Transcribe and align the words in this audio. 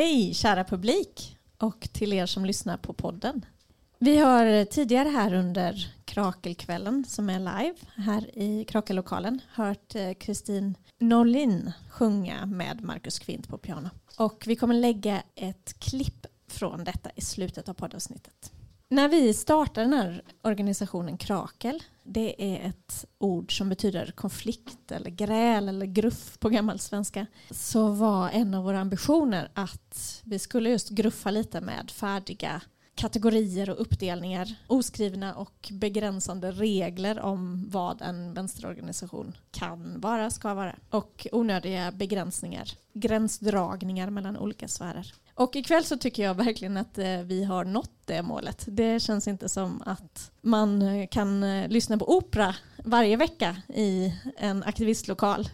Hej 0.00 0.34
kära 0.34 0.64
publik 0.64 1.38
och 1.58 1.88
till 1.92 2.12
er 2.12 2.26
som 2.26 2.44
lyssnar 2.44 2.76
på 2.76 2.92
podden. 2.92 3.44
Vi 3.98 4.18
har 4.18 4.64
tidigare 4.64 5.08
här 5.08 5.34
under 5.34 5.94
Krakelkvällen 6.04 7.04
som 7.08 7.30
är 7.30 7.38
live 7.38 7.74
här 7.96 8.38
i 8.38 8.64
Krakellokalen 8.64 9.40
hört 9.52 9.94
eh, 9.94 10.12
Kristin 10.12 10.76
Norlin 10.98 11.72
sjunga 11.90 12.46
med 12.46 12.80
Marcus 12.82 13.18
Kvint 13.18 13.48
på 13.48 13.58
piano. 13.58 13.90
Och 14.18 14.44
vi 14.46 14.56
kommer 14.56 14.74
lägga 14.74 15.22
ett 15.34 15.78
klipp 15.78 16.26
från 16.48 16.84
detta 16.84 17.10
i 17.14 17.20
slutet 17.20 17.68
av 17.68 17.74
poddavsnittet. 17.74 18.52
När 18.92 19.08
vi 19.08 19.34
startade 19.34 19.86
den 19.86 19.92
här 19.92 20.22
organisationen 20.42 21.16
Krakel, 21.16 21.82
det 22.02 22.54
är 22.54 22.68
ett 22.68 23.06
ord 23.18 23.58
som 23.58 23.68
betyder 23.68 24.12
konflikt 24.12 24.92
eller 24.92 25.10
gräl 25.10 25.68
eller 25.68 25.86
gruff 25.86 26.38
på 26.38 26.48
gammal 26.48 26.78
svenska, 26.78 27.26
så 27.50 27.88
var 27.88 28.30
en 28.30 28.54
av 28.54 28.64
våra 28.64 28.80
ambitioner 28.80 29.50
att 29.54 30.22
vi 30.24 30.38
skulle 30.38 30.70
just 30.70 30.88
gruffa 30.88 31.30
lite 31.30 31.60
med 31.60 31.90
färdiga 31.90 32.62
kategorier 33.00 33.70
och 33.70 33.80
uppdelningar, 33.80 34.54
oskrivna 34.66 35.34
och 35.34 35.68
begränsande 35.72 36.50
regler 36.50 37.20
om 37.20 37.68
vad 37.70 38.02
en 38.02 38.34
vänsterorganisation 38.34 39.36
kan 39.50 40.00
vara, 40.00 40.30
ska 40.30 40.54
vara 40.54 40.76
och 40.90 41.26
onödiga 41.32 41.92
begränsningar, 41.92 42.68
gränsdragningar 42.92 44.10
mellan 44.10 44.36
olika 44.36 44.68
sfärer. 44.68 45.14
Och 45.34 45.56
ikväll 45.56 45.84
så 45.84 45.96
tycker 45.96 46.22
jag 46.22 46.34
verkligen 46.34 46.76
att 46.76 46.98
eh, 46.98 47.20
vi 47.20 47.44
har 47.44 47.64
nått 47.64 47.92
det 48.04 48.22
målet. 48.22 48.64
Det 48.68 49.00
känns 49.00 49.28
inte 49.28 49.48
som 49.48 49.82
att 49.86 50.30
man 50.40 50.82
eh, 50.82 51.06
kan 51.08 51.42
eh, 51.42 51.68
lyssna 51.68 51.98
på 51.98 52.16
opera 52.16 52.54
varje 52.84 53.16
vecka 53.16 53.56
i 53.68 54.14
en 54.36 54.62
aktivistlokal, 54.62 55.48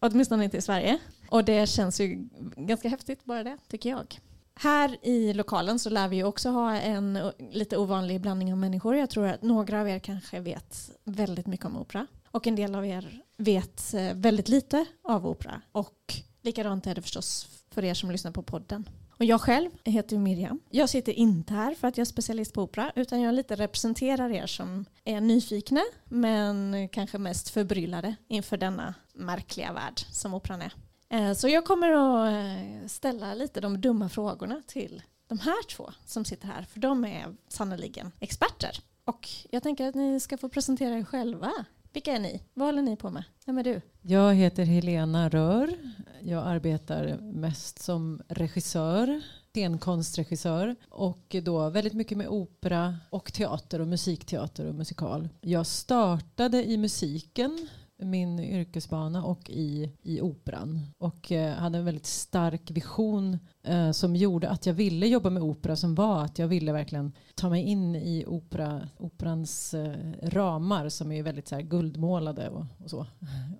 åtminstone 0.00 0.44
inte 0.44 0.56
i 0.56 0.62
Sverige. 0.62 0.98
Och 1.28 1.44
det 1.44 1.68
känns 1.68 2.00
ju 2.00 2.28
ganska 2.56 2.88
häftigt 2.88 3.24
bara 3.24 3.44
det, 3.44 3.58
tycker 3.68 3.90
jag. 3.90 4.20
Här 4.54 4.96
i 5.02 5.32
lokalen 5.32 5.78
så 5.78 5.90
lär 5.90 6.08
vi 6.08 6.24
också 6.24 6.50
ha 6.50 6.76
en 6.76 7.18
lite 7.50 7.76
ovanlig 7.76 8.20
blandning 8.20 8.52
av 8.52 8.58
människor. 8.58 8.96
Jag 8.96 9.10
tror 9.10 9.26
att 9.26 9.42
några 9.42 9.80
av 9.80 9.88
er 9.88 9.98
kanske 9.98 10.40
vet 10.40 10.90
väldigt 11.04 11.46
mycket 11.46 11.66
om 11.66 11.76
opera 11.76 12.06
och 12.30 12.46
en 12.46 12.56
del 12.56 12.74
av 12.74 12.86
er 12.86 13.22
vet 13.36 13.94
eh, 13.94 14.14
väldigt 14.14 14.48
lite 14.48 14.84
av 15.04 15.26
opera. 15.26 15.60
Och 15.72 16.14
likadant 16.42 16.86
är 16.86 16.94
det 16.94 17.02
förstås 17.02 17.48
för 17.70 17.84
er 17.84 17.94
som 17.94 18.10
lyssnar 18.10 18.32
på 18.32 18.42
podden. 18.42 18.88
Och 19.10 19.24
jag 19.24 19.40
själv 19.40 19.70
heter 19.84 20.18
Miriam. 20.18 20.60
Jag 20.70 20.88
sitter 20.88 21.12
inte 21.12 21.54
här 21.54 21.74
för 21.74 21.88
att 21.88 21.96
jag 21.96 22.04
är 22.04 22.06
specialist 22.06 22.54
på 22.54 22.62
opera 22.62 22.92
utan 22.94 23.20
jag 23.20 23.34
lite 23.34 23.54
representerar 23.54 24.30
er 24.30 24.46
som 24.46 24.84
är 25.04 25.20
nyfikna 25.20 25.80
men 26.04 26.88
kanske 26.88 27.18
mest 27.18 27.50
förbryllade 27.50 28.16
inför 28.28 28.56
denna 28.56 28.94
märkliga 29.14 29.72
värld 29.72 30.00
som 30.10 30.34
operan 30.34 30.62
är. 30.62 30.72
Eh, 31.12 31.32
så 31.32 31.48
jag 31.48 31.64
kommer 31.64 31.92
att 31.92 32.32
eh, 32.32 32.86
ställa 32.86 33.34
lite 33.34 33.60
de 33.60 33.80
dumma 33.80 34.08
frågorna 34.08 34.62
till 34.66 35.02
de 35.28 35.38
här 35.38 35.68
två 35.68 35.90
som 36.04 36.24
sitter 36.24 36.46
här 36.46 36.62
för 36.62 36.80
de 36.80 37.04
är 37.04 37.36
sannoliken 37.48 38.12
experter. 38.20 38.80
Och 39.04 39.28
jag 39.50 39.62
tänker 39.62 39.88
att 39.88 39.94
ni 39.94 40.20
ska 40.20 40.38
få 40.38 40.48
presentera 40.48 40.98
er 40.98 41.04
själva. 41.04 41.52
Vilka 41.92 42.12
är 42.12 42.18
ni? 42.18 42.42
Vad 42.54 42.68
håller 42.68 42.82
ni 42.82 42.96
på 42.96 43.10
med? 43.10 43.24
Vem 43.46 43.58
är 43.58 43.64
du? 43.64 43.80
Jag 44.02 44.34
heter 44.34 44.64
Helena 44.64 45.28
Rör. 45.28 45.74
Jag 46.20 46.46
arbetar 46.46 47.18
mest 47.20 47.78
som 47.78 48.22
regissör, 48.28 49.20
scenkonstregissör 49.52 50.76
och 50.88 51.36
då 51.42 51.68
väldigt 51.68 51.92
mycket 51.92 52.18
med 52.18 52.28
opera 52.28 52.96
och 53.10 53.32
teater 53.32 53.80
och 53.80 53.88
musikteater 53.88 54.66
och 54.66 54.74
musikal. 54.74 55.28
Jag 55.40 55.66
startade 55.66 56.64
i 56.64 56.76
musiken 56.76 57.68
min 58.04 58.40
yrkesbana 58.40 59.24
och 59.24 59.50
i, 59.50 59.92
i 60.02 60.20
operan. 60.20 60.80
Och 60.98 61.32
eh, 61.32 61.54
hade 61.54 61.78
en 61.78 61.84
väldigt 61.84 62.06
stark 62.06 62.70
vision 62.70 63.38
eh, 63.62 63.90
som 63.90 64.16
gjorde 64.16 64.48
att 64.48 64.66
jag 64.66 64.74
ville 64.74 65.06
jobba 65.06 65.30
med 65.30 65.42
opera 65.42 65.76
som 65.76 65.94
var 65.94 66.24
att 66.24 66.38
jag 66.38 66.48
ville 66.48 66.72
verkligen 66.72 67.12
ta 67.34 67.48
mig 67.48 67.62
in 67.62 67.96
i 67.96 68.24
opera, 68.26 68.88
operans 68.98 69.74
eh, 69.74 69.96
ramar 70.22 70.88
som 70.88 71.12
är 71.12 71.22
väldigt 71.22 71.48
så 71.48 71.54
här, 71.54 71.62
guldmålade 71.62 72.48
och, 72.48 72.64
och 72.78 72.90
så. 72.90 73.06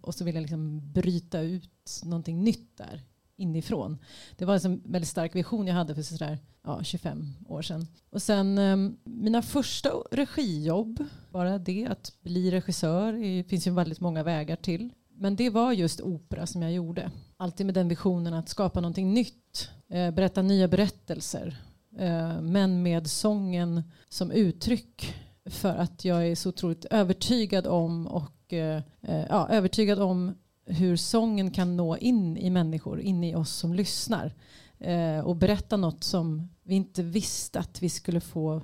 Och 0.00 0.14
så 0.14 0.24
ville 0.24 0.36
jag 0.36 0.42
liksom 0.42 0.92
bryta 0.92 1.40
ut 1.40 2.00
någonting 2.04 2.44
nytt 2.44 2.78
där 2.78 3.02
inifrån. 3.42 3.98
Det 4.36 4.44
var 4.44 4.66
en 4.66 4.82
väldigt 4.84 5.08
stark 5.10 5.36
vision 5.36 5.66
jag 5.66 5.74
hade 5.74 5.94
för 5.94 6.02
sådär, 6.02 6.38
ja, 6.64 6.82
25 6.82 7.34
år 7.48 7.62
sedan. 7.62 7.86
Och 8.10 8.22
sen 8.22 8.58
ehm, 8.58 8.96
mina 9.04 9.42
första 9.42 9.90
regijobb, 10.10 11.04
bara 11.30 11.58
det 11.58 11.86
att 11.86 12.12
bli 12.22 12.50
regissör, 12.50 13.12
det 13.12 13.44
finns 13.44 13.66
ju 13.66 13.70
väldigt 13.70 14.00
många 14.00 14.22
vägar 14.22 14.56
till. 14.56 14.90
Men 15.14 15.36
det 15.36 15.50
var 15.50 15.72
just 15.72 16.00
opera 16.00 16.46
som 16.46 16.62
jag 16.62 16.72
gjorde. 16.72 17.10
Alltid 17.36 17.66
med 17.66 17.74
den 17.74 17.88
visionen 17.88 18.34
att 18.34 18.48
skapa 18.48 18.80
någonting 18.80 19.14
nytt, 19.14 19.70
eh, 19.88 20.10
berätta 20.10 20.42
nya 20.42 20.68
berättelser. 20.68 21.56
Eh, 21.98 22.40
men 22.40 22.82
med 22.82 23.06
sången 23.06 23.82
som 24.08 24.30
uttryck. 24.30 25.14
För 25.46 25.74
att 25.74 26.04
jag 26.04 26.28
är 26.28 26.34
så 26.34 26.48
otroligt 26.48 26.84
övertygad 26.84 27.66
om 27.66 28.06
och 28.06 28.52
eh, 28.52 28.82
eh 29.00 29.26
ja, 29.28 29.48
övertygad 29.48 29.98
om 29.98 30.34
hur 30.72 30.96
sången 30.96 31.50
kan 31.50 31.76
nå 31.76 31.96
in 31.96 32.36
i 32.36 32.50
människor, 32.50 33.00
in 33.00 33.24
i 33.24 33.34
oss 33.34 33.50
som 33.50 33.74
lyssnar. 33.74 34.34
Eh, 34.78 35.18
och 35.18 35.36
berätta 35.36 35.76
något 35.76 36.04
som 36.04 36.48
vi 36.62 36.74
inte 36.74 37.02
visste 37.02 37.60
att 37.60 37.82
vi 37.82 37.88
skulle 37.88 38.20
få 38.20 38.62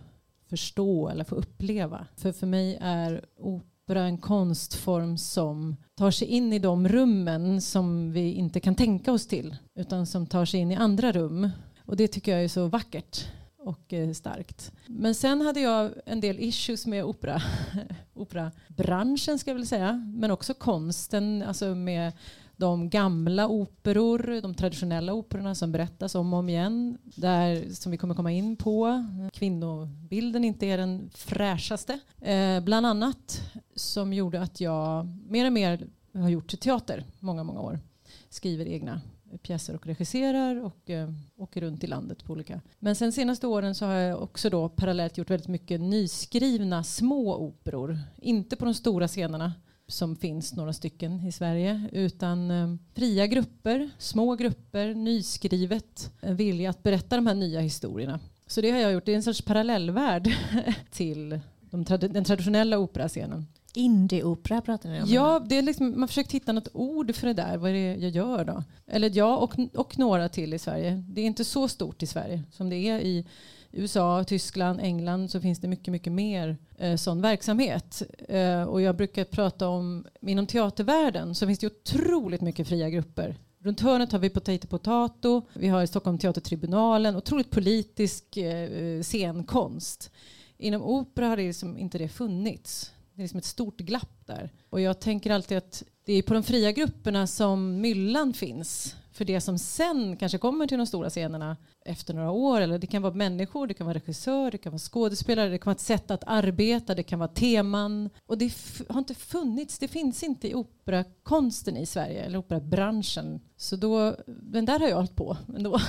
förstå 0.48 1.08
eller 1.08 1.24
få 1.24 1.34
uppleva. 1.34 2.06
För 2.16 2.32
för 2.32 2.46
mig 2.46 2.78
är 2.80 3.24
opera 3.38 4.02
en 4.02 4.18
konstform 4.18 5.18
som 5.18 5.76
tar 5.94 6.10
sig 6.10 6.28
in 6.28 6.52
i 6.52 6.58
de 6.58 6.88
rummen 6.88 7.60
som 7.60 8.12
vi 8.12 8.32
inte 8.32 8.60
kan 8.60 8.74
tänka 8.74 9.12
oss 9.12 9.26
till. 9.26 9.56
Utan 9.74 10.06
som 10.06 10.26
tar 10.26 10.44
sig 10.44 10.60
in 10.60 10.70
i 10.70 10.76
andra 10.76 11.12
rum. 11.12 11.50
Och 11.84 11.96
det 11.96 12.08
tycker 12.08 12.32
jag 12.32 12.44
är 12.44 12.48
så 12.48 12.66
vackert 12.66 13.26
och 13.68 13.92
eh, 13.92 14.12
starkt. 14.12 14.72
Men 14.86 15.14
sen 15.14 15.40
hade 15.40 15.60
jag 15.60 15.92
en 16.06 16.20
del 16.20 16.40
issues 16.40 16.86
med 16.86 17.04
opera. 17.04 17.42
operabranschen 18.14 19.38
ska 19.38 19.50
jag 19.50 19.54
väl 19.56 19.66
säga. 19.66 19.92
Men 20.14 20.30
också 20.30 20.54
konsten, 20.54 21.42
alltså 21.42 21.74
med 21.74 22.12
de 22.56 22.90
gamla 22.90 23.48
operor, 23.48 24.40
de 24.42 24.54
traditionella 24.54 25.12
operorna 25.12 25.54
som 25.54 25.72
berättas 25.72 26.14
om 26.14 26.32
och 26.32 26.38
om 26.38 26.48
igen. 26.48 26.98
Där, 27.02 27.74
som 27.74 27.92
vi 27.92 27.98
kommer 27.98 28.14
komma 28.14 28.32
in 28.32 28.56
på, 28.56 29.06
kvinnobilden 29.32 30.44
inte 30.44 30.66
är 30.66 30.78
den 30.78 31.10
fräschaste. 31.14 31.98
Eh, 32.20 32.60
bland 32.60 32.86
annat 32.86 33.42
som 33.74 34.12
gjorde 34.12 34.40
att 34.40 34.60
jag 34.60 35.06
mer 35.28 35.46
och 35.46 35.52
mer 35.52 35.86
har 36.14 36.28
gjort 36.28 36.60
teater 36.60 37.04
många, 37.20 37.44
många 37.44 37.60
år. 37.60 37.80
Skriver 38.28 38.66
egna 38.66 39.00
pjäser 39.42 39.74
och 39.74 39.86
regisserar 39.86 40.64
och 40.64 40.90
eh, 40.90 41.10
åker 41.36 41.60
runt 41.60 41.84
i 41.84 41.86
landet 41.86 42.24
på 42.24 42.32
olika. 42.32 42.60
Men 42.78 42.94
sen 42.94 43.12
senaste 43.12 43.46
åren 43.46 43.74
så 43.74 43.86
har 43.86 43.94
jag 43.94 44.22
också 44.22 44.50
då 44.50 44.68
parallellt 44.68 45.18
gjort 45.18 45.30
väldigt 45.30 45.48
mycket 45.48 45.80
nyskrivna 45.80 46.84
små 46.84 47.36
operor. 47.36 47.98
Inte 48.16 48.56
på 48.56 48.64
de 48.64 48.74
stora 48.74 49.08
scenerna 49.08 49.52
som 49.86 50.16
finns 50.16 50.56
några 50.56 50.72
stycken 50.72 51.26
i 51.26 51.32
Sverige 51.32 51.88
utan 51.92 52.50
eh, 52.50 52.74
fria 52.94 53.26
grupper, 53.26 53.90
små 53.98 54.34
grupper, 54.34 54.94
nyskrivet, 54.94 56.12
en 56.20 56.36
vilja 56.36 56.70
att 56.70 56.82
berätta 56.82 57.16
de 57.16 57.26
här 57.26 57.34
nya 57.34 57.60
historierna. 57.60 58.20
Så 58.46 58.60
det 58.60 58.70
har 58.70 58.78
jag 58.78 58.92
gjort, 58.92 59.04
det 59.06 59.12
är 59.12 59.16
en 59.16 59.22
sorts 59.22 59.42
parallellvärld 59.42 60.32
till 60.90 61.40
de 61.60 61.84
trad 61.84 62.00
den 62.00 62.24
traditionella 62.24 62.78
operascenen. 62.78 63.46
Indieopera 63.74 64.60
pratar 64.60 64.90
ni 64.90 65.02
om? 65.02 65.08
Ja, 65.08 65.46
det 65.48 65.58
är 65.58 65.62
liksom, 65.62 66.00
man 66.00 66.08
försökt 66.08 66.32
hitta 66.32 66.52
något 66.52 66.68
ord 66.72 67.14
för 67.14 67.26
det 67.26 67.32
där, 67.32 67.56
vad 67.56 67.70
är 67.70 67.74
det 67.74 67.94
jag 67.94 68.10
gör 68.10 68.44
då? 68.44 68.64
Eller 68.86 69.10
ja, 69.14 69.36
och, 69.36 69.54
och 69.74 69.98
några 69.98 70.28
till 70.28 70.54
i 70.54 70.58
Sverige. 70.58 71.04
Det 71.08 71.20
är 71.20 71.26
inte 71.26 71.44
så 71.44 71.68
stort 71.68 72.02
i 72.02 72.06
Sverige 72.06 72.42
som 72.50 72.70
det 72.70 72.76
är 72.76 73.00
i 73.00 73.26
USA, 73.72 74.24
Tyskland, 74.24 74.80
England 74.80 75.30
så 75.30 75.40
finns 75.40 75.58
det 75.58 75.68
mycket, 75.68 75.92
mycket 75.92 76.12
mer 76.12 76.56
eh, 76.78 76.96
sån 76.96 77.20
verksamhet. 77.20 78.02
Eh, 78.28 78.62
och 78.62 78.82
jag 78.82 78.96
brukar 78.96 79.24
prata 79.24 79.68
om, 79.68 80.06
inom 80.20 80.46
teatervärlden 80.46 81.34
så 81.34 81.46
finns 81.46 81.58
det 81.58 81.66
otroligt 81.66 82.40
mycket 82.40 82.68
fria 82.68 82.90
grupper. 82.90 83.36
Runt 83.60 83.80
hörnet 83.80 84.12
har 84.12 84.18
vi 84.18 84.30
Potato 84.30 84.66
Potato, 84.66 85.42
vi 85.52 85.68
har 85.68 85.86
Stockholm 85.86 86.18
Teatertribunalen, 86.18 87.16
otroligt 87.16 87.50
politisk 87.50 88.36
eh, 88.36 89.02
scenkonst. 89.02 90.10
Inom 90.58 90.82
opera 90.82 91.28
har 91.28 91.36
det 91.36 91.46
liksom 91.46 91.78
inte 91.78 91.98
det 91.98 92.08
funnits. 92.08 92.92
Det 93.18 93.22
är 93.22 93.24
liksom 93.24 93.38
ett 93.38 93.44
stort 93.44 93.80
glapp 93.80 94.26
där. 94.26 94.52
Och 94.70 94.80
jag 94.80 95.00
tänker 95.00 95.30
alltid 95.30 95.58
att 95.58 95.82
det 96.04 96.12
är 96.12 96.22
på 96.22 96.34
de 96.34 96.42
fria 96.42 96.72
grupperna 96.72 97.26
som 97.26 97.80
myllan 97.80 98.32
finns. 98.34 98.96
För 99.12 99.24
det 99.24 99.40
som 99.40 99.58
sen 99.58 100.16
kanske 100.16 100.38
kommer 100.38 100.66
till 100.66 100.78
de 100.78 100.86
stora 100.86 101.10
scenerna 101.10 101.56
efter 101.84 102.14
några 102.14 102.30
år. 102.30 102.60
Eller 102.60 102.78
det 102.78 102.86
kan 102.86 103.02
vara 103.02 103.14
människor, 103.14 103.66
det 103.66 103.74
kan 103.74 103.86
vara 103.86 103.96
regissör, 103.96 104.50
det 104.50 104.58
kan 104.58 104.72
vara 104.72 104.78
skådespelare, 104.78 105.48
det 105.48 105.58
kan 105.58 105.70
vara 105.70 105.74
ett 105.74 105.80
sätt 105.80 106.10
att 106.10 106.24
arbeta, 106.26 106.94
det 106.94 107.02
kan 107.02 107.18
vara 107.18 107.28
teman. 107.28 108.10
Och 108.26 108.38
det 108.38 108.52
har 108.88 108.98
inte 108.98 109.14
funnits, 109.14 109.78
det 109.78 109.88
finns 109.88 110.22
inte 110.22 110.48
i 110.48 110.54
operakonsten 110.54 111.76
i 111.76 111.86
Sverige, 111.86 112.22
eller 112.22 112.38
operabranschen. 112.38 113.40
Så 113.56 113.76
då, 113.76 114.16
men 114.26 114.64
där 114.64 114.78
har 114.78 114.88
jag 114.88 114.96
hållit 114.96 115.16
på 115.16 115.36
ändå. 115.56 115.80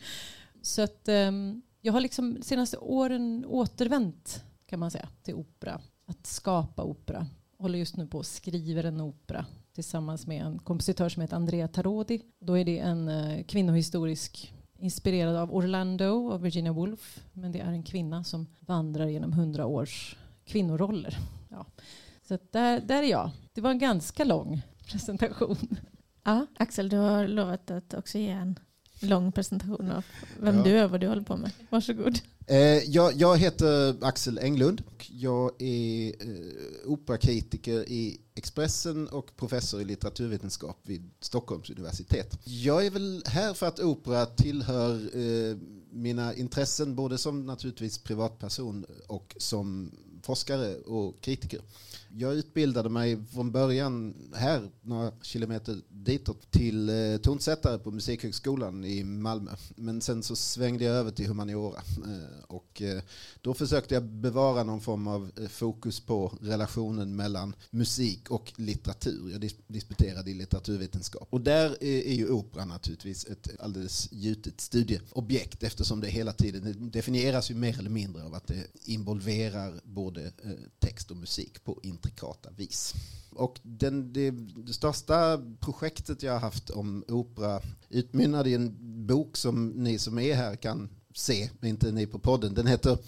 Så 0.62 0.82
att 0.82 1.08
um, 1.08 1.62
jag 1.80 1.92
har 1.92 2.00
liksom 2.00 2.34
de 2.34 2.42
senaste 2.42 2.76
åren 2.76 3.44
återvänt 3.48 4.44
kan 4.66 4.80
man 4.80 4.90
säga 4.90 5.08
till 5.22 5.34
opera 5.34 5.80
att 6.06 6.26
skapa 6.26 6.82
opera. 6.82 7.26
Håller 7.58 7.78
just 7.78 7.96
nu 7.96 8.06
på 8.06 8.18
och 8.18 8.26
skriver 8.26 8.84
en 8.84 9.00
opera 9.00 9.46
tillsammans 9.74 10.26
med 10.26 10.46
en 10.46 10.58
kompositör 10.58 11.08
som 11.08 11.22
heter 11.22 11.36
Andrea 11.36 11.68
Tarodi. 11.68 12.22
Då 12.38 12.58
är 12.58 12.64
det 12.64 12.78
en 12.78 13.08
eh, 13.08 13.44
kvinnohistorisk 13.44 14.52
inspirerad 14.78 15.36
av 15.36 15.54
Orlando 15.54 16.32
av 16.32 16.42
Virginia 16.42 16.72
Woolf. 16.72 17.24
Men 17.32 17.52
det 17.52 17.60
är 17.60 17.72
en 17.72 17.82
kvinna 17.82 18.24
som 18.24 18.46
vandrar 18.60 19.06
genom 19.06 19.32
hundra 19.32 19.66
års 19.66 20.16
kvinnoroller. 20.44 21.18
Ja. 21.48 21.66
Så 22.28 22.38
där, 22.50 22.80
där 22.80 23.02
är 23.02 23.10
jag. 23.10 23.30
Det 23.52 23.60
var 23.60 23.70
en 23.70 23.78
ganska 23.78 24.24
lång 24.24 24.62
presentation. 24.86 25.56
Ja, 26.22 26.46
Axel, 26.56 26.88
du 26.88 26.96
har 26.96 27.28
lovat 27.28 27.70
att 27.70 27.94
också 27.94 28.18
ge 28.18 28.28
en 28.28 28.58
lång 29.04 29.32
presentation 29.32 29.90
av 29.90 30.04
vem 30.40 30.56
Ja. 30.56 30.62
du 30.62 30.70
är 30.70 30.84
och 30.84 30.90
vad 30.90 31.00
du 31.00 31.08
håller 31.08 31.22
på 31.22 31.36
med. 31.36 31.50
Varsågod. 31.70 32.18
Eh, 32.46 32.56
jag, 32.58 33.12
jag 33.14 33.36
heter 33.38 33.96
Axel 34.04 34.38
Englund. 34.38 34.82
och 34.86 35.06
Jag 35.10 35.62
är 35.62 36.06
eh, 36.08 36.90
operakritiker 36.92 37.88
i 37.88 38.20
Expressen 38.34 39.08
och 39.08 39.36
professor 39.36 39.80
i 39.80 39.84
litteraturvetenskap 39.84 40.78
vid 40.82 41.10
Stockholms 41.20 41.70
universitet. 41.70 42.38
Jag 42.44 42.86
är 42.86 42.90
väl 42.90 43.22
här 43.26 43.54
för 43.54 43.66
att 43.66 43.80
opera 43.80 44.26
tillhör 44.26 44.94
eh, 44.94 45.56
mina 45.90 46.34
intressen 46.34 46.94
både 46.94 47.18
som 47.18 47.46
naturligtvis 47.46 47.98
privatperson 47.98 48.86
och 49.06 49.34
som 49.38 49.90
forskare 50.22 50.74
och 50.76 51.20
kritiker. 51.20 51.60
Jag 52.16 52.34
utbildade 52.34 52.88
mig 52.88 53.24
från 53.32 53.52
början 53.52 54.14
här, 54.34 54.70
några 54.82 55.12
kilometer 55.22 55.80
ditåt, 55.88 56.50
till 56.50 56.88
eh, 56.88 57.16
tonsättare 57.16 57.78
på 57.78 57.90
Musikhögskolan 57.90 58.84
i 58.84 59.04
Malmö. 59.04 59.50
Men 59.76 60.00
sen 60.00 60.22
så 60.22 60.36
svängde 60.36 60.84
jag 60.84 60.94
över 60.94 61.10
till 61.10 61.26
humaniora. 61.26 61.82
Eh, 62.04 62.44
och 62.46 62.82
eh, 62.82 63.02
då 63.40 63.54
försökte 63.54 63.94
jag 63.94 64.02
bevara 64.04 64.62
någon 64.62 64.80
form 64.80 65.06
av 65.06 65.30
eh, 65.40 65.48
fokus 65.48 66.00
på 66.00 66.38
relationen 66.40 67.16
mellan 67.16 67.54
musik 67.70 68.30
och 68.30 68.52
litteratur. 68.56 69.30
Jag 69.32 69.40
dis- 69.40 69.62
disputerade 69.66 70.30
i 70.30 70.34
litteraturvetenskap. 70.34 71.28
Och 71.30 71.40
där 71.40 71.70
är, 71.70 72.06
är 72.06 72.14
ju 72.14 72.28
opera 72.30 72.64
naturligtvis 72.64 73.26
ett 73.26 73.60
alldeles 73.60 74.12
gjutet 74.12 74.60
studieobjekt 74.60 75.62
eftersom 75.62 76.00
det 76.00 76.08
hela 76.08 76.32
tiden 76.32 76.90
definieras 76.90 77.50
ju 77.50 77.54
mer 77.54 77.78
eller 77.78 77.90
mindre 77.90 78.24
av 78.24 78.34
att 78.34 78.46
det 78.46 78.66
involverar 78.84 79.80
både 79.84 80.24
eh, 80.24 80.50
text 80.78 81.10
och 81.10 81.16
musik 81.16 81.64
på 81.64 81.80
intrikata 82.04 82.50
vis. 82.56 82.94
Och 83.30 83.60
den, 83.62 84.12
det, 84.12 84.30
det 84.66 84.72
största 84.72 85.40
projektet 85.60 86.22
jag 86.22 86.32
har 86.32 86.40
haft 86.40 86.70
om 86.70 87.04
opera 87.08 87.60
utmynnade 87.88 88.50
i 88.50 88.54
en 88.54 88.76
bok 89.06 89.36
som 89.36 89.68
ni 89.68 89.98
som 89.98 90.18
är 90.18 90.34
här 90.34 90.56
kan 90.56 90.88
se, 91.14 91.50
inte 91.62 91.92
ni 91.92 92.06
på 92.06 92.18
podden. 92.18 92.54
Den 92.54 92.66
heter, 92.66 92.98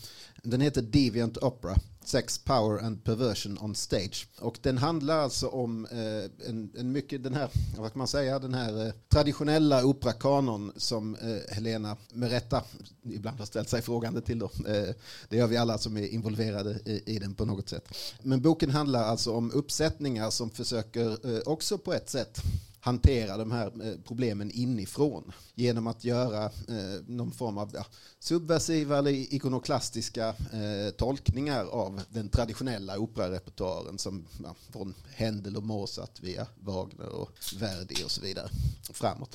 den 0.42 0.60
heter 0.60 0.82
Deviant 0.82 1.36
Opera. 1.36 1.76
Sex, 2.08 2.38
Power 2.38 2.78
and 2.84 3.04
Perversion 3.04 3.58
on 3.60 3.74
Stage. 3.74 4.28
Och 4.38 4.58
den 4.62 4.78
handlar 4.78 5.18
alltså 5.18 5.48
om 5.48 5.86
eh, 5.86 6.48
en, 6.48 6.72
en 6.78 6.92
mycket, 6.92 7.22
den 7.22 7.34
här, 7.34 7.50
vad 7.78 7.92
kan 7.92 7.98
man 7.98 8.08
säga, 8.08 8.38
den 8.38 8.54
här 8.54 8.86
eh, 8.86 8.92
traditionella 9.08 9.84
operakanon 9.84 10.72
som 10.76 11.14
eh, 11.14 11.54
Helena 11.54 11.96
med 12.12 12.30
rätta 12.30 12.64
ibland 13.02 13.38
har 13.38 13.46
ställt 13.46 13.68
sig 13.68 13.82
frågande 13.82 14.20
till 14.20 14.38
då. 14.38 14.50
Eh, 14.66 14.94
det 15.28 15.36
gör 15.36 15.46
vi 15.46 15.56
alla 15.56 15.78
som 15.78 15.96
är 15.96 16.08
involverade 16.08 16.80
i, 16.84 17.02
i 17.06 17.18
den 17.18 17.34
på 17.34 17.44
något 17.44 17.68
sätt. 17.68 17.88
Men 18.22 18.42
boken 18.42 18.70
handlar 18.70 19.04
alltså 19.04 19.32
om 19.32 19.50
uppsättningar 19.50 20.30
som 20.30 20.50
försöker 20.50 21.36
eh, 21.36 21.40
också 21.46 21.78
på 21.78 21.92
ett 21.92 22.10
sätt 22.10 22.40
hantera 22.86 23.36
de 23.36 23.50
här 23.50 23.66
eh, 23.66 23.98
problemen 24.04 24.50
inifrån 24.50 25.32
genom 25.54 25.86
att 25.86 26.04
göra 26.04 26.44
eh, 26.44 27.00
någon 27.06 27.32
form 27.32 27.58
av 27.58 27.76
subversiva 28.18 28.98
eller 28.98 29.10
ikonoklastiska 29.10 30.28
eh, 30.28 30.90
tolkningar 30.96 31.64
av 31.64 32.00
den 32.08 32.28
traditionella 32.28 32.98
operarepertoaren 32.98 33.98
som 33.98 34.26
ja, 34.42 34.54
från 34.72 34.94
Händel 35.14 35.56
och 35.56 35.62
Mozart 35.62 36.20
via 36.20 36.46
Wagner 36.60 37.08
och 37.08 37.30
Verdi 37.58 38.04
och 38.04 38.10
så 38.10 38.20
vidare 38.20 38.48
framåt. 38.92 39.34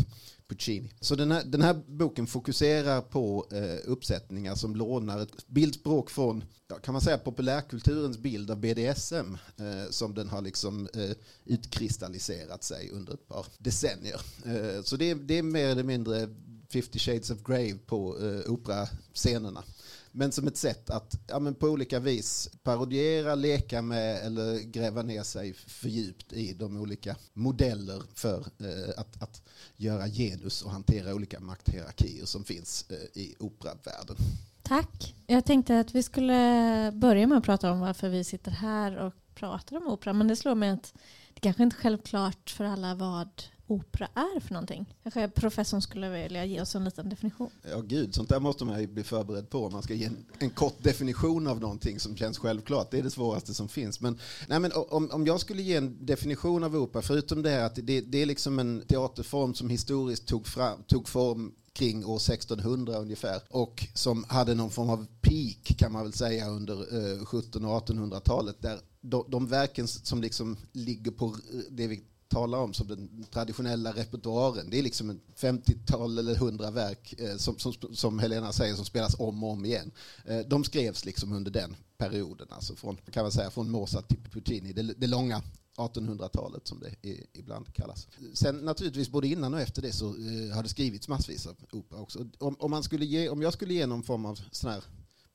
Puccini. 0.52 0.90
Så 1.00 1.16
den 1.16 1.32
här, 1.32 1.44
den 1.44 1.62
här 1.62 1.74
boken 1.88 2.28
fokuserar 2.28 3.02
på 3.02 3.48
eh, 3.52 3.92
uppsättningar 3.92 4.56
som 4.56 4.76
lånar 4.76 5.20
ett 5.20 5.48
bildspråk 5.48 6.10
från, 6.10 6.44
ja, 6.68 6.76
kan 6.76 6.94
man 6.94 7.02
säga, 7.02 7.18
populärkulturens 7.18 8.18
bild 8.18 8.52
av 8.52 8.60
BDSM 8.60 9.38
eh, 9.58 9.90
som 9.90 10.16
den 10.16 10.30
har 10.30 10.42
liksom 10.42 10.90
eh, 10.94 11.12
utkristalliserat 11.46 12.64
sig 12.64 12.90
under 12.90 13.14
ett 13.14 13.28
par 13.28 13.46
decennier. 13.58 14.22
Eh, 14.46 14.84
så 14.84 14.96
det 14.96 15.10
är, 15.10 15.16
det 15.16 15.38
är 15.38 15.44
mer 15.44 15.68
eller 15.68 15.84
mindre 15.84 16.30
50 16.74 17.00
shades 17.00 17.30
of 17.30 17.44
grey 17.44 17.76
på 17.86 18.20
eh, 18.20 18.52
operascenerna. 18.52 19.64
Men 20.12 20.32
som 20.32 20.48
ett 20.48 20.58
sätt 20.58 20.90
att 20.90 21.20
ja, 21.28 21.40
men 21.40 21.56
på 21.56 21.68
olika 21.68 22.00
vis 22.00 22.50
parodiera, 22.64 23.36
leka 23.36 23.82
med 23.82 24.26
eller 24.26 24.60
gräva 24.60 25.02
ner 25.02 25.24
sig 25.24 25.54
för 25.54 25.90
djupt 25.90 26.34
i 26.34 26.54
de 26.54 26.78
olika 26.78 27.16
modeller 27.34 28.04
för 28.16 28.40
eh, 28.40 28.90
att, 28.98 29.22
att 29.24 29.42
göra 29.78 30.08
genus 30.08 30.62
och 30.62 30.72
hantera 30.72 31.16
olika 31.16 31.40
makthierarkier 31.40 32.26
som 32.26 32.44
finns 32.44 32.86
eh, 32.90 33.22
i 33.22 33.36
operavärlden. 33.40 34.16
Tack. 34.62 35.16
Jag 35.28 35.46
tänkte 35.46 35.80
att 35.80 35.96
vi 35.96 36.04
skulle 36.04 36.92
börja 36.96 37.28
med 37.28 37.38
att 37.38 37.44
prata 37.44 37.72
om 37.72 37.80
varför 37.80 38.10
vi 38.10 38.24
sitter 38.24 38.52
här 38.52 38.98
och 38.98 39.14
pratar 39.36 39.78
om 39.78 39.88
opera. 39.88 40.14
Men 40.14 40.28
det 40.28 40.36
slår 40.36 40.56
mig 40.56 40.70
att 40.70 40.94
det 41.34 41.40
kanske 41.40 41.64
inte 41.64 41.76
är 41.76 41.82
självklart 41.82 42.50
för 42.50 42.64
alla 42.64 42.96
vad 42.96 43.44
opera 43.72 44.08
är 44.14 44.40
för 44.40 44.54
någonting. 44.54 44.96
Kanske 45.04 45.28
professorn 45.28 45.82
skulle 45.82 46.10
vilja 46.10 46.46
ge 46.46 46.62
oss 46.62 46.76
en 46.76 46.84
liten 46.84 47.10
definition. 47.10 47.50
Ja 47.72 47.82
gud, 47.82 48.16
sånt 48.16 48.30
där 48.30 48.40
måste 48.40 48.66
man 48.66 48.82
ju 48.82 48.88
bli 48.88 49.04
förberedd 49.04 49.50
på. 49.50 49.70
Man 49.70 49.84
ska 49.84 49.94
ge 49.94 50.06
en, 50.06 50.26
en 50.40 50.50
kort 50.50 50.84
definition 50.84 51.48
av 51.48 51.60
någonting 51.60 52.00
som 52.00 52.16
känns 52.16 52.38
självklart. 52.38 52.92
Det 52.92 53.00
är 53.00 53.04
det 53.04 53.12
svåraste 53.12 53.54
som 53.54 53.70
finns. 53.70 54.02
Men, 54.02 54.20
nej, 54.48 54.60
men 54.60 54.72
om, 54.76 55.12
om 55.12 55.26
jag 55.26 55.40
skulle 55.40 55.62
ge 55.62 55.76
en 55.76 56.06
definition 56.06 56.64
av 56.64 56.76
opera, 56.76 57.02
förutom 57.02 57.42
det 57.42 57.50
här 57.50 57.66
att 57.66 57.76
det, 57.76 58.02
det 58.02 58.22
är 58.22 58.26
liksom 58.26 58.60
en 58.60 58.84
teaterform 58.88 59.54
som 59.54 59.70
historiskt 59.70 60.28
tog, 60.28 60.48
fram, 60.48 60.84
tog 60.84 61.08
form 61.08 61.54
kring 61.74 62.06
år 62.06 62.18
1600 62.18 62.98
ungefär 62.98 63.42
och 63.50 63.88
som 63.94 64.26
hade 64.28 64.56
någon 64.56 64.70
form 64.70 64.90
av 64.90 65.08
peak 65.22 65.78
kan 65.78 65.92
man 65.92 66.04
väl 66.04 66.14
säga 66.14 66.48
under 66.48 66.74
eh, 66.74 67.22
1700 67.22 67.70
och 67.70 67.88
1800-talet 67.88 68.56
där 68.60 68.80
de, 69.02 69.26
de 69.28 69.48
verken 69.48 69.88
som 69.88 70.22
liksom 70.22 70.58
ligger 70.72 71.12
på 71.12 71.36
det 71.70 71.88
vi 71.88 72.04
talar 72.32 72.58
om 72.58 72.74
som 72.74 72.88
den 72.88 73.26
traditionella 73.32 73.92
repertoaren. 73.92 74.70
Det 74.70 74.80
är 74.80 74.84
liksom 74.84 75.10
en 75.10 75.22
50-tal 75.36 76.18
eller 76.18 76.36
100 76.36 76.72
verk 76.72 77.14
eh, 77.18 77.36
som, 77.38 77.60
som, 77.60 77.74
som 77.94 78.20
Helena 78.20 78.52
säger 78.52 78.76
som 78.76 78.86
spelas 78.86 79.16
om 79.20 79.44
och 79.44 79.52
om 79.52 79.66
igen. 79.66 79.92
Eh, 80.26 80.40
de 80.40 80.64
skrevs 80.64 81.06
liksom 81.06 81.34
under 81.34 81.52
den 81.52 81.76
perioden, 81.98 82.48
alltså 82.50 82.76
från, 82.76 82.98
kan 82.98 83.24
man 83.24 83.32
säga, 83.32 83.52
från 83.52 83.72
Mozart 83.72 84.08
till 84.08 84.20
Puccini, 84.32 84.74
det, 84.74 84.82
det 84.82 85.08
långa 85.08 85.42
1800-talet 85.78 86.68
som 86.68 86.80
det 86.80 86.96
ibland 87.34 87.74
kallas. 87.74 88.08
Sen 88.34 88.56
naturligtvis 88.56 89.10
både 89.10 89.28
innan 89.28 89.54
och 89.54 89.62
efter 89.62 89.82
det 89.82 89.92
så 89.92 90.08
eh, 90.08 90.56
har 90.56 90.64
det 90.64 90.70
skrivits 90.70 91.08
massvis 91.08 91.48
av 91.48 91.56
opera 91.72 92.00
också. 92.00 92.26
Om, 92.40 92.56
om, 92.60 92.72
man 92.72 92.84
skulle 92.84 93.06
ge, 93.06 93.30
om 93.30 93.42
jag 93.42 93.54
skulle 93.54 93.74
ge 93.74 93.86
någon 93.86 94.04
form 94.04 94.26
av 94.26 94.40
sån 94.52 94.72
här 94.72 94.84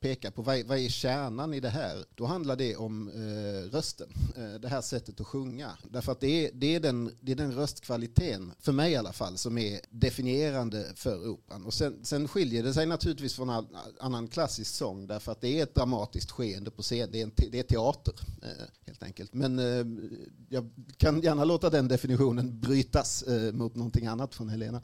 peka 0.07 0.31
på 0.31 0.43
vad, 0.43 0.65
vad 0.67 0.79
är 0.79 0.89
kärnan 0.89 1.55
i 1.55 1.61
det 1.61 1.69
här, 1.69 2.05
då 2.15 2.27
handlar 2.27 2.57
det 2.57 2.77
om 2.77 3.09
eh, 3.09 3.71
rösten. 3.71 4.09
Eh, 4.37 4.61
det 4.61 4.69
här 4.69 4.81
sättet 4.81 5.21
att 5.21 5.27
sjunga. 5.27 5.71
Därför 5.91 6.13
att 6.13 6.21
det 6.21 6.47
är, 6.47 6.51
det, 6.55 6.75
är 6.75 6.81
den, 6.81 7.11
det 7.21 7.33
är 7.33 7.37
den 7.37 7.53
röstkvaliteten, 7.55 8.53
för 8.59 8.73
mig 8.73 8.93
i 8.93 8.97
alla 8.97 9.13
fall, 9.13 9.39
som 9.39 9.59
är 9.59 9.81
definierande 9.91 10.87
för 10.95 11.29
operan. 11.29 11.65
Och 11.65 11.75
sen, 11.75 12.05
sen 12.05 12.29
skiljer 12.29 12.63
det 12.63 12.75
sig 12.75 12.87
naturligtvis 12.87 13.35
från 13.35 13.51
all, 13.51 13.67
annan 14.01 14.29
klassisk 14.29 14.75
sång, 14.75 15.07
därför 15.07 15.33
att 15.33 15.41
det 15.41 15.59
är 15.59 15.63
ett 15.63 15.75
dramatiskt 15.75 16.31
skeende 16.31 16.71
på 16.71 16.83
scen. 16.83 17.09
Det 17.13 17.19
är, 17.19 17.23
en, 17.23 17.31
te- 17.31 17.49
det 17.53 17.59
är 17.59 17.63
teater, 17.63 18.15
eh, 18.43 18.67
helt 18.87 19.03
enkelt. 19.03 19.35
Men 19.35 19.59
eh, 19.59 19.87
jag 20.49 20.71
kan 20.97 21.21
gärna 21.21 21.45
låta 21.45 21.71
den 21.71 21.89
definitionen 21.89 22.61
brytas 22.61 23.23
eh, 23.23 23.53
mot 23.53 23.75
någonting 23.75 24.07
annat 24.07 24.35
från 24.35 24.49
Helena. 24.49 24.83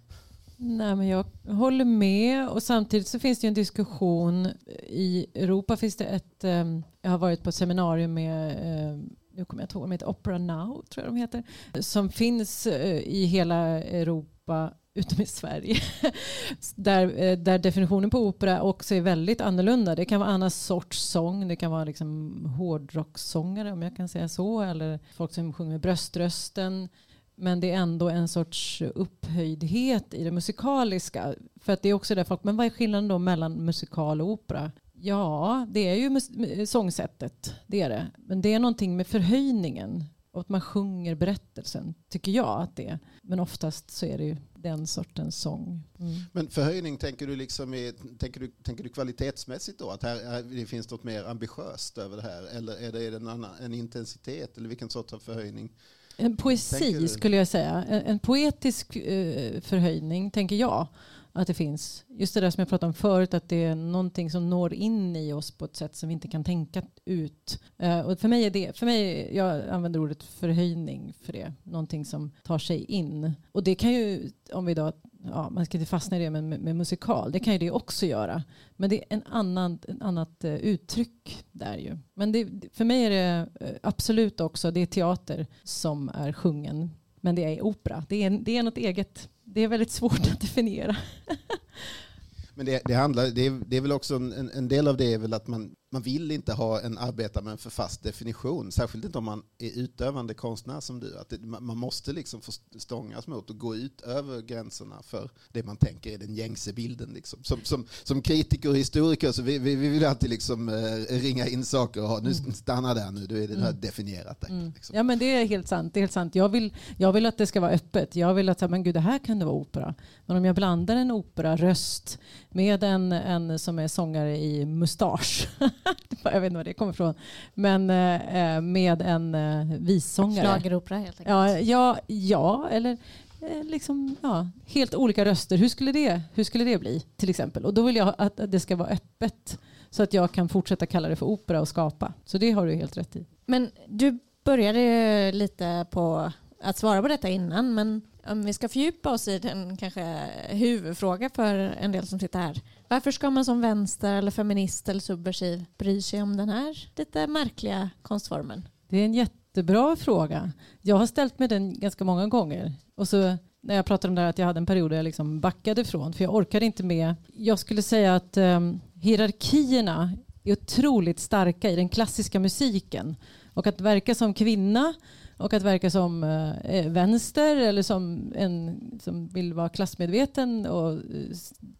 Nej, 0.64 0.96
men 0.96 1.08
jag 1.08 1.24
håller 1.46 1.84
med 1.84 2.48
och 2.48 2.62
samtidigt 2.62 3.08
så 3.08 3.18
finns 3.18 3.40
det 3.40 3.44
ju 3.44 3.48
en 3.48 3.54
diskussion. 3.54 4.46
I 4.86 5.26
Europa 5.34 5.76
finns 5.76 5.96
det 5.96 6.04
ett, 6.04 6.44
ehm, 6.44 6.82
jag 7.00 7.10
har 7.10 7.18
varit 7.18 7.42
på 7.42 7.48
ett 7.48 7.54
seminarium 7.54 8.14
med, 8.14 8.56
ehm, 8.62 9.16
nu 9.34 9.44
kommer 9.44 9.62
jag 9.62 9.64
inte 9.64 9.78
ihåg, 9.78 9.84
de 9.84 9.92
heter 9.92 10.08
Opera 10.08 10.38
Now 10.38 10.84
tror 10.90 11.04
jag 11.06 11.14
de 11.14 11.16
heter, 11.16 11.42
som 11.80 12.08
finns 12.08 12.66
eh, 12.66 12.98
i 12.98 13.24
hela 13.24 13.56
Europa 13.82 14.74
utom 14.94 15.20
i 15.20 15.26
Sverige. 15.26 15.76
där, 16.74 17.22
eh, 17.22 17.38
där 17.38 17.58
definitionen 17.58 18.10
på 18.10 18.18
opera 18.18 18.62
också 18.62 18.94
är 18.94 19.00
väldigt 19.00 19.40
annorlunda. 19.40 19.94
Det 19.94 20.04
kan 20.04 20.20
vara 20.20 20.30
annan 20.30 20.50
sorts 20.50 20.98
sång, 20.98 21.48
det 21.48 21.56
kan 21.56 21.70
vara 21.70 21.84
liksom 21.84 22.44
hårdrockssångare 22.58 23.72
om 23.72 23.82
jag 23.82 23.96
kan 23.96 24.08
säga 24.08 24.28
så, 24.28 24.60
eller 24.60 24.98
folk 25.14 25.34
som 25.34 25.52
sjunger 25.52 25.70
med 25.72 25.80
bröströsten. 25.80 26.88
Men 27.34 27.60
det 27.60 27.70
är 27.70 27.76
ändå 27.76 28.08
en 28.08 28.28
sorts 28.28 28.82
upphöjdhet 28.94 30.14
i 30.14 30.24
det 30.24 30.30
musikaliska. 30.30 31.34
För 31.60 31.72
att 31.72 31.82
det 31.82 31.88
är 31.88 31.94
också 31.94 32.14
där 32.14 32.24
folk, 32.24 32.44
men 32.44 32.56
vad 32.56 32.66
är 32.66 32.70
skillnaden 32.70 33.08
då 33.08 33.18
mellan 33.18 33.64
musikal 33.64 34.20
och 34.20 34.28
opera? 34.28 34.72
Ja, 34.92 35.66
det 35.70 35.80
är 35.80 35.94
ju 35.94 36.66
sångsättet, 36.66 37.54
det 37.66 37.80
är 37.80 37.88
det. 37.88 38.10
Men 38.16 38.42
det 38.42 38.52
är 38.52 38.58
någonting 38.58 38.96
med 38.96 39.06
förhöjningen 39.06 40.04
och 40.32 40.40
att 40.40 40.48
man 40.48 40.60
sjunger 40.60 41.14
berättelsen, 41.14 41.94
tycker 42.08 42.32
jag 42.32 42.62
att 42.62 42.76
det 42.76 42.88
är. 42.88 42.98
Men 43.22 43.40
oftast 43.40 43.90
så 43.90 44.06
är 44.06 44.18
det 44.18 44.24
ju 44.24 44.36
den 44.54 44.86
sortens 44.86 45.36
sång. 45.36 45.82
Mm. 45.98 46.20
Men 46.32 46.48
förhöjning, 46.48 46.96
tänker 46.96 47.26
du, 47.26 47.36
liksom 47.36 47.74
i, 47.74 47.92
tänker 48.18 48.40
du, 48.40 48.48
tänker 48.62 48.84
du 48.84 48.90
kvalitetsmässigt 48.90 49.78
då? 49.78 49.90
Att 49.90 50.02
här, 50.02 50.24
här 50.24 50.42
det 50.42 50.66
finns 50.66 50.90
något 50.90 51.04
mer 51.04 51.24
ambitiöst 51.24 51.98
över 51.98 52.16
det 52.16 52.22
här? 52.22 52.42
Eller 52.42 52.82
är 52.82 52.92
det 52.92 53.16
en, 53.16 53.28
annan, 53.28 53.50
en 53.60 53.74
intensitet? 53.74 54.58
Eller 54.58 54.68
vilken 54.68 54.90
sorts 54.90 55.12
av 55.12 55.18
förhöjning? 55.18 55.72
En 56.16 56.36
poesi 56.36 57.08
skulle 57.08 57.36
jag 57.36 57.48
säga. 57.48 57.84
En, 57.88 58.02
en 58.02 58.18
poetisk 58.18 58.96
eh, 58.96 59.60
förhöjning, 59.60 60.30
tänker 60.30 60.56
jag. 60.56 60.86
att 61.32 61.46
det 61.46 61.54
finns, 61.54 62.04
just 62.08 62.34
det 62.34 62.40
där 62.40 62.50
som 62.50 62.60
jag 62.60 62.68
pratade 62.68 62.88
om 62.88 62.94
förut, 62.94 63.34
att 63.34 63.48
det 63.48 63.64
är 63.64 63.74
någonting 63.74 64.30
som 64.30 64.50
når 64.50 64.74
in 64.74 65.16
i 65.16 65.32
oss 65.32 65.50
på 65.50 65.64
ett 65.64 65.76
sätt 65.76 65.96
som 65.96 66.08
vi 66.08 66.12
inte 66.12 66.28
kan 66.28 66.44
tänka 66.44 66.82
ut. 67.04 67.60
Uh, 67.82 68.00
och 68.00 68.18
för 68.18 68.28
mig 68.28 68.44
är 68.44 68.50
det, 68.50 68.76
för 68.78 68.86
mig, 68.86 69.30
jag 69.36 69.68
använder 69.68 70.00
ordet 70.00 70.22
förhöjning 70.22 71.14
för 71.22 71.32
det, 71.32 71.52
någonting 71.62 72.04
som 72.04 72.30
tar 72.42 72.58
sig 72.58 72.84
in. 72.84 73.32
Och 73.52 73.62
det 73.62 73.74
kan 73.74 73.92
ju, 73.92 74.30
om 74.52 74.64
vi 74.64 74.74
då 74.74 74.92
ja, 75.24 75.50
man 75.50 75.66
ska 75.66 75.78
inte 75.78 75.90
fastna 75.90 76.16
i 76.16 76.20
det 76.20 76.30
med, 76.30 76.44
med, 76.44 76.76
musikal. 76.76 77.32
Det 77.32 77.40
kan 77.40 77.52
ju 77.52 77.58
det 77.58 77.70
också 77.70 78.06
göra. 78.06 78.42
Men 78.76 78.90
det 78.90 78.98
är 78.98 79.04
en 79.08 79.22
annan, 79.26 79.78
ett 79.88 80.02
annat 80.02 80.44
eh, 80.44 80.54
uttryck 80.54 81.44
där 81.52 81.76
ju. 81.76 81.98
Men 82.14 82.32
det, 82.32 82.48
för 82.72 82.84
mig 82.84 83.04
är 83.04 83.10
det 83.10 83.48
eh, 83.60 83.76
absolut 83.82 84.40
också, 84.40 84.70
det 84.70 84.80
är 84.80 84.86
teater 84.86 85.46
som 85.62 86.08
är 86.14 86.32
sjungen. 86.32 86.90
Men 87.20 87.34
det 87.34 87.44
är 87.44 87.62
opera. 87.62 88.04
Det 88.08 88.22
är, 88.22 88.30
det 88.30 88.56
är 88.56 88.62
något 88.62 88.76
eget. 88.76 89.28
Det 89.44 89.60
är 89.60 89.68
väldigt 89.68 89.90
svårt 89.90 90.20
att 90.32 90.40
definiera. 90.40 90.96
Men 92.54 92.66
det, 92.66 92.82
det, 92.84 92.94
handlar, 92.94 93.26
det, 93.28 93.46
är, 93.46 93.60
det 93.66 93.76
är 93.76 93.80
väl 93.80 93.92
också 93.92 94.14
en, 94.14 94.50
en, 94.54 94.68
del 94.68 94.88
av 94.88 94.96
det 94.96 95.14
är 95.14 95.18
väl 95.18 95.34
att 95.34 95.46
man, 95.46 95.74
man 95.92 96.02
vill 96.02 96.30
inte 96.30 96.52
ha 96.52 96.80
en 96.80 96.98
arbetare 96.98 97.44
med 97.44 97.52
en 97.52 97.58
för 97.58 97.70
fast 97.70 98.02
definition. 98.02 98.72
Särskilt 98.72 99.04
inte 99.04 99.18
om 99.18 99.24
man 99.24 99.42
är 99.58 99.78
utövande 99.78 100.34
konstnär 100.34 100.80
som 100.80 101.00
du. 101.00 101.18
Att 101.18 101.28
det, 101.28 101.38
man 101.46 101.76
måste 101.76 102.12
liksom 102.12 102.40
få 102.40 102.52
stångas 102.78 103.26
mot 103.26 103.50
och 103.50 103.58
gå 103.58 103.76
ut 103.76 104.00
över 104.00 104.42
gränserna 104.42 105.02
för 105.02 105.30
det 105.52 105.62
man 105.62 105.76
tänker 105.76 106.14
är 106.14 106.18
den 106.18 106.34
gängse 106.34 106.72
bilden. 106.72 107.10
Liksom. 107.14 107.44
Som, 107.44 107.60
som, 107.64 107.86
som 108.02 108.22
kritiker 108.22 108.68
och 108.68 108.76
historiker 108.76 109.32
så 109.32 109.42
vi, 109.42 109.58
vi, 109.58 109.74
vi 109.74 109.88
vill 109.88 110.04
alltid 110.04 110.30
liksom, 110.30 110.68
eh, 110.68 111.16
ringa 111.20 111.46
in 111.46 111.64
saker 111.64 112.02
och 112.02 112.08
ha, 112.08 112.18
nu 112.20 112.32
mm. 112.32 112.52
stanna 112.52 112.94
där 112.94 113.10
nu, 113.10 113.26
då 113.26 113.34
är 113.34 113.48
det 113.48 113.54
mm. 113.54 113.80
definierat. 113.80 114.40
Där, 114.40 114.48
mm. 114.48 114.72
liksom. 114.74 114.96
Ja 114.96 115.02
men 115.02 115.18
det 115.18 115.24
är 115.24 115.46
helt 115.46 115.68
sant. 115.68 115.94
Det 115.94 116.00
är 116.00 116.02
helt 116.02 116.12
sant. 116.12 116.34
Jag, 116.34 116.48
vill, 116.48 116.74
jag 116.98 117.12
vill 117.12 117.26
att 117.26 117.38
det 117.38 117.46
ska 117.46 117.60
vara 117.60 117.72
öppet. 117.72 118.16
Jag 118.16 118.34
vill 118.34 118.48
att 118.48 118.70
men 118.70 118.82
gud, 118.82 118.94
det 118.94 119.00
här 119.00 119.18
kan 119.18 119.38
det 119.38 119.44
vara 119.44 119.56
opera. 119.56 119.94
Men 120.26 120.36
om 120.36 120.44
jag 120.44 120.54
blandar 120.54 120.96
en 120.96 121.10
operaröst 121.10 122.18
med 122.54 122.84
en, 122.84 123.12
en 123.12 123.58
som 123.58 123.78
är 123.78 123.88
sångare 123.88 124.36
i 124.36 124.66
mustasch 124.66 125.48
jag 126.24 126.40
vet 126.40 126.46
inte 126.46 126.56
var 126.56 126.64
det 126.64 126.74
kommer 126.74 126.92
ifrån. 126.92 127.14
Men 127.54 127.90
eh, 127.90 128.60
med 128.60 129.02
en 129.02 129.34
eh, 129.34 129.78
vissångare. 129.78 130.46
Schlageropera 130.46 130.98
helt 130.98 131.20
enkelt. 131.20 131.28
Ja, 131.28 131.58
ja, 131.58 131.98
ja 132.06 132.68
eller 132.70 132.96
eh, 133.40 133.64
liksom, 133.64 134.16
ja, 134.22 134.48
helt 134.66 134.94
olika 134.94 135.24
röster. 135.24 135.56
Hur 135.56 135.68
skulle, 135.68 135.92
det, 135.92 136.20
hur 136.34 136.44
skulle 136.44 136.64
det 136.64 136.78
bli 136.78 137.04
till 137.16 137.30
exempel? 137.30 137.64
Och 137.64 137.74
då 137.74 137.82
vill 137.82 137.96
jag 137.96 138.14
att 138.18 138.40
det 138.48 138.60
ska 138.60 138.76
vara 138.76 138.88
öppet 138.88 139.58
så 139.90 140.02
att 140.02 140.12
jag 140.12 140.32
kan 140.32 140.48
fortsätta 140.48 140.86
kalla 140.86 141.08
det 141.08 141.16
för 141.16 141.26
opera 141.26 141.60
och 141.60 141.68
skapa. 141.68 142.12
Så 142.24 142.38
det 142.38 142.50
har 142.50 142.66
du 142.66 142.74
helt 142.74 142.96
rätt 142.96 143.16
i. 143.16 143.26
Men 143.46 143.70
du 143.86 144.18
började 144.44 145.32
lite 145.32 145.86
på 145.90 146.32
att 146.62 146.78
svara 146.78 147.02
på 147.02 147.08
detta 147.08 147.28
innan, 147.28 147.74
men 147.74 148.02
om 148.26 148.44
vi 148.44 148.52
ska 148.52 148.68
fördjupa 148.68 149.10
oss 149.10 149.28
i 149.28 149.38
den 149.38 149.76
kanske 149.76 150.18
huvudfråga 150.48 151.30
för 151.34 151.54
en 151.54 151.92
del 151.92 152.06
som 152.06 152.18
sitter 152.18 152.38
här. 152.38 152.60
Varför 152.88 153.10
ska 153.10 153.30
man 153.30 153.44
som 153.44 153.60
vänster 153.60 154.14
eller 154.14 154.30
feminist 154.30 154.88
eller 154.88 155.00
subversiv 155.00 155.64
bry 155.78 156.02
sig 156.02 156.22
om 156.22 156.36
den 156.36 156.48
här 156.48 156.88
lite 156.96 157.26
märkliga 157.26 157.90
konstformen? 158.02 158.68
Det 158.88 158.96
är 158.96 159.04
en 159.04 159.14
jättebra 159.14 159.96
fråga. 159.96 160.52
Jag 160.82 160.96
har 160.96 161.06
ställt 161.06 161.38
mig 161.38 161.48
den 161.48 161.80
ganska 161.80 162.04
många 162.04 162.26
gånger. 162.26 162.72
Och 162.94 163.08
så 163.08 163.36
när 163.60 163.74
jag 163.74 163.86
pratade 163.86 164.08
om 164.10 164.14
det 164.14 164.20
här 164.20 164.28
att 164.28 164.38
jag 164.38 164.46
hade 164.46 164.58
en 164.58 164.66
period 164.66 164.90
där 164.90 164.96
jag 164.96 165.04
liksom 165.04 165.40
backade 165.40 165.80
ifrån 165.80 166.12
för 166.12 166.24
jag 166.24 166.34
orkade 166.34 166.66
inte 166.66 166.82
med. 166.82 167.14
Jag 167.34 167.58
skulle 167.58 167.82
säga 167.82 168.14
att 168.14 168.36
um, 168.36 168.80
hierarkierna 168.94 170.12
är 170.44 170.52
otroligt 170.52 171.20
starka 171.20 171.70
i 171.70 171.76
den 171.76 171.88
klassiska 171.88 172.40
musiken 172.40 173.16
och 173.54 173.66
att 173.66 173.80
verka 173.80 174.14
som 174.14 174.34
kvinna 174.34 174.94
och 175.36 175.54
att 175.54 175.62
verka 175.62 175.90
som 175.90 176.24
eh, 176.24 176.76
eh, 176.76 176.92
vänster 176.92 177.56
eller 177.56 177.82
som 177.82 178.32
en 178.36 178.80
som 179.02 179.28
vill 179.28 179.54
vara 179.54 179.68
klassmedveten. 179.68 180.66
Och, 180.66 180.92
eh, 180.92 181.00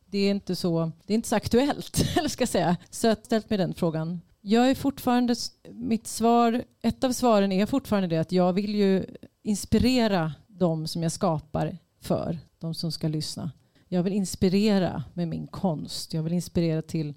det, 0.06 0.18
är 0.18 0.30
inte 0.30 0.56
så, 0.56 0.92
det 1.06 1.12
är 1.12 1.14
inte 1.14 1.28
så 1.28 1.36
aktuellt, 1.36 2.04
eller 2.16 2.28
ska 2.28 2.42
jag 2.42 2.48
säga. 2.48 2.76
Så 2.90 3.06
jag 3.06 3.10
har 3.10 3.22
ställt 3.22 3.50
mig 3.50 3.58
den 3.58 3.74
frågan. 3.74 4.20
Jag 4.40 4.70
är 4.70 4.74
fortfarande, 4.74 5.34
mitt 5.70 6.06
svar, 6.06 6.64
ett 6.82 7.04
av 7.04 7.12
svaren 7.12 7.52
är 7.52 7.66
fortfarande 7.66 8.08
det 8.08 8.18
att 8.18 8.32
jag 8.32 8.52
vill 8.52 8.74
ju 8.74 9.04
inspirera 9.42 10.32
de 10.46 10.86
som 10.86 11.02
jag 11.02 11.12
skapar 11.12 11.78
för, 12.00 12.38
de 12.58 12.74
som 12.74 12.92
ska 12.92 13.08
lyssna. 13.08 13.50
Jag 13.88 14.02
vill 14.02 14.12
inspirera 14.12 15.04
med 15.14 15.28
min 15.28 15.46
konst. 15.46 16.14
Jag 16.14 16.22
vill 16.22 16.32
inspirera 16.32 16.82
till 16.82 17.14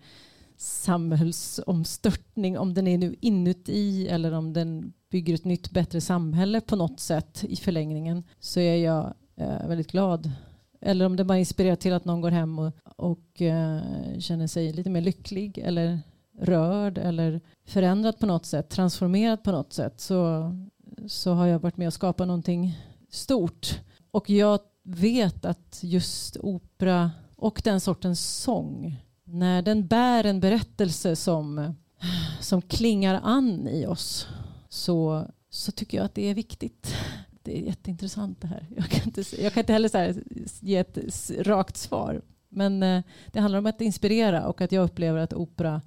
samhällsomstörtning, 0.58 2.58
om 2.58 2.74
den 2.74 2.88
är 2.88 2.98
nu 2.98 3.16
inuti 3.22 4.08
eller 4.08 4.32
om 4.32 4.54
den 4.54 4.94
bygger 5.10 5.34
ett 5.34 5.46
nytt 5.46 5.72
bättre 5.72 6.02
samhälle 6.02 6.62
på 6.62 6.76
något 6.76 7.00
sätt 7.00 7.44
i 7.44 7.56
förlängningen 7.56 8.24
så 8.40 8.60
är 8.60 8.76
jag 8.76 9.14
eh, 9.36 9.68
väldigt 9.68 9.92
glad. 9.92 10.32
Eller 10.82 11.06
om 11.06 11.16
det 11.16 11.24
bara 11.24 11.38
inspirerar 11.38 11.76
till 11.76 11.94
att 11.94 12.06
någon 12.06 12.22
går 12.22 12.32
hem 12.32 12.60
och, 12.60 12.74
och 12.96 13.42
eh, 13.42 13.82
känner 14.20 14.48
sig 14.48 14.74
lite 14.74 14.90
mer 14.90 15.02
lycklig 15.02 15.58
eller 15.58 16.00
rörd 16.40 16.98
eller 16.98 17.42
förändrad 17.66 18.20
på 18.20 18.26
något 18.26 18.46
sätt, 18.46 18.70
transformerad 18.70 19.44
på 19.44 19.52
något 19.52 19.74
sätt 19.74 20.02
så, 20.02 20.52
så 21.08 21.34
har 21.34 21.48
jag 21.48 21.60
varit 21.60 21.78
med 21.78 21.88
och 21.88 21.94
skapat 21.94 22.28
någonting 22.28 22.80
stort. 23.10 23.82
Och 24.12 24.30
jag 24.30 24.60
vet 24.84 25.46
att 25.46 25.80
just 25.82 26.38
opera 26.38 27.12
och 27.36 27.62
den 27.64 27.82
sortens 27.82 28.42
sång, 28.42 29.05
när 29.26 29.62
den 29.62 29.88
bär 29.88 30.24
en 30.24 30.40
berättelse 30.40 31.16
som, 31.16 31.76
som 32.40 32.62
klingar 32.62 33.22
an 33.24 33.68
i 33.68 33.86
oss 33.86 34.28
så, 34.70 35.28
så 35.50 35.72
tycker 35.72 35.98
jag 35.98 36.06
att 36.06 36.16
det 36.16 36.30
är 36.30 36.34
viktigt. 36.34 36.96
Det 37.44 37.58
är 37.58 37.62
jätteintressant 37.62 38.42
det 38.42 38.48
här. 38.48 38.68
Jag 38.76 38.90
kan 38.90 39.04
inte, 39.06 39.24
jag 39.44 39.54
kan 39.54 39.62
inte 39.62 39.74
heller 39.74 40.14
så 40.14 40.22
ge 40.60 40.78
ett 40.78 41.32
rakt 41.40 41.78
svar. 41.78 42.22
Men 42.50 42.84
eh, 42.84 43.04
det 43.32 43.40
handlar 43.40 43.60
om 43.60 43.66
att 43.66 43.82
inspirera 43.82 44.48
och 44.48 44.62
att 44.62 44.72
jag 44.72 44.84
upplever 44.84 45.20
att 45.20 45.34
opera, 45.34 45.82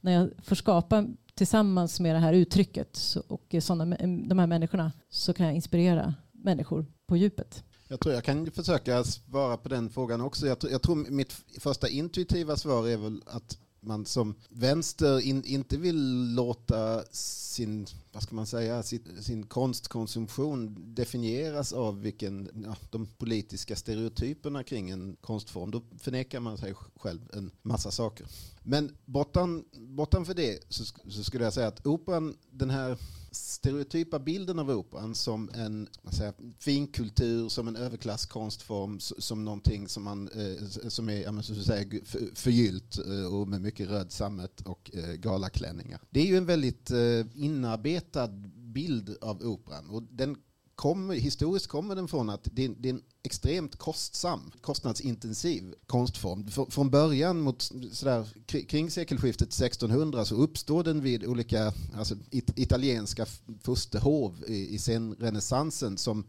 när 0.00 0.12
jag 0.12 0.30
får 0.42 0.56
skapa 0.56 1.06
tillsammans 1.34 2.00
med 2.00 2.14
det 2.14 2.18
här 2.18 2.32
uttrycket 2.32 2.98
och 3.28 3.54
såna, 3.60 3.84
de 4.06 4.38
här 4.38 4.46
människorna 4.46 4.92
så 5.08 5.34
kan 5.34 5.46
jag 5.46 5.54
inspirera 5.54 6.14
människor 6.32 6.86
på 7.06 7.16
djupet. 7.16 7.64
Jag 7.92 8.00
tror 8.00 8.14
jag 8.14 8.24
kan 8.24 8.50
försöka 8.50 9.04
svara 9.04 9.56
på 9.56 9.68
den 9.68 9.90
frågan 9.90 10.20
också. 10.20 10.46
Jag 10.46 10.58
tror, 10.58 10.72
jag 10.72 10.82
tror 10.82 10.96
mitt 10.96 11.32
första 11.58 11.88
intuitiva 11.88 12.56
svar 12.56 12.88
är 12.88 12.96
väl 12.96 13.22
att 13.26 13.58
man 13.80 14.06
som 14.06 14.34
vänster 14.48 15.20
in, 15.20 15.44
inte 15.44 15.76
vill 15.76 16.34
låta 16.34 17.04
sin, 17.10 17.86
vad 18.12 18.22
ska 18.22 18.34
man 18.34 18.46
säga, 18.46 18.82
sin, 18.82 19.22
sin 19.22 19.46
konstkonsumtion 19.46 20.76
definieras 20.94 21.72
av 21.72 22.00
vilken, 22.00 22.48
ja, 22.66 22.76
de 22.90 23.06
politiska 23.06 23.76
stereotyperna 23.76 24.64
kring 24.64 24.90
en 24.90 25.16
konstform. 25.20 25.70
Då 25.70 25.82
förnekar 25.98 26.40
man 26.40 26.58
sig 26.58 26.74
själv 26.96 27.20
en 27.32 27.50
massa 27.62 27.90
saker. 27.90 28.26
Men 28.62 28.96
bortan, 29.04 29.64
bortan 29.72 30.24
för 30.24 30.34
det 30.34 30.58
så, 30.68 30.84
så 31.10 31.24
skulle 31.24 31.44
jag 31.44 31.52
säga 31.52 31.68
att 31.68 31.86
operan, 31.86 32.36
den 32.50 32.70
här 32.70 32.98
stereotypa 33.32 34.18
bilden 34.18 34.58
av 34.58 34.70
operan 34.70 35.14
som 35.14 35.50
en 35.54 35.88
säga, 36.10 36.32
finkultur, 36.58 37.48
som 37.48 37.68
en 37.68 37.76
överklasskonstform, 37.76 39.00
som 39.00 39.44
någonting 39.44 39.88
som, 39.88 40.02
man, 40.02 40.28
eh, 40.28 40.88
som 40.88 41.08
är 41.08 41.22
ja, 41.22 41.42
så 41.42 41.54
säga, 41.54 42.00
förgyllt 42.34 42.98
eh, 42.98 43.34
och 43.34 43.48
med 43.48 43.60
mycket 43.60 43.88
röd 43.88 44.12
sammet 44.12 44.60
och 44.60 44.90
eh, 44.94 45.14
galaklänningar. 45.14 46.00
Det 46.10 46.20
är 46.20 46.26
ju 46.26 46.36
en 46.36 46.46
väldigt 46.46 46.90
eh, 46.90 47.26
inarbetad 47.34 48.28
bild 48.56 49.16
av 49.20 49.42
operan 49.42 49.90
och 49.90 50.02
den 50.02 50.36
kommer, 50.74 51.14
historiskt 51.14 51.66
kommer 51.66 51.94
den 51.94 52.08
från 52.08 52.30
att 52.30 52.48
det, 52.52 52.68
det 52.68 52.88
är 52.88 52.92
en 52.92 53.02
extremt 53.22 53.76
kostsam, 53.76 54.52
kostnadsintensiv 54.60 55.74
konstform. 55.86 56.70
Från 56.70 56.90
början, 56.90 57.40
mot 57.40 57.62
sådär, 57.92 58.28
kring 58.46 58.90
sekelskiftet 58.90 59.48
1600, 59.48 60.24
så 60.24 60.34
uppstår 60.34 60.84
den 60.84 61.00
vid 61.00 61.26
olika 61.26 61.72
alltså, 61.96 62.14
it, 62.30 62.58
italienska 62.58 63.26
furstehov 63.62 64.44
i, 64.46 64.74
i 64.74 64.78
senrenässansen 64.78 65.98
som 65.98 66.24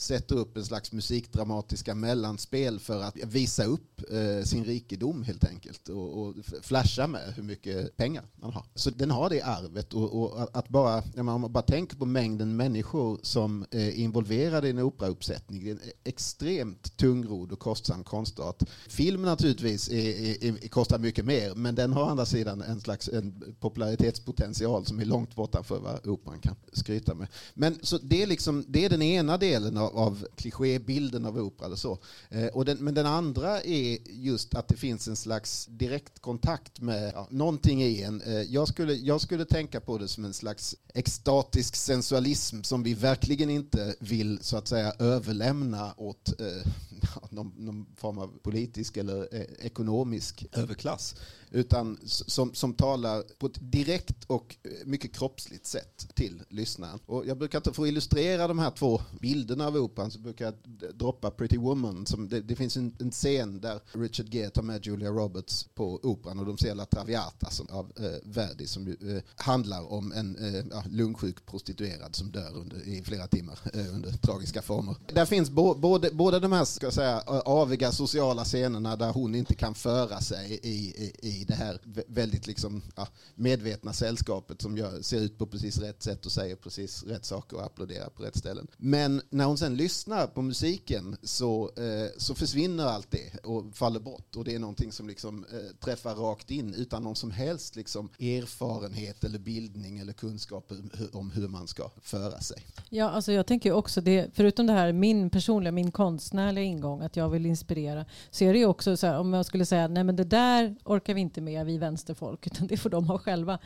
sätter 0.00 0.36
upp 0.36 0.56
en 0.56 0.64
slags 0.64 0.92
musikdramatiska 0.92 1.94
mellanspel 1.94 2.80
för 2.80 3.02
att 3.02 3.16
visa 3.16 3.64
upp 3.64 4.02
eh, 4.10 4.44
sin 4.44 4.64
rikedom 4.64 5.22
helt 5.22 5.44
enkelt 5.44 5.88
och, 5.88 6.18
och, 6.18 6.34
flasha 6.62 7.06
med 7.06 7.32
hur 7.36 7.42
mycket 7.42 7.96
pengar 7.96 8.24
man 8.36 8.52
har. 8.52 8.64
Så 8.74 8.90
den 8.90 9.10
har 9.10 9.30
det 9.30 9.42
arvet 9.42 9.94
och, 9.94 10.22
och 10.22 10.58
att 10.58 10.68
bara, 10.68 11.02
om 11.16 11.26
man 11.26 11.52
bara 11.52 11.62
tänker 11.62 11.96
på 11.96 12.06
mängden 12.06 12.56
människor 12.56 13.18
som 13.22 13.66
är 13.70 13.90
involverade 13.90 14.66
i 14.66 14.70
en 14.70 14.78
operauppsättning, 14.78 15.64
det 15.64 15.70
är 15.70 15.74
en 15.74 15.80
e-, 15.88 15.92
extremt 16.04 16.96
tungrodd 16.96 17.52
och 17.52 17.58
kostsam 17.58 18.04
konstart. 18.04 18.62
Film 18.88 19.22
naturligtvis 19.22 19.88
är, 19.88 19.94
är, 19.94 20.44
är, 20.44 20.68
kostar 20.68 20.98
mycket 20.98 21.24
mer, 21.24 21.54
men 21.54 21.74
den 21.74 21.92
har 21.92 22.02
å 22.02 22.06
andra 22.06 22.26
sidan 22.26 22.62
en 22.62 22.80
slags 22.80 23.08
en 23.08 23.54
popularitetspotential 23.60 24.86
som 24.86 25.00
är 25.00 25.04
långt 25.04 25.34
bortanför 25.34 25.78
vad 25.78 26.06
operan 26.06 26.38
kan 26.38 26.56
skryta 26.72 27.14
med. 27.14 27.28
Men 27.54 27.78
så 27.82 27.98
det 27.98 28.22
är, 28.22 28.26
liksom, 28.26 28.64
det 28.68 28.84
är 28.84 28.90
den 28.90 29.02
ena 29.02 29.38
delen 29.38 29.76
av 29.76 29.89
av, 29.92 30.26
klichébilden 30.36 31.26
av 31.26 31.38
opera. 31.38 31.66
Eller 31.66 31.76
så. 31.76 31.98
Eh, 32.28 32.46
och 32.46 32.64
den, 32.64 32.78
men 32.78 32.94
den 32.94 33.06
andra 33.06 33.62
är 33.62 33.98
just 34.10 34.54
att 34.54 34.68
det 34.68 34.76
finns 34.76 35.08
en 35.08 35.16
slags 35.16 35.66
direktkontakt 35.66 36.80
med 36.80 37.12
ja, 37.14 37.26
någonting 37.30 37.82
i 37.82 38.02
en. 38.02 38.22
Eh, 38.22 38.42
jag, 38.42 38.68
skulle, 38.68 38.94
jag 38.94 39.20
skulle 39.20 39.44
tänka 39.44 39.80
på 39.80 39.98
det 39.98 40.08
som 40.08 40.24
en 40.24 40.34
slags 40.34 40.76
extatisk 40.94 41.76
sensualism 41.76 42.62
som 42.62 42.82
vi 42.82 42.94
verkligen 42.94 43.50
inte 43.50 43.94
vill 44.00 44.38
så 44.42 44.56
att 44.56 44.68
säga 44.68 44.92
överlämna 44.98 45.94
åt 45.96 46.40
eh, 46.40 46.72
någon, 47.30 47.52
någon 47.56 47.86
form 47.96 48.18
av 48.18 48.38
politisk 48.42 48.96
eller 48.96 49.28
eh, 49.32 49.66
ekonomisk 49.66 50.46
överklass 50.52 51.14
utan 51.50 51.98
som, 52.04 52.54
som 52.54 52.74
talar 52.74 53.22
på 53.38 53.46
ett 53.46 53.58
direkt 53.72 54.24
och 54.26 54.56
eh, 54.62 54.70
mycket 54.84 55.12
kroppsligt 55.12 55.66
sätt 55.66 56.08
till 56.14 56.42
lyssnaren. 56.48 56.98
Och 57.06 57.26
jag 57.26 57.38
brukar 57.38 57.58
inte, 57.58 57.72
för 57.72 57.82
att 57.82 57.88
illustrera 57.88 58.48
de 58.48 58.58
här 58.58 58.70
två 58.70 59.00
bilderna 59.20 59.66
av 59.66 59.76
operan 59.76 60.10
så 60.10 60.18
brukar 60.18 60.44
jag 60.44 60.54
droppa 60.94 61.30
Pretty 61.30 61.58
Woman. 61.58 62.06
Som 62.06 62.28
det, 62.28 62.40
det 62.40 62.56
finns 62.56 62.76
en, 62.76 62.96
en, 63.00 63.10
scen 63.10 63.60
där 63.60 63.80
Richard 63.92 64.34
Gere 64.34 64.50
tar 64.50 64.62
med 64.62 64.86
Julia 64.86 65.10
Roberts 65.10 65.68
på 65.74 66.00
operan 66.02 66.38
och 66.38 66.46
de 66.46 66.58
ser 66.58 66.74
La 66.74 66.84
Traviata 66.84 67.50
som, 67.50 67.66
av 67.70 67.92
eh, 67.96 68.04
Verdi 68.22 68.66
som 68.66 68.88
eh, 68.88 69.22
handlar 69.36 69.92
om 69.92 70.12
en 70.12 70.36
eh, 70.36 70.86
lungsjuk 70.90 71.46
prostituerad 71.46 72.16
som 72.16 72.30
dör 72.30 72.56
under, 72.56 72.88
i 72.88 73.02
flera 73.02 73.26
timmar 73.26 73.58
eh, 73.74 73.94
under 73.94 74.12
tragiska 74.12 74.62
former. 74.62 74.96
Där 75.12 75.26
finns 75.26 75.50
bo, 75.50 75.74
både, 75.74 76.10
båda 76.12 76.38
de 76.38 76.52
här 76.52 76.64
ska 76.64 76.90
säga, 76.90 77.20
aviga 77.44 77.92
sociala 77.92 78.44
scenerna 78.44 78.96
där 78.96 79.12
hon 79.12 79.34
inte 79.34 79.54
kan 79.54 79.74
föra 79.74 80.20
sig 80.20 80.60
i, 80.62 80.68
i, 80.68 81.12
i 81.22 81.39
det 81.44 81.54
här 81.54 81.78
väldigt 82.06 82.46
liksom, 82.46 82.82
ja, 82.96 83.08
medvetna 83.34 83.92
sällskapet 83.92 84.62
som 84.62 84.76
gör, 84.76 85.02
ser 85.02 85.20
ut 85.20 85.38
på 85.38 85.46
precis 85.46 85.78
rätt 85.78 86.02
sätt 86.02 86.26
och 86.26 86.32
säger 86.32 86.56
precis 86.56 87.02
rätt 87.02 87.24
saker 87.24 87.56
och 87.56 87.64
applåderar 87.64 88.08
på 88.08 88.22
rätt 88.22 88.36
ställen. 88.36 88.66
Men 88.76 89.22
när 89.30 89.44
hon 89.44 89.58
sen 89.58 89.76
lyssnar 89.76 90.26
på 90.26 90.42
musiken 90.42 91.16
så, 91.22 91.70
eh, 91.76 92.08
så 92.18 92.34
försvinner 92.34 92.84
allt 92.86 93.10
det 93.10 93.44
och 93.44 93.76
faller 93.76 94.00
bort 94.00 94.36
och 94.36 94.44
det 94.44 94.54
är 94.54 94.58
någonting 94.58 94.92
som 94.92 95.08
liksom, 95.08 95.44
eh, 95.52 95.76
träffar 95.84 96.14
rakt 96.14 96.50
in 96.50 96.74
utan 96.74 97.02
någon 97.02 97.16
som 97.16 97.30
helst 97.30 97.76
liksom, 97.76 98.08
erfarenhet 98.18 99.24
eller 99.24 99.38
bildning 99.38 99.98
eller 99.98 100.12
kunskap 100.12 100.72
om 101.12 101.30
hur 101.30 101.48
man 101.48 101.66
ska 101.66 101.90
föra 102.02 102.40
sig. 102.40 102.66
Ja, 102.88 103.10
alltså 103.10 103.32
jag 103.32 103.46
tänker 103.46 103.72
också 103.72 104.00
det, 104.00 104.30
förutom 104.34 104.66
det 104.66 104.72
här 104.72 104.92
min 104.92 105.30
personliga, 105.30 105.72
min 105.72 105.92
konstnärliga 105.92 106.64
ingång, 106.64 107.00
att 107.02 107.16
jag 107.16 107.28
vill 107.28 107.46
inspirera, 107.46 108.06
så 108.30 108.44
är 108.44 108.52
det 108.52 108.58
ju 108.58 108.66
också 108.66 108.96
så 108.96 109.06
här, 109.06 109.18
om 109.18 109.32
jag 109.32 109.46
skulle 109.46 109.66
säga, 109.66 109.88
nej 109.88 110.04
men 110.04 110.16
det 110.16 110.24
där 110.24 110.76
orkar 110.84 111.14
vi 111.14 111.20
inte 111.20 111.29
inte 111.30 111.40
med 111.40 111.66
vi 111.66 111.78
vänsterfolk 111.78 112.46
utan 112.46 112.66
det 112.66 112.76
får 112.76 112.90
de 112.90 113.06
ha 113.06 113.18
själva. 113.18 113.58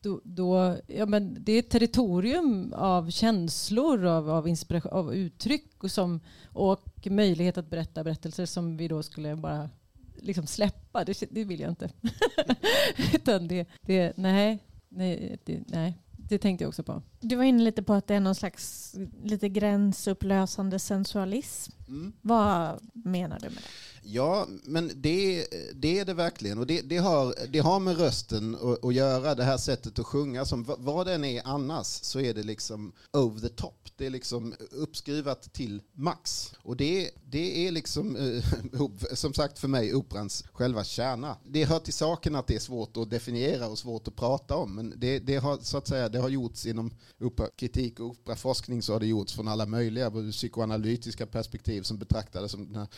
Då, 0.00 0.20
då, 0.24 0.76
ja, 0.86 1.06
men 1.06 1.36
det 1.40 1.52
är 1.52 1.58
ett 1.58 1.70
territorium 1.70 2.72
av 2.76 3.10
känslor, 3.10 4.04
av, 4.04 4.30
av, 4.30 4.48
inspiration, 4.48 4.92
av 4.92 5.14
uttryck 5.14 5.84
och, 5.84 5.90
som, 5.90 6.20
och 6.52 7.06
möjlighet 7.10 7.58
att 7.58 7.70
berätta 7.70 8.04
berättelser 8.04 8.46
som 8.46 8.76
vi 8.76 8.88
då 8.88 9.02
skulle 9.02 9.36
bara 9.36 9.70
liksom 10.16 10.46
släppa. 10.46 11.04
Det, 11.04 11.22
det 11.30 11.44
vill 11.44 11.60
jag 11.60 11.70
inte. 11.70 11.90
utan 13.14 13.48
det, 13.48 13.68
det, 13.82 14.12
nej, 14.16 14.58
nej, 14.88 15.38
det, 15.44 15.62
nej, 15.66 15.98
det 16.10 16.38
tänkte 16.38 16.64
jag 16.64 16.68
också 16.68 16.82
på. 16.82 17.02
Du 17.20 17.36
var 17.36 17.44
inne 17.44 17.62
lite 17.62 17.82
på 17.82 17.92
att 17.94 18.06
det 18.06 18.14
är 18.14 18.20
någon 18.20 18.34
slags 18.34 18.94
lite 19.24 19.48
gränsupplösande 19.48 20.78
sensualism. 20.78 21.72
Mm. 21.88 22.12
Vad 22.22 22.80
menar 22.92 23.38
du 23.40 23.48
med 23.48 23.58
det? 23.58 23.95
Ja, 24.08 24.46
men 24.62 24.90
det, 24.94 25.46
det 25.74 25.98
är 25.98 26.04
det 26.04 26.14
verkligen. 26.14 26.58
Och 26.58 26.66
det, 26.66 26.80
det, 26.80 26.96
har, 26.96 27.34
det 27.48 27.58
har 27.58 27.80
med 27.80 27.98
rösten 27.98 28.54
att, 28.54 28.84
att 28.84 28.94
göra, 28.94 29.34
det 29.34 29.44
här 29.44 29.56
sättet 29.56 29.98
att 29.98 30.06
sjunga. 30.06 30.44
Som, 30.44 30.64
vad 30.78 31.06
den 31.06 31.24
är 31.24 31.42
annars 31.44 31.86
så 31.86 32.20
är 32.20 32.34
det 32.34 32.42
liksom 32.42 32.92
over 33.12 33.40
the 33.40 33.48
top. 33.48 33.90
Det 33.96 34.06
är 34.06 34.10
liksom 34.10 34.54
uppskruvat 34.70 35.52
till 35.52 35.82
max. 35.92 36.52
Och 36.62 36.76
det, 36.76 37.10
det 37.24 37.66
är 37.66 37.72
liksom, 37.72 38.16
eh, 38.16 38.44
som 39.14 39.34
sagt 39.34 39.58
för 39.58 39.68
mig, 39.68 39.94
operans 39.94 40.44
själva 40.52 40.84
kärna. 40.84 41.36
Det 41.44 41.64
hör 41.64 41.78
till 41.78 41.94
saken 41.94 42.34
att 42.34 42.46
det 42.46 42.54
är 42.54 42.60
svårt 42.60 42.96
att 42.96 43.10
definiera 43.10 43.68
och 43.68 43.78
svårt 43.78 44.08
att 44.08 44.16
prata 44.16 44.56
om. 44.56 44.74
Men 44.74 44.94
det, 44.96 45.18
det 45.18 45.36
har, 45.36 45.58
så 45.58 45.78
att 45.78 45.88
säga, 45.88 46.08
det 46.08 46.18
har 46.18 46.28
gjorts 46.28 46.66
inom 46.66 46.90
operakritik 47.20 48.00
och 48.00 48.06
operaforskning 48.06 48.82
så 48.82 48.92
har 48.92 49.00
det 49.00 49.06
gjorts 49.06 49.34
från 49.34 49.48
alla 49.48 49.66
möjliga 49.66 50.12
psykoanalytiska 50.32 51.26
perspektiv 51.26 51.82
som 51.82 51.98
betraktades 51.98 52.50
som 52.50 52.66
den 52.66 52.74
här 52.74 52.88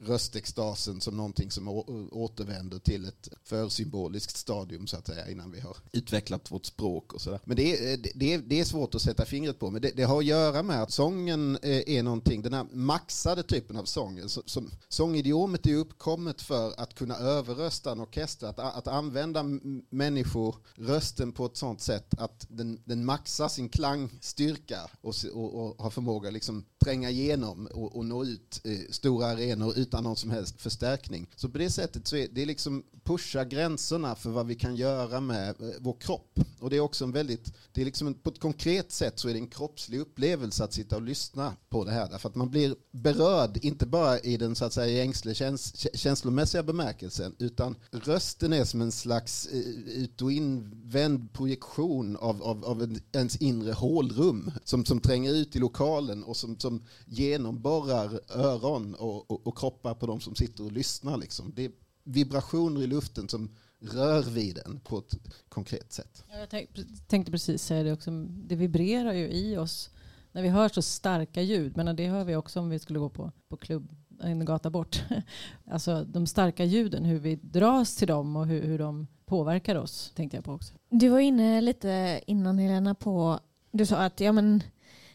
röstextasen 0.00 1.00
som 1.00 1.16
någonting 1.16 1.50
som 1.50 1.68
återvänder 2.12 2.78
till 2.78 3.04
ett 3.04 3.28
försymboliskt 3.44 4.36
stadium 4.36 4.86
så 4.86 4.96
att 4.96 5.06
säga 5.06 5.30
innan 5.30 5.50
vi 5.50 5.60
har 5.60 5.76
utvecklat 5.92 6.50
vårt 6.50 6.66
språk 6.66 7.12
och 7.12 7.20
sådär. 7.20 7.40
Men 7.44 7.56
det 7.56 7.92
är, 7.92 7.98
det, 8.14 8.34
är, 8.34 8.38
det 8.38 8.60
är 8.60 8.64
svårt 8.64 8.94
att 8.94 9.02
sätta 9.02 9.24
fingret 9.24 9.58
på 9.58 9.70
men 9.70 9.82
det, 9.82 9.90
det, 9.96 10.02
har 10.02 10.18
att 10.18 10.24
göra 10.24 10.62
med 10.62 10.82
att 10.82 10.92
sången 10.92 11.58
eh, 11.62 11.96
är 11.96 12.02
någonting, 12.02 12.42
den 12.42 12.54
här 12.54 12.66
maxade 12.72 13.42
typen 13.42 13.76
av 13.76 13.84
sång, 13.84 14.28
som, 14.28 14.70
sångidiomet 14.88 15.66
är 15.66 15.74
uppkommet 15.74 16.42
för 16.42 16.80
att 16.80 16.94
kunna 16.94 17.16
överrösta 17.16 17.92
en 17.92 18.00
orkester, 18.00 18.46
att, 18.46 18.58
att 18.58 18.88
använda 18.88 19.44
människor, 19.90 20.56
rösten 20.74 21.32
på 21.32 21.46
ett 21.46 21.56
sånt 21.56 21.80
sätt 21.80 22.14
att 22.18 22.46
den, 22.48 22.82
den 22.84 23.04
maxar 23.04 23.48
sin 23.48 23.68
klangstyrka 23.68 24.90
och, 25.00 25.14
och, 25.34 25.54
och 25.54 25.82
har 25.82 25.90
förmåga 25.90 26.30
liksom 26.30 26.64
tränga 26.84 27.10
igenom 27.10 27.66
och, 27.66 27.96
och 27.96 28.04
nå 28.04 28.24
ut 28.24 28.60
eh, 28.64 28.90
stora 28.90 29.26
arenor 29.26 29.78
utan 29.86 30.04
någon 30.04 30.16
som 30.16 30.30
helst 30.30 30.60
förstärkning. 30.60 31.26
Så 31.36 31.48
på 31.48 31.58
det 31.58 31.70
sättet 31.70 32.06
så 32.06 32.16
är 32.16 32.28
det 32.32 32.46
liksom 32.46 32.82
pusha 33.04 33.44
gränserna 33.44 34.14
för 34.14 34.30
vad 34.30 34.46
vi 34.46 34.54
kan 34.54 34.76
göra 34.76 35.20
med 35.20 35.48
eh, 35.48 35.68
vår 35.80 35.96
kropp. 36.00 36.40
Och 36.60 36.70
det 36.70 36.76
är 36.76 36.80
också 36.80 37.04
en 37.04 37.12
väldigt, 37.12 37.52
det 37.72 37.80
är 37.80 37.84
liksom 37.84 38.14
på 38.14 38.30
ett 38.30 38.40
konkret 38.40 38.92
sätt 38.92 39.18
så 39.18 39.28
är 39.28 39.32
det 39.32 39.38
en 39.38 39.46
kroppslig 39.46 40.00
upplevelse 40.00 40.64
att 40.64 40.72
sitta 40.72 40.96
och 40.96 41.02
lyssna 41.02 41.56
på 41.68 41.84
det 41.84 41.90
här. 41.90 42.08
Därför 42.10 42.28
att 42.28 42.34
man 42.34 42.50
blir 42.50 42.74
berörd, 42.90 43.58
inte 43.62 43.86
bara 43.86 44.18
i 44.18 44.36
den 44.36 44.54
så 44.54 44.64
att 44.64 44.72
säga 44.72 45.04
ängsliga 45.04 45.34
käns 45.34 45.86
känslomässiga 45.94 46.62
bemärkelsen, 46.62 47.34
utan 47.38 47.76
rösten 47.90 48.52
är 48.52 48.64
som 48.64 48.80
en 48.80 48.92
slags 48.92 49.46
eh, 49.46 49.58
ut 50.02 50.22
och 50.22 50.32
invänd 50.32 51.32
projektion 51.32 52.16
av, 52.16 52.42
av, 52.42 52.64
av 52.64 52.98
ens 53.12 53.36
inre 53.36 53.72
hålrum 53.72 54.50
som, 54.64 54.84
som 54.84 55.00
tränger 55.00 55.32
ut 55.32 55.56
i 55.56 55.58
lokalen 55.58 56.24
och 56.24 56.36
som, 56.36 56.58
som 56.58 56.84
genomborrar 57.06 58.20
öron 58.28 58.94
och, 58.94 59.30
och, 59.30 59.46
och 59.46 59.56
kroppar 59.76 59.94
på 59.94 60.06
de 60.06 60.20
som 60.20 60.34
sitter 60.34 60.64
och 60.64 60.72
lyssnar. 60.72 61.16
Liksom. 61.16 61.52
Det 61.54 61.64
är 61.64 61.70
vibrationer 62.04 62.82
i 62.82 62.86
luften 62.86 63.28
som 63.28 63.50
rör 63.80 64.22
vid 64.22 64.54
den 64.64 64.80
på 64.80 64.98
ett 64.98 65.14
konkret 65.48 65.92
sätt. 65.92 66.24
Jag 66.28 66.66
tänkte 67.06 67.32
precis 67.32 67.62
säga 67.62 67.82
det 67.82 67.92
också. 67.92 68.10
Det 68.28 68.56
vibrerar 68.56 69.12
ju 69.12 69.28
i 69.28 69.56
oss 69.56 69.90
när 70.32 70.42
vi 70.42 70.48
hör 70.48 70.68
så 70.68 70.82
starka 70.82 71.42
ljud. 71.42 71.76
Men 71.76 71.96
det 71.96 72.08
hör 72.08 72.24
vi 72.24 72.36
också 72.36 72.60
om 72.60 72.70
vi 72.70 72.78
skulle 72.78 72.98
gå 72.98 73.08
på, 73.08 73.32
på 73.48 73.56
klubb 73.56 73.92
en 74.22 74.44
gata 74.44 74.70
bort. 74.70 75.04
Alltså 75.70 76.04
de 76.04 76.26
starka 76.26 76.64
ljuden, 76.64 77.04
hur 77.04 77.18
vi 77.18 77.36
dras 77.36 77.96
till 77.96 78.08
dem 78.08 78.36
och 78.36 78.46
hur, 78.46 78.62
hur 78.62 78.78
de 78.78 79.06
påverkar 79.26 79.76
oss, 79.76 80.12
tänkte 80.14 80.36
jag 80.36 80.44
på 80.44 80.52
också. 80.52 80.74
Du 80.90 81.08
var 81.08 81.18
inne 81.18 81.60
lite 81.60 82.20
innan 82.26 82.58
Helena 82.58 82.94
på, 82.94 83.40
du 83.72 83.86
sa 83.86 83.96
att 83.96 84.20
ja, 84.20 84.32
men 84.32 84.62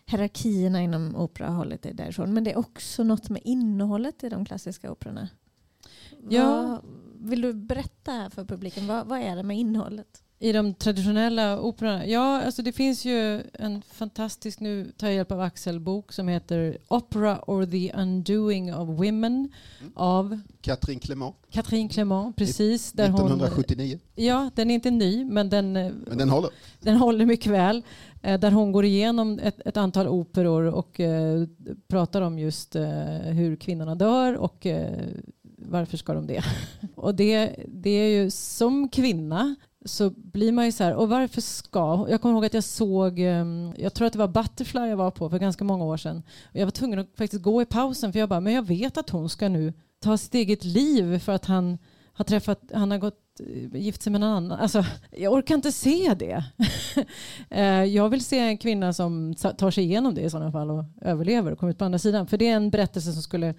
hierarkierna 0.06 0.82
inom 0.82 1.16
operahållet 1.16 1.86
är 1.86 1.94
därifrån. 1.94 2.34
Men 2.34 2.44
det 2.44 2.52
är 2.52 2.58
också 2.58 3.04
något 3.04 3.30
med 3.30 3.42
innehållet 3.46 4.24
i 4.24 4.30
de 4.30 4.46
klassiska 4.46 4.92
operorna. 4.92 5.30
Ja. 6.30 6.46
Vad, 6.46 6.80
vill 7.30 7.42
du 7.42 7.54
berätta 7.54 8.30
för 8.30 8.46
publiken, 8.46 8.88
vad, 8.88 9.08
vad 9.08 9.20
är 9.20 9.36
det 9.36 9.44
med 9.44 9.58
innehållet? 9.58 10.24
I 10.40 10.52
de 10.52 10.74
traditionella 10.74 11.60
operorna? 11.60 12.08
Ja, 12.08 12.42
alltså 12.42 12.62
det 12.62 12.72
finns 12.72 13.06
ju 13.06 13.42
en 13.54 13.82
fantastisk, 13.82 14.60
nu 14.60 14.92
tar 14.98 15.08
jag 15.08 15.16
hjälp 15.16 15.32
av 15.32 15.42
Axel, 15.42 15.80
bok 15.80 16.12
som 16.12 16.28
heter 16.28 16.78
Opera 16.88 17.40
or 17.48 17.66
the 17.66 17.94
Undoing 17.94 18.76
of 18.76 18.90
Women 18.90 19.50
mm. 19.80 19.92
av 19.96 20.40
Catherine 20.62 21.00
Clement. 21.00 21.36
Catherine 21.52 21.90
Clement, 21.90 22.36
precis. 22.36 22.92
Där 22.92 23.04
1979. 23.04 24.00
Hon, 24.16 24.26
ja, 24.26 24.50
den 24.56 24.72
är 24.72 24.76
inte 24.76 24.92
ny 24.92 25.26
men 25.26 25.50
den, 25.50 25.74
men 25.74 26.18
den 26.18 26.30
håller. 26.30 26.50
Den 26.80 26.98
håller 26.98 27.26
mycket 27.26 27.52
väl. 27.52 27.84
Eh, 28.22 28.40
där 28.40 28.52
hon 28.52 28.72
går 28.72 28.86
igenom 28.86 29.40
ett, 29.44 29.62
ett 29.66 29.78
antal 29.78 30.08
operor 30.08 30.66
och 30.66 31.00
eh, 31.00 31.48
pratar 31.88 32.22
om 32.22 32.40
just 32.40 32.76
eh, 32.76 32.84
hur 33.22 33.56
kvinnorna 33.56 33.96
dör 33.96 34.38
och 34.38 34.66
eh, 34.66 35.00
varför 35.58 35.98
ska 35.98 36.14
de 36.14 36.28
det? 36.28 36.44
och 36.96 37.16
det, 37.16 37.56
det 37.68 37.90
är 37.90 38.10
ju 38.10 38.32
som 38.32 38.90
kvinna 38.90 39.56
så 39.86 40.10
blir 40.10 40.52
man 40.52 40.66
ju 40.66 40.72
så 40.72 40.84
här, 40.84 40.94
och 40.94 41.10
varför 41.10 41.42
ska... 41.42 42.08
Jag 42.10 42.22
kommer 42.22 42.36
ihåg 42.36 42.46
att 42.46 42.54
jag 42.54 42.64
såg, 42.64 43.20
ehm, 43.20 43.74
jag 43.78 43.94
tror 43.94 44.08
att 44.08 44.14
det 44.14 44.20
var 44.20 44.28
Butterfly 44.28 44.82
jag 44.82 44.98
var 44.98 45.12
på 45.12 45.30
för 45.30 45.40
ganska 45.40 45.64
många 45.64 45.86
år 45.86 45.98
sedan. 45.98 46.24
Och 46.44 46.56
jag 46.56 46.66
var 46.66 46.72
tvungen 46.72 47.00
att 47.00 47.18
faktiskt 47.18 47.44
gå 47.44 47.62
i 47.62 47.66
pausen 47.66 48.12
för 48.12 48.20
jag 48.20 48.30
bara, 48.30 48.40
men 48.40 48.54
jag 48.54 48.68
vet 48.68 48.98
att 48.98 49.10
hon 49.10 49.30
ska 49.30 49.50
nu 49.50 49.74
ta 50.00 50.18
sitt 50.18 50.34
eget 50.34 50.64
liv 50.64 51.20
för 51.20 51.32
att 51.32 51.46
han 51.46 51.78
har 52.14 52.26
träffat, 52.26 52.62
han 52.74 52.92
har 52.92 52.98
gått 52.98 53.31
gift 53.74 54.02
sig 54.02 54.12
med 54.12 54.22
någon 54.22 54.30
annan. 54.30 54.60
Alltså, 54.60 54.86
jag 55.12 55.34
orkar 55.34 55.56
inte 55.56 55.72
se 55.72 56.14
det. 56.20 56.44
Eh, 57.50 57.84
jag 57.84 58.10
vill 58.10 58.26
se 58.26 58.40
en 58.40 58.58
kvinna 58.58 58.94
som 58.94 59.36
tar 59.36 59.72
sig 59.72 59.84
igenom 59.84 60.16
det 60.16 60.22
i 60.22 60.30
sådana 60.30 60.52
fall 60.52 60.72
och 60.72 60.84
överlever 61.02 61.52
och 61.52 61.60
kommer 61.60 61.72
ut 61.72 61.78
på 61.78 61.86
andra 61.86 62.00
sidan. 62.00 62.28
För 62.28 62.38
det 62.38 62.48
är 62.48 62.56
en 62.56 62.70
berättelse 62.70 63.14
som 63.14 63.22
skulle 63.22 63.54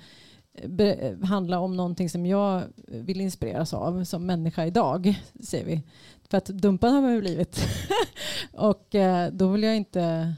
eh, 0.54 0.86
eh, 0.86 1.20
handla 1.24 1.58
om 1.58 1.76
någonting 1.76 2.10
som 2.10 2.26
jag 2.26 2.62
vill 2.86 3.20
inspireras 3.20 3.74
av 3.74 4.04
som 4.04 4.26
människa 4.26 4.66
idag, 4.66 5.20
säger 5.40 5.64
vi. 5.64 5.82
För 6.30 6.38
att 6.38 6.46
dumpad 6.46 6.92
har 6.92 7.00
man 7.00 7.14
ju 7.14 7.20
blivit. 7.20 7.66
och 8.52 8.94
då 9.32 9.48
vill 9.48 9.62
jag 9.62 9.76
inte... 9.76 10.34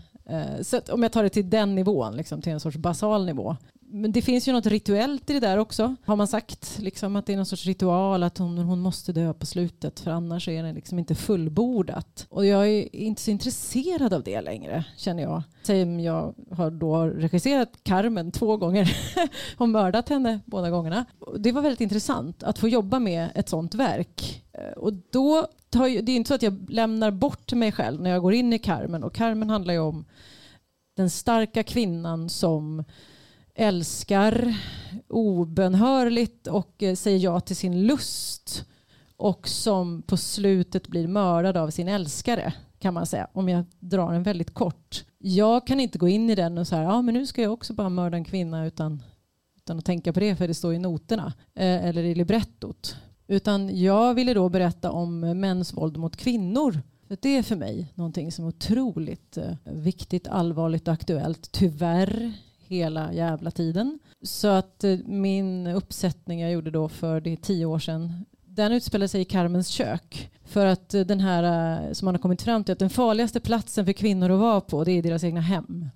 Så 0.63 0.81
om 0.89 1.03
jag 1.03 1.13
tar 1.13 1.23
det 1.23 1.29
till 1.29 1.51
den 1.51 1.75
nivån, 1.75 2.17
liksom, 2.17 2.43
till 2.43 2.53
en 2.53 2.61
sorts 2.61 2.77
basal 2.77 3.27
nivå 3.27 3.57
men 3.95 4.13
det 4.13 4.23
finns 4.23 4.49
ju 4.49 4.53
något 4.53 4.67
rituellt 4.67 5.31
i 5.31 5.33
det 5.33 5.41
där 5.41 5.59
också. 5.59 5.97
Har 6.05 6.17
man 6.17 6.29
sagt 6.29 6.79
liksom, 6.79 7.17
att 7.17 7.27
det 7.27 7.33
är 7.33 7.37
någon 7.37 7.47
sorts 7.47 7.67
ritual 7.67 8.23
att 8.23 8.39
hon, 8.39 8.59
hon 8.59 8.81
måste 8.81 9.13
dö 9.13 9.35
på 9.35 9.47
slutet 9.47 10.01
för 10.01 10.11
annars 10.11 10.49
är 10.49 10.63
det 10.63 10.73
liksom 10.73 10.99
inte 10.99 11.15
fullbordat. 11.15 12.27
Och 12.29 12.47
jag 12.47 12.69
är 12.69 12.97
inte 12.97 13.23
så 13.23 13.31
intresserad 13.31 14.15
av 14.15 14.23
det 14.23 14.41
längre 14.41 14.85
känner 14.97 15.23
jag. 15.23 15.43
Säg 15.63 16.05
jag 16.05 16.35
har 16.51 16.71
då 16.71 17.05
regisserat 17.05 17.71
Carmen 17.83 18.33
två 18.33 18.57
gånger 18.57 18.97
och 19.57 19.69
mördat 19.69 20.09
henne 20.09 20.41
båda 20.45 20.71
gångerna. 20.71 21.05
Det 21.39 21.53
var 21.53 21.63
väldigt 21.63 21.81
intressant 21.81 22.43
att 22.43 22.59
få 22.59 22.69
jobba 22.69 22.99
med 22.99 23.29
ett 23.35 23.49
sånt 23.49 23.75
verk. 23.75 24.45
Eh, 24.53 24.79
och 24.79 24.93
då 24.93 25.47
tar, 25.71 26.03
det 26.03 26.13
är 26.13 26.17
inte 26.17 26.29
så 26.29 26.35
att 26.35 26.43
jag 26.43 26.71
lämnar 26.71 27.11
bort 27.11 27.53
mig 27.53 27.73
själv 27.73 28.03
när 28.03 28.11
jag 28.11 28.23
går 28.23 28.35
in 28.35 28.53
i 28.53 28.59
Carmen 28.59 29.05
och 29.05 29.15
Carmen 29.15 29.51
handlar 29.51 29.75
ju 29.75 29.81
om 29.81 30.05
den 30.97 31.11
starka 31.11 31.63
kvinnan 31.63 32.29
som 32.29 32.85
älskar 33.55 34.57
obönhörligt 35.09 36.47
och 36.47 36.83
eh, 36.83 36.95
säger 36.95 37.19
ja 37.19 37.41
till 37.41 37.57
sin 37.57 37.87
lust 37.87 38.65
och 39.17 39.49
som 39.49 40.03
på 40.03 40.17
slutet 40.17 40.89
blir 40.89 41.09
mördad 41.09 41.57
av 41.57 41.71
sin 41.71 41.89
älskare 41.89 42.53
kan 42.79 42.95
man 42.95 43.07
säga 43.07 43.29
om 43.33 43.49
jag 43.49 43.65
drar 43.79 44.13
den 44.13 44.23
väldigt 44.23 44.55
kort. 44.55 45.05
Jag 45.19 45.67
kan 45.67 45.81
inte 45.81 45.99
gå 45.99 46.09
in 46.09 46.31
i 46.31 46.35
den 46.35 46.59
och 46.59 46.69
säga 46.69 46.83
ja 46.83 47.03
men 47.03 47.15
nu 47.15 47.27
ska 47.27 47.43
jag 47.43 47.53
också 47.53 47.73
bara 47.73 47.89
mörda 47.89 48.17
en 48.17 48.25
kvinna 48.25 48.67
utan, 48.67 49.03
utan 49.57 49.79
att 49.79 49.85
tänka 49.85 50.13
på 50.13 50.21
det 50.21 50.37
för 50.37 50.49
det 50.49 50.55
står 50.55 50.75
i 50.75 50.79
noterna 50.79 51.33
eh, 51.55 51.87
eller 51.87 52.03
i 52.03 52.15
librettot. 52.15 52.97
Utan 53.27 53.81
jag 53.81 54.15
ville 54.15 54.35
då 54.35 54.49
berätta 54.49 54.91
om 54.91 55.21
mäns 55.21 55.75
våld 55.75 55.97
mot 55.97 56.17
kvinnor 56.17 56.83
för 57.09 57.19
det 57.21 57.37
är 57.37 57.43
för 57.43 57.57
mig 57.57 57.93
någonting 57.95 58.33
som 58.33 58.45
är 58.45 58.49
otroligt 58.49 59.37
eh, 59.37 59.53
viktigt, 59.65 60.29
allvarligt 60.29 60.89
och 60.89 60.95
aktuellt. 60.95 61.53
Tyvärr 61.53 62.33
hela 62.77 63.13
jävla 63.13 63.51
tiden. 63.51 63.99
Så 64.23 64.49
att 64.49 64.85
eh, 64.85 64.99
min 65.05 65.67
uppsättning 65.67 66.41
jag 66.41 66.53
gjorde 66.53 66.71
då 66.71 66.89
för 66.89 67.21
det 67.21 67.37
tio 67.37 67.67
år 67.67 67.79
sedan 67.79 68.25
den 68.47 68.73
utspelar 68.73 69.07
sig 69.07 69.21
i 69.21 69.25
Carmens 69.25 69.69
kök. 69.69 70.31
För 70.45 70.67
att 70.67 70.95
eh, 70.95 71.01
den 71.01 71.21
här 71.21 71.43
eh, 71.83 71.93
som 71.93 72.07
man 72.07 72.15
har 72.15 72.21
kommit 72.21 72.43
fram 72.43 72.65
till 72.65 72.73
att 72.73 72.79
den 72.79 72.91
farligaste 72.91 73.41
platsen 73.41 73.85
för 73.85 73.93
kvinnor 73.93 74.31
att 74.31 74.41
vara 74.41 74.61
på 74.61 74.85
det 74.85 74.93
är 74.93 75.03
deras 75.03 75.25
egna 75.25 75.41
hem. 75.41 75.89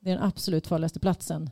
Det 0.00 0.10
är 0.10 0.14
den 0.14 0.24
absolut 0.24 0.66
farligaste 0.66 1.00
platsen. 1.00 1.50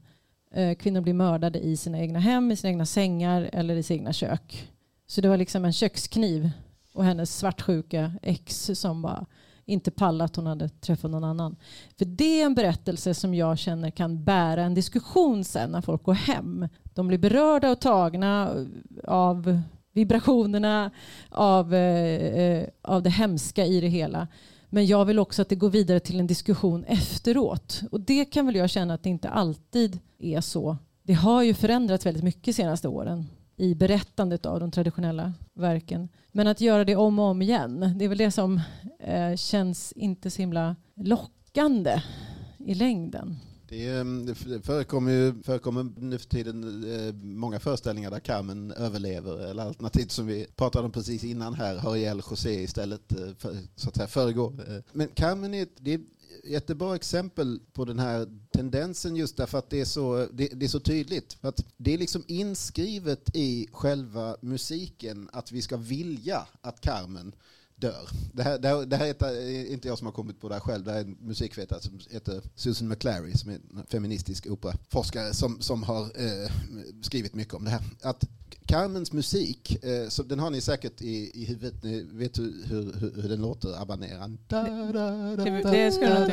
Kvinnor 0.78 1.00
blir 1.00 1.14
mördade 1.14 1.58
i 1.58 1.76
sina 1.76 1.98
egna 1.98 2.18
hem, 2.18 2.52
i 2.52 2.56
sina 2.56 2.70
egna 2.70 2.86
sängar 2.86 3.50
eller 3.52 3.76
i 3.76 3.82
sina 3.82 3.96
egna 3.98 4.12
kök. 4.12 4.68
Så 5.06 5.20
det 5.20 5.28
var 5.28 5.36
liksom 5.36 5.64
en 5.64 5.72
kökskniv 5.72 6.50
och 6.92 7.04
hennes 7.04 7.36
svartsjuka 7.36 8.12
ex 8.22 8.70
som 8.74 9.02
bara 9.02 9.26
inte 9.68 9.90
pallat 9.90 10.30
att 10.30 10.36
hon 10.36 10.46
hade 10.46 10.68
träffat 10.68 11.10
någon 11.10 11.24
annan. 11.24 11.56
För 11.98 12.04
det 12.04 12.40
är 12.40 12.46
en 12.46 12.54
berättelse 12.54 13.14
som 13.14 13.34
jag 13.34 13.58
känner 13.58 13.90
kan 13.90 14.24
bära 14.24 14.62
en 14.62 14.74
diskussion 14.74 15.44
sen 15.44 15.70
när 15.70 15.80
folk 15.80 16.02
går 16.02 16.14
hem. 16.14 16.68
De 16.94 17.08
blir 17.08 17.18
berörda 17.18 17.70
och 17.70 17.80
tagna 17.80 18.50
av 19.04 19.60
vibrationerna, 19.92 20.90
av, 21.30 21.74
eh, 21.74 22.40
eh, 22.40 22.68
av 22.82 23.02
det 23.02 23.10
hemska 23.10 23.66
i 23.66 23.80
det 23.80 23.88
hela. 23.88 24.28
Men 24.70 24.86
jag 24.86 25.04
vill 25.04 25.18
också 25.18 25.42
att 25.42 25.48
det 25.48 25.56
går 25.56 25.70
vidare 25.70 26.00
till 26.00 26.20
en 26.20 26.26
diskussion 26.26 26.84
efteråt. 26.84 27.80
Och 27.90 28.00
det 28.00 28.24
kan 28.24 28.46
väl 28.46 28.56
jag 28.56 28.70
känna 28.70 28.94
att 28.94 29.02
det 29.02 29.10
inte 29.10 29.28
alltid 29.28 29.98
är 30.18 30.40
så. 30.40 30.76
Det 31.02 31.12
har 31.12 31.42
ju 31.42 31.54
förändrats 31.54 32.06
väldigt 32.06 32.24
mycket 32.24 32.44
de 32.44 32.52
senaste 32.52 32.88
åren 32.88 33.26
i 33.58 33.74
berättandet 33.74 34.46
av 34.46 34.60
de 34.60 34.70
traditionella 34.70 35.32
verken. 35.54 36.08
Men 36.32 36.46
att 36.46 36.60
göra 36.60 36.84
det 36.84 36.96
om 36.96 37.18
och 37.18 37.24
om 37.24 37.42
igen, 37.42 37.94
det 37.96 38.04
är 38.04 38.08
väl 38.08 38.18
det 38.18 38.30
som 38.30 38.60
eh, 38.98 39.36
känns 39.36 39.92
inte 39.92 40.30
så 40.30 40.42
himla 40.42 40.76
lockande 40.94 42.02
i 42.58 42.74
längden. 42.74 43.36
Det, 43.68 43.88
ehm, 43.88 44.26
det 44.26 44.34
förekommer, 44.62 45.12
ju, 45.12 45.42
förekommer 45.42 45.86
nu 45.96 46.18
för 46.18 46.28
tiden 46.28 46.84
eh, 46.92 47.14
många 47.14 47.60
föreställningar 47.60 48.10
där 48.10 48.20
Carmen 48.20 48.72
överlever, 48.72 49.50
eller 49.50 49.62
alternativt 49.62 50.10
som 50.10 50.26
vi 50.26 50.46
pratade 50.56 50.84
om 50.84 50.92
precis 50.92 51.24
innan 51.24 51.54
här, 51.54 51.76
har 51.76 51.96
ihjäl 51.96 52.22
José 52.30 52.62
istället, 52.62 53.12
eh, 53.12 53.34
för, 53.38 53.56
så 53.76 53.88
att 53.88 53.96
säga 53.96 54.06
föregår. 54.06 54.52
Eh, 54.68 54.82
men 54.92 55.08
Carmen 55.08 55.54
är, 55.54 55.66
det 55.78 55.94
är 55.94 56.00
jättebra 56.44 56.96
exempel 56.96 57.60
på 57.72 57.84
den 57.84 57.98
här 57.98 58.28
tendensen 58.52 59.16
just 59.16 59.36
därför 59.36 59.58
att 59.58 59.70
det 59.70 59.80
är 59.80 59.84
så, 59.84 60.26
det, 60.32 60.46
det, 60.46 60.66
är 60.66 60.68
så 60.68 60.80
tydligt. 60.80 61.32
För 61.32 61.48
att 61.48 61.64
det 61.76 61.94
är 61.94 61.98
liksom 61.98 62.24
inskrivet 62.26 63.30
i 63.34 63.68
själva 63.72 64.36
musiken 64.40 65.30
att 65.32 65.52
vi 65.52 65.62
ska 65.62 65.76
vilja 65.76 66.46
att 66.60 66.80
Carmen 66.80 67.34
dör. 67.76 68.08
Det 68.32 68.42
här, 68.42 68.58
det 68.58 68.68
här, 68.68 68.86
det 68.86 68.96
här 68.96 69.06
är 69.06 69.40
eh, 69.40 69.72
inte 69.72 69.88
jag 69.88 69.98
som 69.98 70.06
har 70.06 70.12
kommit 70.12 70.40
på 70.40 70.48
det 70.48 70.54
här 70.54 70.60
själv, 70.60 70.84
det 70.84 70.90
här 70.90 70.98
är 70.98 71.04
en 71.04 71.16
musikvetare 71.20 71.80
som 71.80 72.00
heter 72.10 72.42
Susan 72.54 72.88
McClary 72.88 73.32
som 73.32 73.50
är 73.50 73.54
en 73.54 73.86
feministisk 73.88 74.46
operaforskare 74.46 75.34
som, 75.34 75.60
som 75.60 75.82
har 75.82 76.02
eh, 76.02 76.50
skrivit 77.02 77.34
mycket 77.34 77.54
om 77.54 77.64
det 77.64 77.70
här. 77.70 77.82
Att 78.02 78.24
Carmens 78.68 79.12
musik, 79.12 79.84
eh, 79.84 80.08
så 80.08 80.22
den 80.22 80.38
har 80.38 80.50
ni 80.50 80.60
säkert 80.60 81.02
i, 81.02 81.30
i 81.34 81.44
huvudet, 81.44 81.82
ni 81.84 82.06
vet 82.12 82.38
hur, 82.38 82.66
hur, 82.66 83.12
hur 83.22 83.28
den 83.28 83.40
låter, 83.40 83.82
Abaneran. 83.82 84.38
Det 85.72 85.92
ska 85.92 86.06
du 86.06 86.32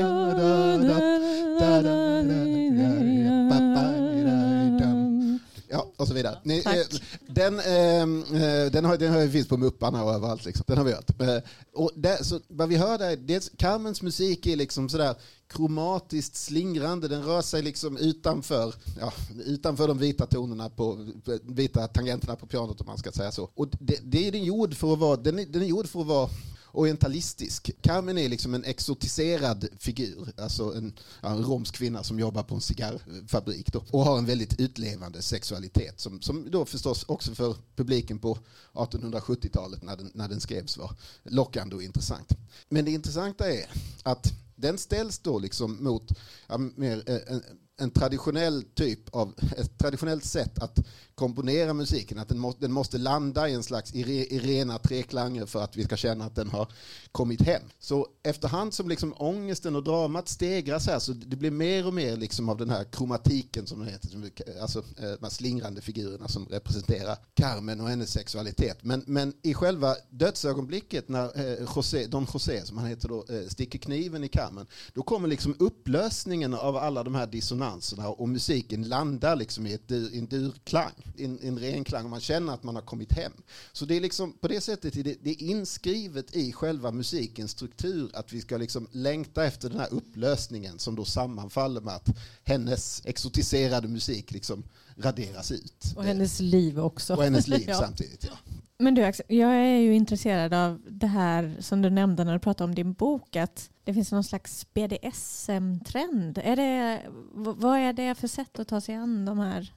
Ja, 5.76 5.92
och 5.98 6.08
så 6.08 6.14
vidare. 6.14 6.40
Ni, 6.44 6.58
eh, 6.66 6.98
den, 7.28 7.60
ehm, 7.60 8.24
eh, 8.24 8.72
den, 8.72 8.86
har, 8.86 8.98
den 8.98 9.14
har 9.14 9.28
finns 9.28 9.48
på 9.48 9.58
mupparna 9.58 10.04
och 10.04 10.14
överallt. 10.14 10.46
Liksom. 10.46 10.64
Den 10.68 10.78
har 10.78 10.86
vi 10.86 10.92
hört. 10.92 11.22
Eh, 11.22 11.38
och 11.74 11.92
där, 11.96 12.24
så, 12.24 12.40
vad 12.48 12.70
vi 12.70 12.76
hör 12.76 12.98
där, 12.98 13.16
dels 13.16 13.52
Carmens 13.58 14.02
musik 14.02 14.48
är 14.48 14.56
liksom 14.56 14.90
sådär 14.90 15.16
kromatiskt 15.48 16.36
slingrande. 16.36 17.08
Den 17.08 17.24
rör 17.24 17.42
sig 17.42 17.62
liksom 17.62 17.98
utanför, 17.98 18.74
ja, 19.00 19.14
utanför 19.46 19.88
de 19.88 19.98
vita 19.98 20.26
tonerna 20.26 20.70
på 20.70 21.08
vita 21.44 21.88
tangenterna 21.88 22.36
på 22.36 22.48
pianot 22.48 22.82
om 22.82 22.88
man 22.88 22.98
ska 22.98 23.12
säga 23.12 23.32
så. 23.32 23.50
Och 23.56 23.68
det, 23.80 24.00
det 24.04 24.28
är 24.28 24.32
den 24.32 24.44
gjord 24.44 24.76
för 24.76 24.94
att 24.94 25.00
vara, 25.00 25.16
den 25.16 25.40
är, 25.40 25.46
den 25.46 25.62
är 25.62 25.66
gjord 25.66 25.88
för 25.88 26.02
att 26.02 26.08
vara 26.08 26.30
orientalistisk. 26.78 27.72
Carmen 27.82 28.18
är 28.18 28.30
liksom 28.30 28.54
en 28.54 28.64
exotiserad 28.64 29.68
figur, 29.80 30.34
alltså 30.38 30.74
en, 30.74 30.94
en 31.22 31.44
romsk 31.44 31.76
kvinna 31.76 32.04
som 32.04 32.20
jobbar 32.20 32.44
på 32.44 32.56
en 32.56 32.62
cigarrfabrik 32.62 33.74
då, 33.74 33.84
och 33.92 34.06
har 34.06 34.18
en 34.18 34.26
väldigt 34.26 34.60
utlevande 34.60 35.22
sexualitet 35.22 36.00
som, 36.00 36.22
som 36.22 36.52
då 36.52 36.66
förstås 36.66 37.04
också 37.08 37.36
för 37.36 37.56
publiken 37.76 38.20
på 38.20 38.38
1870-talet 38.74 39.84
när 39.84 39.98
den, 39.98 40.12
när 40.14 40.28
den 40.28 40.42
skrevs 40.42 40.78
var 40.78 40.96
lockande 41.24 41.76
och 41.76 41.84
intressant. 41.84 42.30
Men 42.70 42.86
det 42.86 42.92
intressanta 42.92 43.52
är 43.52 43.66
att 44.04 44.34
den 44.56 44.78
ställs 44.78 45.20
då 45.20 45.40
liksom 45.40 45.84
mot 45.84 46.12
ja, 46.48 46.58
mer, 46.58 47.04
eh, 47.06 47.20
en, 47.28 47.42
en 47.78 47.92
traditionell 47.92 48.64
typ 48.64 49.16
av, 49.16 49.34
ett 49.58 49.78
traditionellt 49.78 50.26
sätt 50.26 50.60
att 50.60 50.80
komponera 51.16 51.74
musiken, 51.74 52.20
att 52.20 52.28
den, 52.28 52.40
må, 52.40 52.54
den 52.60 52.72
måste 52.72 52.98
landa 52.98 53.50
i 53.50 53.54
en 53.54 53.64
slags 53.64 53.96
i, 53.96 54.04
re, 54.04 54.26
i 54.26 54.40
rena 54.40 54.78
treklanger 54.78 55.46
för 55.46 55.64
att 55.64 55.76
vi 55.76 55.84
ska 55.84 55.98
känna 55.98 56.26
att 56.26 56.36
den 56.36 56.50
har 56.50 56.68
kommit 57.12 57.42
hem. 57.42 57.62
Så 57.80 58.08
efterhand 58.24 58.74
som 58.74 58.90
liksom 58.90 59.14
ångesten 59.18 59.76
och 59.76 59.84
dramat 59.84 60.30
stegras 60.30 60.88
här 60.88 61.00
så 61.00 61.14
det 61.14 61.36
blir 61.36 61.52
mer 61.52 61.88
och 61.88 61.94
mer 61.94 62.18
liksom 62.18 62.50
av 62.50 62.58
den 62.58 62.70
här 62.70 62.84
kromatiken 62.84 63.68
som 63.68 63.80
den 63.80 63.88
heter, 63.88 64.62
alltså 64.62 64.80
eh, 64.80 64.86
de 64.98 65.18
här 65.22 65.30
slingrande 65.30 65.82
figurerna 65.82 66.28
som 66.28 66.46
representerar 66.46 67.18
Carmen 67.34 67.82
och 67.82 67.90
hennes 67.90 68.12
sexualitet. 68.12 68.78
Men, 68.82 69.04
men 69.08 69.34
i 69.42 69.54
själva 69.54 69.96
dödsögonblicket 70.10 71.10
när 71.10 71.40
eh, 71.40 71.68
José, 71.76 72.08
Don 72.08 72.28
José, 72.34 72.66
som 72.66 72.78
han 72.78 72.88
heter 72.88 73.08
då, 73.08 73.26
eh, 73.30 73.48
sticker 73.48 73.80
kniven 73.80 74.24
i 74.24 74.28
Carmen, 74.28 74.45
då 74.94 75.04
kommer 75.04 75.28
liksom 75.28 75.56
upplösningen 75.60 76.54
av 76.54 76.78
alla 76.78 77.04
de 77.04 77.16
här 77.16 77.28
dissonanserna 77.28 78.10
och 78.10 78.30
musiken 78.30 78.84
landar 78.84 79.36
liksom 79.36 79.68
i 79.68 79.74
ett, 79.74 79.92
en 79.92 80.26
durklang 80.26 80.92
en, 81.18 81.40
en 81.42 81.60
ren 81.60 81.84
klang 81.84 82.04
och 82.04 82.10
man 82.10 82.22
känner 82.22 82.54
att 82.54 82.64
man 82.64 82.76
har 82.76 82.82
kommit 82.82 83.14
hem. 83.14 83.32
Så 83.72 83.86
det 83.86 83.96
är 83.96 84.02
liksom, 84.02 84.34
på 84.34 84.48
det 84.48 84.62
sättet 84.62 84.96
är 84.96 85.04
det, 85.04 85.16
det 85.22 85.30
är 85.30 85.44
inskrivet 85.44 86.36
i 86.36 86.54
själva 86.54 86.92
musikens 86.92 87.52
struktur 87.52 88.10
att 88.14 88.34
vi 88.34 88.42
ska 88.42 88.58
liksom 88.58 88.88
längta 88.92 89.46
efter 89.46 89.70
den 89.70 89.80
här 89.80 89.94
upplösningen 89.94 90.80
som 90.80 90.96
då 90.96 91.06
sammanfaller 91.06 91.82
med 91.82 91.96
att 91.96 92.10
hennes 92.44 93.02
exotiserade 93.06 93.88
musik 93.88 94.32
liksom 94.32 94.64
raderas 94.96 95.52
ut. 95.52 95.94
Och 95.96 96.04
hennes 96.04 96.40
liv 96.40 96.80
också. 96.80 97.16
Och 97.16 97.24
hennes 97.24 97.48
liv 97.58 97.66
ja. 97.68 97.80
samtidigt, 97.80 98.24
ja. 98.24 98.54
Men 98.78 98.96
du 98.96 99.04
Axel, 99.04 99.26
jag 99.30 99.52
är 99.52 99.78
ju 99.78 99.96
intresserad 99.96 100.54
av 100.54 100.82
det 100.90 101.08
här 101.08 101.56
som 101.60 101.82
du 101.82 101.90
nämnde 101.90 102.24
när 102.24 102.34
du 102.34 102.40
pratade 102.40 102.64
om 102.64 102.76
din 102.76 102.94
bok, 102.94 103.36
att 103.36 103.70
det 103.84 103.94
finns 103.94 104.12
någon 104.12 104.24
slags 104.24 104.68
BDSM-trend. 104.74 106.38
Är 106.44 106.56
det, 106.56 107.02
vad 107.34 107.80
är 107.80 107.94
det 107.94 108.16
för 108.16 108.28
sätt 108.28 108.60
att 108.60 108.68
ta 108.68 108.82
sig 108.82 108.96
an 108.96 109.26
de 109.26 109.40
här 109.40 109.74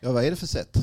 Ja, 0.00 0.12
vad 0.12 0.24
är 0.24 0.30
det 0.30 0.36
för 0.36 0.46
sätt? 0.46 0.76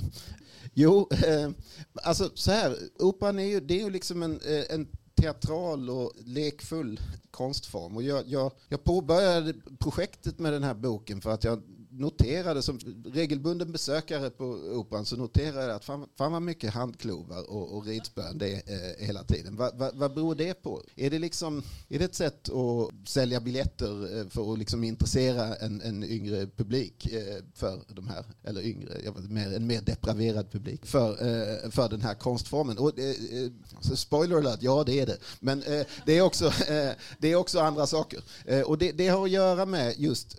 Jo, 0.74 1.10
eh, 1.12 1.50
alltså 1.94 2.32
så 2.34 2.52
här, 2.52 2.78
operan 3.00 3.40
är 3.40 3.44
ju, 3.44 3.60
det 3.60 3.80
är 3.80 3.84
ju 3.84 3.90
liksom 3.90 4.24
en, 4.24 4.40
eh, 4.40 4.64
en 4.70 4.88
teatral 5.16 5.90
och 5.90 6.14
lekfull 6.26 7.00
konstform. 7.32 7.96
Och 7.96 8.04
jag, 8.04 8.28
jag, 8.28 8.52
jag 8.70 8.84
påbörjade 8.84 9.54
projektet 9.80 10.40
med 10.40 10.54
den 10.54 10.64
här 10.64 10.74
boken 10.74 11.22
för 11.22 11.30
att 11.30 11.44
jag 11.44 11.62
noterade 12.00 12.62
som 12.62 12.80
regelbunden 13.06 13.72
besökare 13.72 14.30
på 14.30 14.46
operan 14.72 15.06
så 15.06 15.16
noterade 15.16 15.68
jag 15.68 15.76
att 15.76 15.86
fan, 15.86 16.08
fan 16.18 16.32
vad 16.32 16.42
mycket 16.42 16.74
handklovar 16.74 17.50
och, 17.52 17.78
och 17.78 17.86
ridspön 17.86 18.38
det 18.38 18.54
är 18.54 18.62
eh, 18.74 19.06
hela 19.06 19.24
tiden. 19.24 19.56
Va, 19.56 19.72
va, 19.74 19.92
vad 19.94 20.14
beror 20.14 20.36
det 20.36 20.54
på? 20.54 20.84
Är 20.96 21.10
det, 21.10 21.20
liksom, 21.20 21.64
är 21.90 22.00
det 22.00 22.06
ett 22.06 22.16
sätt 22.16 22.50
att 22.50 23.10
sälja 23.10 23.40
biljetter 23.40 24.20
eh, 24.20 24.28
för 24.28 24.54
att 24.54 24.60
liksom 24.60 24.84
intressera 24.84 25.56
en, 25.56 25.82
en 25.82 26.04
yngre 26.04 26.48
publik 26.48 27.06
eh, 27.06 27.44
för 27.54 27.82
de 27.88 28.08
här, 28.08 28.26
eller 28.44 28.62
yngre, 28.62 29.02
jag 29.06 29.12
vet, 29.12 29.32
mer, 29.32 29.56
en 29.56 29.68
mer 29.68 29.82
depraverad 29.82 30.52
publik 30.52 30.86
för, 30.86 31.10
eh, 31.12 31.70
för 31.70 31.90
den 31.90 32.02
här 32.02 32.14
konstformen? 32.14 32.78
Och, 32.78 33.00
eh, 33.00 33.10
eh 33.10 33.96
spoiler 33.96 34.38
alert, 34.38 34.60
ja 34.62 34.84
det 34.84 35.00
är 35.00 35.06
det. 35.06 35.18
Men 35.40 35.64
eh, 35.64 35.86
det, 36.06 36.18
är 36.18 36.22
också, 36.22 36.46
eh, 36.46 36.92
det 37.18 37.32
är 37.32 37.36
också 37.36 37.60
andra 37.60 37.88
saker. 37.88 38.24
och 38.66 38.78
det, 38.78 38.92
det, 38.92 39.08
har 39.08 39.24
att 39.24 39.32
göra 39.32 39.66
med 39.66 40.00
just 40.00 40.38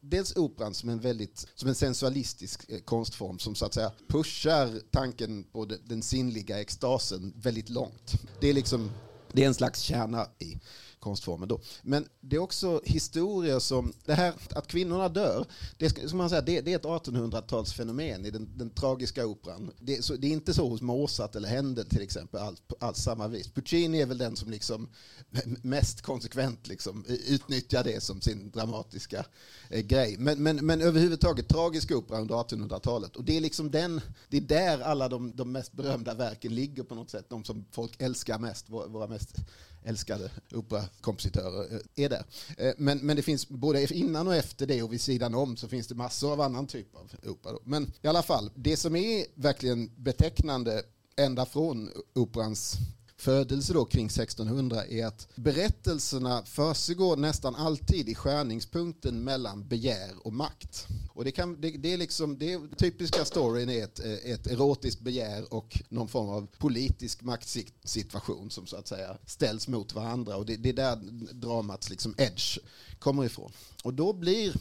dels 0.00 0.36
operan 0.36 0.74
som 0.82 0.90
en 0.90 1.00
väldigt 1.00 1.46
som 1.54 1.68
en 1.68 1.74
sensualistisk 1.74 2.70
eh, 2.70 2.80
konstform 2.80 3.38
som 3.38 3.54
så 3.54 3.66
att 3.66 3.74
säga 3.74 3.92
pushar 4.08 4.80
tanken 4.90 5.44
på 5.44 5.64
den 5.64 6.02
sinnliga 6.02 6.60
extasen 6.60 7.32
väldigt 7.36 7.68
långt. 7.68 8.12
Det 8.40 8.50
är 8.50 8.54
liksom 8.54 8.90
det 9.32 9.42
är 9.42 9.46
en 9.46 9.54
slags 9.54 9.80
kärna 9.80 10.26
i 10.38 10.60
konstformen 11.02 11.48
då. 11.48 11.60
Men 11.82 12.08
det 12.20 12.36
är 12.36 12.40
också 12.40 12.80
historier 12.84 13.58
som, 13.58 13.92
det 14.04 14.14
här 14.14 14.34
att 14.54 14.66
kvinnorna 14.66 15.08
dör, 15.08 15.46
det, 15.78 16.08
som 16.08 16.18
man 16.18 16.28
säger, 16.28 16.42
det, 16.42 16.60
det 16.60 16.72
är 16.72 16.76
ett 16.76 16.82
1800-talsfenomen 16.82 18.26
i 18.26 18.30
den, 18.30 18.58
den, 18.58 18.70
tragiska 18.70 19.26
operan. 19.26 19.70
Det, 19.80 20.04
så, 20.04 20.16
det, 20.16 20.26
är 20.26 20.32
inte 20.32 20.54
så 20.54 20.68
hos 20.68 20.80
Mozart 20.80 21.36
eller 21.36 21.48
Händel 21.48 21.86
till 21.86 22.02
exempel, 22.02 22.40
alls 22.40 22.60
på 22.60 22.92
samma 22.94 23.28
vis. 23.28 23.48
Puccini 23.48 24.00
är 24.00 24.06
väl 24.06 24.18
den 24.18 24.36
som 24.36 24.50
liksom 24.50 24.88
mest 25.62 26.02
konsekvent 26.02 26.68
liksom 26.68 27.04
utnyttjar 27.28 27.84
det 27.84 28.02
som 28.02 28.20
sin 28.20 28.50
dramatiska 28.50 29.24
eh, 29.70 29.80
grej. 29.80 30.16
Men, 30.18 30.42
men, 30.42 30.66
men 30.66 30.80
överhuvudtaget 30.80 31.48
tragisk 31.48 31.90
opera 31.90 32.20
under 32.20 32.34
1800-talet. 32.34 33.16
Och 33.16 33.24
det 33.24 33.36
är 33.36 33.40
liksom 33.40 33.70
den, 33.70 34.00
det 34.28 34.36
är 34.36 34.40
där 34.40 34.80
alla 34.80 35.08
de, 35.08 35.36
de 35.36 35.52
mest 35.52 35.72
berömda 35.72 36.14
verken 36.14 36.54
ligger 36.54 36.82
på 36.82 36.94
något 36.94 37.10
sätt. 37.10 37.26
De 37.28 37.44
som 37.44 37.64
folk 37.70 37.92
älskar 37.98 38.38
mest, 38.38 38.68
våra 38.68 39.06
mest 39.06 39.36
älskade 39.84 40.30
operakompositörer 40.54 41.74
eh, 41.74 42.04
är 42.04 42.08
där. 42.08 42.24
Eh, 42.58 42.72
men, 42.78 42.98
men 42.98 43.16
det 43.16 43.22
finns 43.22 43.48
både 43.48 43.94
innan 43.94 44.26
och 44.28 44.34
efter 44.34 44.66
det 44.66 44.82
och 44.82 44.92
vid 44.92 45.00
sidan 45.00 45.34
om 45.34 45.56
så 45.56 45.68
finns 45.68 45.86
det 45.86 45.94
massor 45.94 46.32
av 46.32 46.40
annan 46.40 46.66
typ 46.66 46.94
av 46.96 47.10
opera. 47.30 47.58
Men 47.64 47.92
i 48.02 48.06
alla 48.06 48.22
fall, 48.22 48.50
det 48.54 48.76
som 48.76 48.96
är 48.96 49.26
verkligen 49.34 49.90
betecknande 49.96 50.82
ända 51.16 51.46
från 51.46 51.90
operans 52.14 52.76
födelse 53.22 53.72
då 53.72 53.84
kring 53.84 54.06
1600 54.06 54.86
är 54.86 55.06
att 55.06 55.28
berättelserna 55.34 56.44
försiggår 56.44 57.16
nästan 57.16 57.54
alltid 57.54 58.08
i 58.08 58.14
skärningspunkten 58.14 59.24
mellan 59.24 59.68
begär 59.68 60.10
och 60.26 60.32
makt. 60.32 60.86
Och 61.14 61.24
det, 61.24 61.32
kan, 61.32 61.60
det, 61.60 61.70
det 61.70 61.92
är 61.92 61.98
liksom, 61.98 62.38
det 62.38 62.60
typiska 62.76 63.24
storyn 63.24 63.68
är 63.68 63.84
ett, 63.84 63.98
ett 64.00 64.46
erotiskt 64.46 65.00
begär 65.00 65.54
och 65.54 65.82
någon 65.88 66.08
form 66.08 66.28
av 66.28 66.46
politisk 66.58 67.22
maktsituation 67.22 68.50
som 68.50 68.66
så 68.66 68.76
att 68.76 68.88
säga 68.88 69.18
ställs 69.26 69.68
mot 69.68 69.94
varandra. 69.94 70.36
Och 70.36 70.46
det, 70.46 70.56
det 70.56 70.68
är 70.68 70.72
där 70.72 70.96
dramats 71.32 71.90
liksom 71.90 72.14
edge 72.18 72.58
kommer 72.98 73.24
ifrån. 73.24 73.52
Och 73.84 73.94
då 73.94 74.12
blir, 74.12 74.54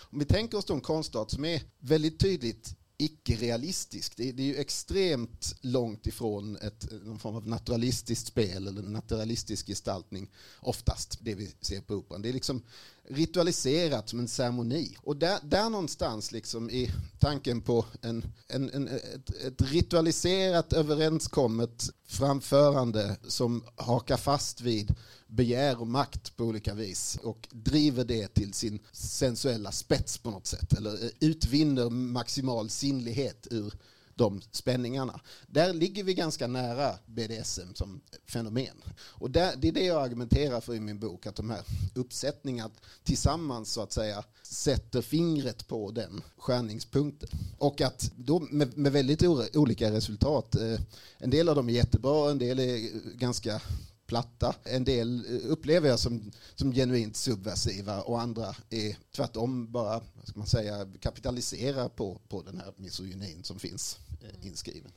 om 0.00 0.18
vi 0.18 0.24
tänker 0.24 0.58
oss 0.58 0.64
då 0.64 0.74
en 0.74 0.80
konstart 0.80 1.30
som 1.30 1.44
är 1.44 1.62
väldigt 1.78 2.18
tydligt 2.18 2.76
icke-realistisk. 2.98 4.16
Det, 4.16 4.32
det, 4.32 4.42
är 4.42 4.46
ju 4.46 4.56
extremt 4.56 5.54
långt 5.60 6.06
ifrån 6.06 6.56
ett, 6.56 6.88
någon 7.04 7.18
form 7.18 7.36
av 7.36 7.48
naturalistiskt 7.48 8.26
spel 8.26 8.68
eller 8.68 8.82
naturalistisk 8.82 9.66
gestaltning 9.66 10.30
oftast, 10.60 11.18
det 11.20 11.34
vi 11.34 11.54
ser 11.60 11.80
på 11.80 11.94
operan. 11.94 12.22
Det 12.22 12.28
är 12.28 12.32
liksom 12.32 12.62
ritualiserat 13.08 14.08
som 14.08 14.18
en 14.18 14.28
ceremoni. 14.28 14.96
Och 14.98 15.16
där, 15.16 15.38
där 15.42 15.70
någonstans 15.70 16.32
liksom 16.32 16.70
i 16.70 16.90
tanken 17.18 17.60
på 17.60 17.86
en, 18.02 18.24
en, 18.48 18.70
en 18.70 18.88
ett, 18.88 19.30
ett, 19.30 19.62
ritualiserat 19.62 20.72
överenskommet 20.72 21.90
framförande 22.06 23.16
som 23.28 23.64
hakar 23.76 24.16
fast 24.16 24.60
vid 24.60 24.94
begär 25.26 25.80
och 25.80 25.86
makt 25.86 26.36
på 26.36 26.44
olika 26.44 26.74
vis 26.74 27.18
och 27.22 27.48
driver 27.50 28.04
det 28.04 28.28
till 28.34 28.52
sin 28.52 28.78
sensuella 28.92 29.72
spets 29.72 30.18
på 30.18 30.30
något 30.30 30.46
sätt 30.46 30.72
eller 30.72 31.04
eh, 31.04 31.10
utvinner 31.20 31.90
maximal 31.90 32.70
sinnlighet 32.70 33.46
ur 33.50 33.74
de 34.16 34.40
spänningarna. 34.50 35.20
Där 35.46 35.72
ligger 35.72 36.04
vi 36.04 36.14
ganska 36.14 36.46
nära 36.46 36.98
BDSM 37.06 37.74
som 37.74 38.00
fenomen. 38.26 38.82
Och 38.96 39.30
där, 39.30 39.56
det 39.56 39.68
är 39.68 39.72
det 39.72 39.84
jag 39.84 40.02
argumenterar 40.02 40.60
för 40.60 40.74
i 40.74 40.80
min 40.80 40.98
bok, 40.98 41.26
att 41.26 41.36
de 41.36 41.50
här 41.50 41.62
uppsättningarna 41.94 42.70
tillsammans 43.02 43.72
så 43.72 43.80
att 43.80 43.92
säga 43.92 44.24
sätter 44.42 45.02
fingret 45.02 45.68
på 45.68 45.90
den 45.90 46.22
skärningspunkten. 46.36 47.28
Och 47.58 47.80
att 47.80 48.12
då 48.16 48.40
med, 48.40 48.78
med 48.78 48.92
väldigt 48.92 49.22
olika 49.56 49.92
resultat. 49.92 50.54
Eh, 50.54 50.80
en 51.18 51.30
del 51.30 51.48
av 51.48 51.56
dem 51.56 51.68
är 51.68 51.72
jättebra, 51.72 52.30
en 52.30 52.38
del 52.38 52.58
är 52.58 52.76
eh, 52.76 52.90
ganska 53.14 53.60
platta. 54.06 54.54
En 54.64 54.84
del 54.84 55.24
eh, 55.34 55.50
upplever 55.50 55.88
jag 55.88 55.98
som, 55.98 56.30
som 56.54 56.72
genuint 56.72 57.16
subversiva 57.16 58.00
och 58.00 58.20
andra 58.20 58.54
är 58.70 58.96
tvärtom 59.16 59.72
bara 59.72 60.00
vad 60.14 60.28
ska 60.28 60.38
man 60.38 60.46
säga, 60.46 60.86
kapitaliserar 61.00 61.88
på, 61.88 62.20
på 62.28 62.42
den 62.42 62.58
här 62.58 62.72
misogynin 62.76 63.44
som 63.44 63.58
finns 63.58 63.98
eh, 64.22 64.46
inskriven. 64.46 64.92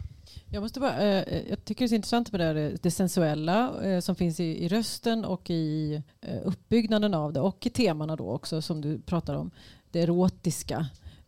Jag, 0.51 0.63
måste 0.63 0.79
bara, 0.79 1.23
eh, 1.23 1.49
jag 1.49 1.65
tycker 1.65 1.87
det 1.87 1.93
är 1.93 1.95
intressant 1.95 2.31
med 2.31 2.41
det, 2.41 2.45
här, 2.45 2.77
det 2.81 2.91
sensuella 2.91 3.83
eh, 3.83 3.99
som 3.99 4.15
finns 4.15 4.39
i, 4.39 4.63
i 4.65 4.67
rösten 4.67 5.25
och 5.25 5.49
i 5.49 6.01
eh, 6.21 6.39
uppbyggnaden 6.43 7.13
av 7.13 7.33
det 7.33 7.39
och 7.39 7.65
i 7.65 7.69
temana 7.69 8.15
då 8.15 8.31
också 8.31 8.61
som 8.61 8.81
du 8.81 8.99
pratar 8.99 9.33
om. 9.33 9.51
Det 9.91 10.01
erotiska. 10.01 10.87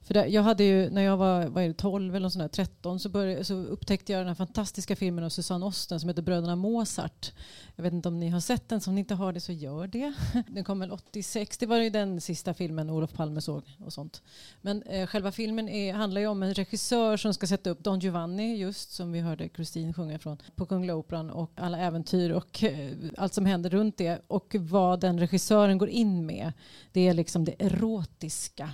För 0.09 0.13
där, 0.13 0.25
jag 0.25 0.43
hade 0.43 0.63
ju, 0.63 0.89
när 0.89 1.01
jag 1.01 1.17
var, 1.17 1.45
var 1.45 1.61
det, 1.61 1.73
12 1.73 2.15
eller 2.15 2.29
sådär, 2.29 2.47
13 2.47 2.99
så, 2.99 3.09
började, 3.09 3.43
så 3.43 3.53
upptäckte 3.53 4.11
jag 4.11 4.19
den 4.19 4.27
här 4.27 4.35
fantastiska 4.35 4.95
filmen 4.95 5.23
av 5.23 5.29
Susanne 5.29 5.65
Osten 5.65 5.99
som 5.99 6.09
heter 6.09 6.21
Bröderna 6.21 6.55
Mozart. 6.55 7.31
Jag 7.75 7.83
vet 7.83 7.93
inte 7.93 8.07
om 8.07 8.19
ni 8.19 8.29
har 8.29 8.39
sett 8.39 8.69
den, 8.69 8.81
så 8.81 8.89
om 8.91 8.95
ni 8.95 8.99
inte 8.99 9.15
har 9.15 9.33
det 9.33 9.39
så 9.39 9.51
gör 9.51 9.87
det. 9.87 10.13
Den 10.47 10.63
kom 10.63 10.79
väl 10.79 10.91
86, 10.91 11.57
det 11.57 11.65
var 11.65 11.77
ju 11.77 11.89
den 11.89 12.21
sista 12.21 12.53
filmen 12.53 12.89
Olof 12.89 13.13
Palme 13.13 13.41
såg 13.41 13.63
och 13.85 13.93
sånt. 13.93 14.21
Men 14.61 14.83
eh, 14.83 15.07
själva 15.07 15.31
filmen 15.31 15.69
är, 15.69 15.93
handlar 15.93 16.21
ju 16.21 16.27
om 16.27 16.43
en 16.43 16.53
regissör 16.53 17.17
som 17.17 17.33
ska 17.33 17.47
sätta 17.47 17.69
upp 17.69 17.83
Don 17.83 17.99
Giovanni 17.99 18.55
just 18.57 18.91
som 18.91 19.11
vi 19.11 19.19
hörde 19.19 19.49
Kristin 19.49 19.93
sjunga 19.93 20.19
från 20.19 20.37
på 20.55 20.65
Kungliga 20.65 20.95
Operan 20.95 21.29
och 21.29 21.51
alla 21.55 21.77
äventyr 21.77 22.29
och 22.29 22.63
eh, 22.63 22.91
allt 23.17 23.33
som 23.33 23.45
händer 23.45 23.69
runt 23.69 23.97
det 23.97 24.21
och 24.27 24.55
vad 24.59 24.99
den 24.99 25.19
regissören 25.19 25.77
går 25.77 25.89
in 25.89 26.25
med. 26.25 26.53
Det 26.91 27.07
är 27.07 27.13
liksom 27.13 27.45
det 27.45 27.55
erotiska 27.59 28.69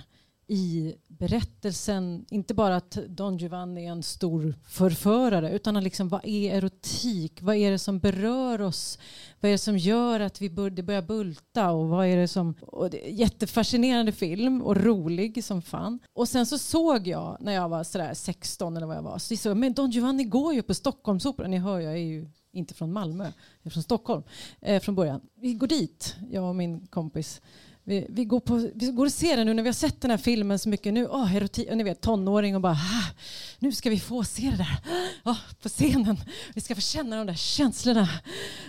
i 0.48 0.94
berättelsen, 1.08 2.26
inte 2.30 2.54
bara 2.54 2.76
att 2.76 2.90
Don 2.90 3.38
Giovanni 3.38 3.86
är 3.86 3.90
en 3.90 4.02
stor 4.02 4.54
förförare, 4.64 5.50
utan 5.50 5.84
liksom, 5.84 6.08
vad 6.08 6.24
är 6.24 6.54
erotik? 6.54 7.42
Vad 7.42 7.56
är 7.56 7.70
det 7.70 7.78
som 7.78 7.98
berör 7.98 8.60
oss? 8.60 8.98
Vad 9.40 9.48
är 9.48 9.52
det 9.52 9.58
som 9.58 9.78
gör 9.78 10.20
att 10.20 10.40
vi 10.40 10.50
bör, 10.50 10.70
det 10.70 10.82
börjar 10.82 11.02
bulta? 11.02 11.70
Och 11.70 11.88
vad 11.88 12.06
är 12.06 12.16
det 12.16 12.28
som, 12.28 12.54
och 12.60 12.90
det 12.90 12.98
jättefascinerande 12.98 14.12
film 14.12 14.62
och 14.62 14.76
rolig 14.76 15.44
som 15.44 15.62
fan. 15.62 15.98
Och 16.12 16.28
sen 16.28 16.46
så 16.46 16.58
såg 16.58 17.06
jag 17.06 17.36
när 17.40 17.52
jag 17.52 17.68
var 17.68 17.84
sådär 17.84 18.14
16 18.14 18.76
eller 18.76 18.86
vad 18.86 18.96
jag 18.96 19.02
var, 19.02 19.18
så 19.18 19.36
såg, 19.36 19.56
men 19.56 19.72
Don 19.72 19.90
Giovanni 19.90 20.24
går 20.24 20.54
ju 20.54 20.62
på 20.62 20.74
Stockholmsoperan. 20.74 21.50
Ni 21.50 21.58
hör, 21.58 21.80
jag 21.80 21.92
är 21.92 21.96
ju 21.96 22.28
inte 22.52 22.74
från 22.74 22.92
Malmö, 22.92 23.24
jag 23.24 23.32
är 23.62 23.70
från 23.70 23.82
Stockholm 23.82 24.22
eh, 24.60 24.80
från 24.80 24.94
början. 24.94 25.20
Vi 25.34 25.54
går 25.54 25.66
dit, 25.66 26.16
jag 26.30 26.48
och 26.48 26.56
min 26.56 26.86
kompis. 26.86 27.40
Vi, 27.88 28.06
vi, 28.08 28.24
går 28.24 28.40
på, 28.40 28.70
vi 28.74 28.86
går 28.86 29.06
och 29.06 29.12
ser 29.12 29.36
den 29.36 29.46
nu 29.46 29.54
när 29.54 29.62
vi 29.62 29.68
har 29.68 29.74
sett 29.74 30.00
den 30.00 30.10
här 30.10 30.18
filmen 30.18 30.58
så 30.58 30.68
mycket 30.68 30.92
nu. 30.94 31.06
Oh, 31.06 31.36
erotik, 31.36 31.68
ni 31.72 31.84
vet 31.84 32.00
tonåring 32.00 32.54
och 32.54 32.60
bara 32.60 32.72
ah, 32.72 33.14
nu 33.58 33.72
ska 33.72 33.90
vi 33.90 34.00
få 34.00 34.24
se 34.24 34.50
det 34.50 34.56
där 34.56 34.78
oh, 35.24 35.38
på 35.62 35.68
scenen. 35.68 36.16
Vi 36.54 36.60
ska 36.60 36.74
få 36.74 36.80
känna 36.80 37.16
de 37.16 37.26
där 37.26 37.34
känslorna. 37.34 38.08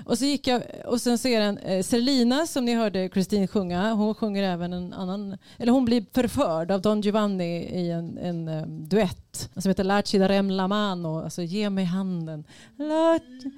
Och 0.06 0.18
så 0.18 0.26
gick 0.26 0.48
jag 0.48 0.64
och 0.86 1.02
sen 1.02 1.18
ser 1.18 1.42
en 1.42 1.58
eh, 1.58 1.84
Selina 1.84 2.48
som 2.48 2.66
ni 2.66 2.76
hörde 2.76 3.10
Kristin 3.10 3.48
sjunga. 3.48 3.94
Hon 3.94 4.16
sjunger 4.16 4.44
även 4.44 4.74
en 4.74 4.94
annan, 4.94 5.38
eller 5.58 5.72
hon 5.72 5.86
blir 5.86 6.06
förförd 6.14 6.72
av 6.72 6.82
Don 6.82 7.02
Giovanni 7.02 7.64
i 7.64 7.92
en, 7.92 8.18
en 8.18 8.48
um, 8.48 8.88
duett 8.88 9.50
som 9.56 9.70
heter 9.70 9.84
Laci 9.84 10.18
darem 10.18 10.52
la 10.52 10.68
mano, 10.68 11.24
alltså 11.24 11.42
ge 11.42 11.70
mig 11.70 11.86
handen. 11.86 12.44
Laci. 12.78 13.52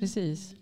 Precis. 0.00 0.54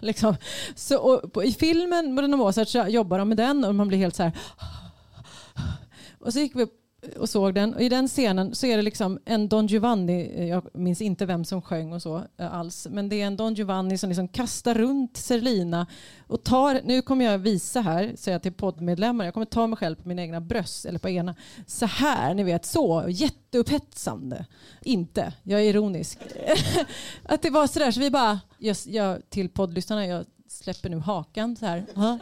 Liksom. 0.00 0.36
Så, 0.74 0.98
och, 0.98 1.44
I 1.44 1.52
filmen 1.52 2.16
Bruna 2.16 2.36
Mozart 2.36 2.68
så 2.68 2.86
jobbar 2.88 3.18
de 3.18 3.28
med 3.28 3.36
den 3.36 3.64
och 3.64 3.74
man 3.74 3.88
blir 3.88 3.98
helt 3.98 4.16
så 4.16 4.22
här. 4.22 4.32
Och 6.20 6.32
så 6.32 6.38
gick 6.40 6.56
vi 6.56 6.62
upp 6.62 6.79
och 7.16 7.28
såg 7.28 7.54
den. 7.54 7.74
Och 7.74 7.82
I 7.82 7.88
den 7.88 8.08
scenen 8.08 8.54
så 8.54 8.66
är 8.66 8.76
det 8.76 8.82
liksom 8.82 9.18
en 9.24 9.48
Don 9.48 9.66
Giovanni, 9.66 10.32
eh, 10.36 10.48
jag 10.48 10.62
minns 10.72 11.00
inte 11.00 11.26
vem 11.26 11.44
som 11.44 11.62
sjöng 11.62 11.92
och 11.92 12.02
så 12.02 12.22
eh, 12.36 12.54
alls, 12.54 12.86
men 12.90 13.08
det 13.08 13.20
är 13.20 13.26
en 13.26 13.36
Don 13.36 13.54
Giovanni 13.54 13.98
som 13.98 14.10
liksom 14.10 14.28
kastar 14.28 14.74
runt 14.74 15.16
Serlina 15.16 15.86
och 16.26 16.44
tar, 16.44 16.80
nu 16.84 17.02
kommer 17.02 17.24
jag 17.24 17.38
visa 17.38 17.80
här, 17.80 18.12
säger 18.16 18.34
jag 18.34 18.42
till 18.42 18.52
poddmedlemmar, 18.52 19.24
jag 19.24 19.34
kommer 19.34 19.46
ta 19.46 19.66
mig 19.66 19.76
själv 19.76 19.96
på 19.96 20.08
mina 20.08 20.22
egna 20.22 20.40
bröst 20.40 20.84
eller 20.84 20.98
på 20.98 21.08
ena, 21.08 21.34
så 21.66 21.86
här, 21.86 22.34
ni 22.34 22.44
vet, 22.44 22.64
så 22.64 23.04
jätteupphetsande. 23.08 24.46
Inte, 24.82 25.32
jag 25.42 25.60
är 25.60 25.64
ironisk. 25.64 26.18
att 27.22 27.42
det 27.42 27.50
var 27.50 27.66
sådär, 27.66 27.90
så 27.90 28.00
vi 28.00 28.10
bara, 28.10 28.40
jag, 28.58 28.76
jag, 28.86 29.30
till 29.30 29.48
poddlyssnarna, 29.48 30.06
jag 30.06 30.24
släpper 30.60 30.88
nu 30.88 30.98
hakan 30.98 31.56
så 31.56 31.66
här. 31.66 31.84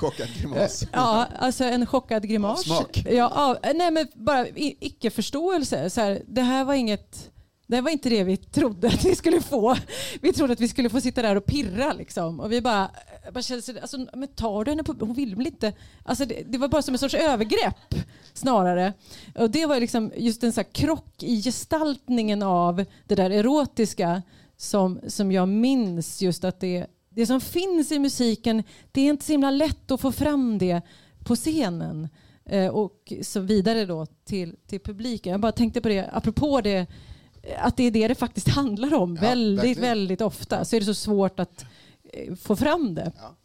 Chockad 0.00 0.28
grimas. 0.40 0.84
Ja, 0.92 1.26
alltså 1.38 1.64
en 1.64 1.86
chockad 1.86 2.28
grimas. 2.28 2.62
Smak. 2.62 3.04
Ja, 3.10 3.28
av, 3.28 3.56
nej, 3.74 3.90
men 3.90 4.06
bara 4.14 4.46
icke-förståelse. 4.54 5.90
Så 5.90 6.00
här, 6.00 6.22
det 6.26 6.42
här 6.42 6.64
var 6.64 6.74
inget... 6.74 7.28
Det 7.66 7.80
var 7.80 7.90
inte 7.90 8.08
det 8.08 8.24
vi 8.24 8.36
trodde 8.36 8.88
att 8.88 9.04
vi 9.04 9.14
skulle 9.14 9.40
få. 9.40 9.76
Vi 10.20 10.32
trodde 10.32 10.52
att 10.52 10.60
vi 10.60 10.68
skulle 10.68 10.90
få 10.90 11.00
sitta 11.00 11.22
där 11.22 11.36
och 11.36 11.46
pirra. 11.46 11.92
Liksom. 11.92 12.40
Och 12.40 12.52
vi 12.52 12.60
bara, 12.60 12.90
bara 13.32 13.42
kände, 13.42 13.80
alltså, 13.80 13.98
men 13.98 14.28
tar 14.28 14.64
du 14.64 14.70
henne 14.70 14.84
på... 14.84 14.94
Hon 15.00 15.14
vill 15.14 15.36
väl 15.36 15.46
inte... 15.46 15.72
Alltså, 16.04 16.24
det, 16.24 16.42
det, 16.46 16.58
var 16.58 16.68
bara 16.68 16.82
som 16.82 16.94
en 16.94 16.98
sorts 16.98 17.14
övergrepp 17.14 17.94
snarare. 18.32 18.92
Och 19.34 19.50
det 19.50 19.66
var 19.66 19.80
liksom 19.80 20.12
just 20.16 20.42
en 20.42 20.52
så 20.52 20.64
krock 20.64 21.22
i 21.22 21.42
gestaltningen 21.42 22.42
av 22.42 22.84
det 23.06 23.14
där 23.14 23.30
erotiska 23.30 24.22
som, 24.56 25.00
som 25.08 25.32
jag 25.32 25.48
minns 25.48 26.22
just 26.22 26.44
att 26.44 26.60
det 26.60 26.86
det 27.14 27.26
som 27.26 27.40
finns 27.40 27.92
i 27.92 27.98
musiken, 27.98 28.62
det 28.92 29.00
är 29.00 29.10
inte 29.10 29.24
så 29.24 29.32
himla 29.32 29.50
lätt 29.50 29.90
att 29.90 30.00
få 30.00 30.12
fram 30.12 30.58
det 30.58 30.82
på 31.24 31.36
scenen 31.36 32.08
eh, 32.44 32.68
och 32.68 33.12
så 33.22 33.40
vidare 33.40 33.86
då 33.86 34.06
till, 34.06 34.56
till 34.66 34.80
publiken. 34.80 35.30
Jag 35.30 35.40
bara 35.40 35.52
tänkte 35.52 35.80
på 35.80 35.88
det, 35.88 36.10
apropå 36.12 36.60
det, 36.60 36.86
att 37.58 37.76
det 37.76 37.84
är 37.84 37.90
det 37.90 38.08
det 38.08 38.14
faktiskt 38.14 38.48
handlar 38.58 38.94
om. 38.94 39.14
Ja, 39.14 39.20
väldigt, 39.20 39.64
verkligen. 39.64 39.88
väldigt 39.88 40.20
ofta 40.20 40.64
så 40.64 40.76
är 40.76 40.80
det 40.80 40.86
så 40.86 40.94
svårt 40.94 41.40
att 41.40 41.64
eh, 42.12 42.34
få 42.34 42.56
fram 42.56 42.94
det. 42.94 43.12
Ja. 43.16 43.36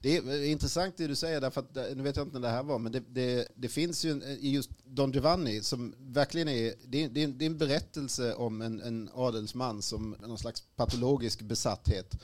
Det 0.00 0.16
är 0.16 0.44
intressant 0.44 0.96
det 0.96 1.06
du 1.06 1.14
säger, 1.14 1.40
därför 1.40 1.60
att, 1.60 1.96
nu 1.96 2.02
vet 2.02 2.16
jag 2.16 2.26
inte 2.26 2.38
när 2.38 2.48
det 2.48 2.54
här 2.54 2.62
var, 2.62 2.78
men 2.78 2.92
det, 2.92 3.02
det, 3.08 3.48
det 3.54 3.68
finns 3.68 4.04
ju 4.04 4.22
i 4.40 4.50
just 4.50 4.70
Don 4.84 5.12
Giovanni 5.12 5.62
som 5.62 5.94
verkligen 5.98 6.48
är, 6.48 6.74
det 6.86 7.04
är, 7.04 7.08
det 7.08 7.44
är 7.44 7.46
en 7.46 7.58
berättelse 7.58 8.34
om 8.34 8.62
en, 8.62 8.80
en 8.80 9.10
adelsman 9.14 9.82
som 9.82 10.16
någon 10.26 10.38
slags 10.38 10.62
patologisk 10.76 11.42
besatthet 11.42 12.16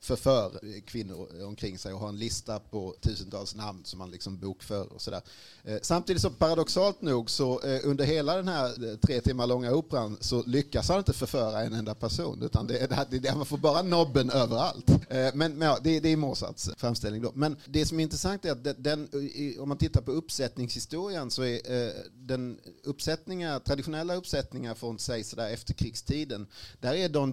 förför 0.00 0.60
kvinnor 0.86 1.44
omkring 1.44 1.78
sig 1.78 1.92
och 1.92 2.00
har 2.00 2.08
en 2.08 2.18
lista 2.18 2.58
på 2.58 2.94
tusentals 3.00 3.54
namn 3.54 3.84
som 3.84 3.98
man 3.98 4.10
liksom 4.10 4.38
bokför 4.38 4.92
och 4.92 5.02
sådär. 5.02 5.22
Eh, 5.64 5.78
samtidigt 5.82 6.22
så 6.22 6.30
paradoxalt 6.30 7.02
nog 7.02 7.30
så 7.30 7.60
eh, 7.62 7.80
under 7.84 8.04
hela 8.04 8.36
den 8.36 8.48
här 8.48 8.90
eh, 8.90 8.96
tre 8.96 9.20
timmar 9.20 9.46
långa 9.46 9.72
operan 9.72 10.16
så 10.20 10.42
lyckas 10.42 10.88
han 10.88 10.98
inte 10.98 11.12
förföra 11.12 11.62
en 11.62 11.72
enda 11.72 11.94
person 11.94 12.42
utan 12.42 12.66
det, 12.66 13.06
det, 13.10 13.18
det, 13.18 13.34
man 13.34 13.46
får 13.46 13.58
bara 13.58 13.82
nobben 13.82 14.30
överallt. 14.30 14.90
Men, 15.34 15.34
men 15.34 15.60
ja, 15.60 15.78
det, 15.82 16.00
det 16.00 16.08
är 16.08 16.16
Mozarts 16.16 16.70
framställning 16.76 17.22
då. 17.22 17.32
Men 17.34 17.56
det 17.64 17.86
som 17.86 18.00
är 18.00 18.02
intressant 18.02 18.44
är 18.44 18.52
att 18.52 18.84
den, 18.84 19.08
om 19.58 19.68
man 19.68 19.78
tittar 19.78 20.00
på 20.00 20.12
uppsättningshistorien 20.12 21.30
så 21.30 21.44
är 21.44 21.60
den 22.26 22.60
uppsättningar, 22.84 23.58
traditionella 23.58 24.14
uppsättningar 24.14 24.74
från 24.74 24.98
säg 24.98 25.24
sådär 25.24 25.50
efterkrigstiden, 25.50 26.46
där 26.80 26.94
är 26.94 27.08
Don, 27.08 27.32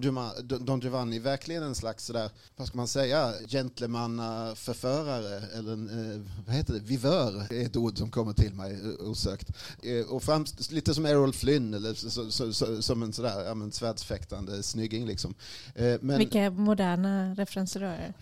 Don 0.64 0.80
Giovanni 0.80 1.18
verkligen 1.18 1.62
en 1.62 1.74
slags 1.74 2.04
sådär 2.04 2.30
vad 2.56 2.66
ska 2.66 2.76
man 2.76 2.88
säga, 2.88 3.32
gentlemannaförförare 3.48 5.58
eller 5.58 5.72
en, 5.72 5.88
eh, 5.88 6.20
vad 6.46 6.56
heter 6.56 6.74
det, 6.74 6.80
vivör 6.80 7.52
är 7.52 7.66
ett 7.66 7.76
ord 7.76 7.98
som 7.98 8.10
kommer 8.10 8.32
till 8.32 8.54
mig 8.54 8.72
eh, 8.72 9.08
osökt. 9.08 9.50
Eh, 9.82 10.06
och 10.06 10.22
framst, 10.22 10.72
lite 10.72 10.94
som 10.94 11.06
Errol 11.06 11.32
Flynn 11.32 11.74
eller 11.74 11.94
så, 11.94 12.30
så, 12.30 12.52
så, 12.52 12.82
som 12.82 13.02
en 13.02 13.12
sådär, 13.12 13.44
ja, 13.44 13.54
men 13.54 13.72
svärdsfäktande 13.72 14.62
snygging 14.62 15.06
liksom. 15.06 15.34
Eh, 15.74 15.94
men, 16.00 16.18
Vilka 16.18 16.50
moderna 16.50 17.34
referenser 17.34 17.80
du 17.80 17.86
har. 17.86 18.12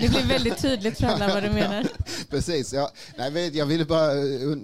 Det 0.00 0.08
blir 0.08 0.26
väldigt 0.26 0.62
tydligt 0.62 0.98
för 0.98 1.06
alla 1.06 1.28
vad 1.28 1.42
du 1.42 1.50
menar. 1.50 1.86
Precis, 2.30 2.72
ja. 2.72 2.90
Nej, 3.16 3.56
jag 3.56 3.66
ville 3.66 3.84
bara... 3.84 4.14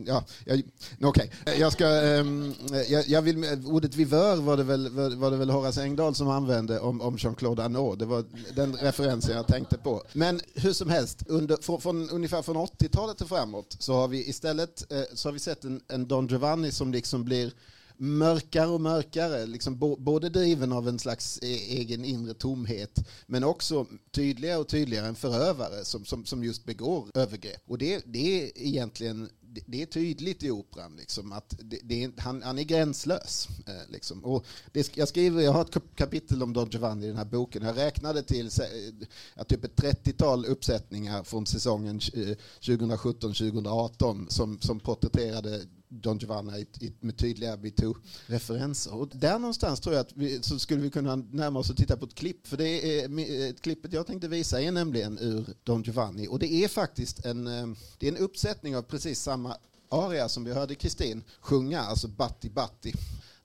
Ja, 0.06 0.24
jag, 0.44 0.62
okay. 1.00 1.28
jag 1.58 1.72
ska... 1.72 1.86
Um, 1.86 2.54
jag, 2.88 3.08
jag, 3.08 3.22
vill, 3.22 3.44
ordet 3.66 3.94
vivör 3.94 4.36
var 4.36 4.56
det 4.56 4.62
väl, 4.62 4.88
var 5.16 5.30
det 5.30 5.36
väl 5.36 5.50
Horace 5.50 5.82
Engdahl 5.82 6.14
som 6.14 6.28
använde 6.28 6.80
om, 6.80 7.00
om 7.00 7.16
Jean-Claude 7.16 7.64
Arnault. 7.64 7.98
Det 7.98 8.06
var 8.06 8.24
den 8.56 8.76
referensen 8.76 9.36
jag 9.36 9.46
tänkte 9.46 9.78
på. 9.78 10.02
Men 10.12 10.40
hur 10.54 10.72
som 10.72 10.90
helst, 10.90 11.22
under, 11.26 11.56
från, 11.56 11.80
från, 11.80 12.10
ungefär 12.10 12.42
från 12.42 12.56
80-talet 12.56 13.20
och 13.20 13.28
framåt 13.28 13.76
så 13.78 13.94
har 13.94 14.08
vi 14.08 14.28
istället 14.28 14.92
eh, 14.92 15.02
så 15.14 15.28
har 15.28 15.32
vi 15.32 15.38
sett 15.38 15.64
en, 15.64 15.80
en 15.88 16.08
Don 16.08 16.26
Giovanni 16.26 16.72
som 16.72 16.92
liksom 16.92 17.24
blir 17.24 17.52
mörkare 17.96 18.68
och 18.68 18.80
mörkare, 18.80 19.46
liksom 19.46 19.96
både 19.98 20.28
driven 20.28 20.72
av 20.72 20.88
en 20.88 20.98
slags 20.98 21.38
e-, 21.42 21.46
egen 21.68 22.04
inre 22.04 22.34
tomhet 22.34 23.08
men 23.26 23.44
också 23.44 23.86
tydligare 24.10 24.58
och 24.58 24.68
tydligare 24.68 25.06
en 25.06 25.14
förövare 25.14 25.84
som, 25.84 26.04
som, 26.04 26.24
som 26.24 26.44
just 26.44 26.64
begår 26.64 27.08
övergrepp. 27.14 27.62
Och 27.66 27.78
det, 27.78 28.02
det 28.06 28.42
är 28.42 28.50
egentligen 28.54 29.28
det 29.66 29.82
är 29.82 29.86
tydligt 29.86 30.42
i 30.42 30.50
operan 30.50 30.96
liksom, 30.96 31.32
att 31.32 31.56
det, 31.62 31.78
det 31.82 32.04
är, 32.04 32.12
han, 32.18 32.42
han, 32.42 32.58
är 32.58 32.62
gränslös. 32.62 33.48
Eh, 33.66 33.92
liksom. 33.92 34.24
och 34.24 34.46
det, 34.72 34.96
jag, 34.96 35.08
skriver, 35.08 35.42
jag 35.42 35.52
har 35.52 35.62
ett 35.62 35.96
kapitel 35.96 36.42
om 36.42 36.52
Don 36.52 36.68
Giovanni 36.70 37.04
i 37.04 37.08
den 37.08 37.16
här 37.16 37.24
boken. 37.24 37.62
Jag 37.62 37.76
räknade 37.76 38.22
till 38.22 38.46
eh, 39.36 39.44
typ 39.44 39.64
ett 39.64 39.76
30-tal 39.76 40.46
uppsättningar 40.46 41.22
från 41.22 41.46
säsongen 41.46 42.00
eh, 42.14 42.36
2017-2018 42.60 44.28
som, 44.28 44.60
som 44.60 44.80
porträtterade 44.80 45.62
Don 46.02 46.18
Giovanni 46.18 46.66
med 47.00 47.16
tydliga 47.16 47.56
metoo-referenser. 47.56 48.94
Och 48.94 49.08
där 49.12 49.38
någonstans 49.38 49.80
tror 49.80 49.94
jag 49.94 50.00
att 50.00 50.12
vi, 50.16 50.42
så 50.42 50.58
skulle 50.58 50.80
vi 50.80 50.90
kunna 50.90 51.16
närma 51.16 51.58
oss 51.58 51.70
och 51.70 51.76
titta 51.76 51.96
på 51.96 52.04
ett 52.04 52.14
klipp. 52.14 52.46
För 52.46 52.56
det 52.56 53.00
är, 53.00 53.52
klippet 53.52 53.92
jag 53.92 54.06
tänkte 54.06 54.28
visa 54.28 54.62
är 54.62 54.72
nämligen 54.72 55.18
ur 55.18 55.46
Don 55.64 55.82
Giovanni. 55.82 56.28
Och 56.28 56.38
det 56.38 56.52
är 56.52 56.68
faktiskt 56.68 57.24
en, 57.24 57.46
eh, 57.46 57.66
det 57.98 58.08
är 58.08 58.12
en 58.12 58.18
uppsättning 58.18 58.76
av 58.76 58.82
precis 58.82 59.20
samma 59.20 59.56
aria 59.88 60.28
som 60.28 60.44
vi 60.44 60.52
hörde 60.52 60.74
Kristin 60.74 61.24
sjunga, 61.40 61.80
alltså 61.80 62.08
Batti 62.08 62.50
Batti 62.50 62.94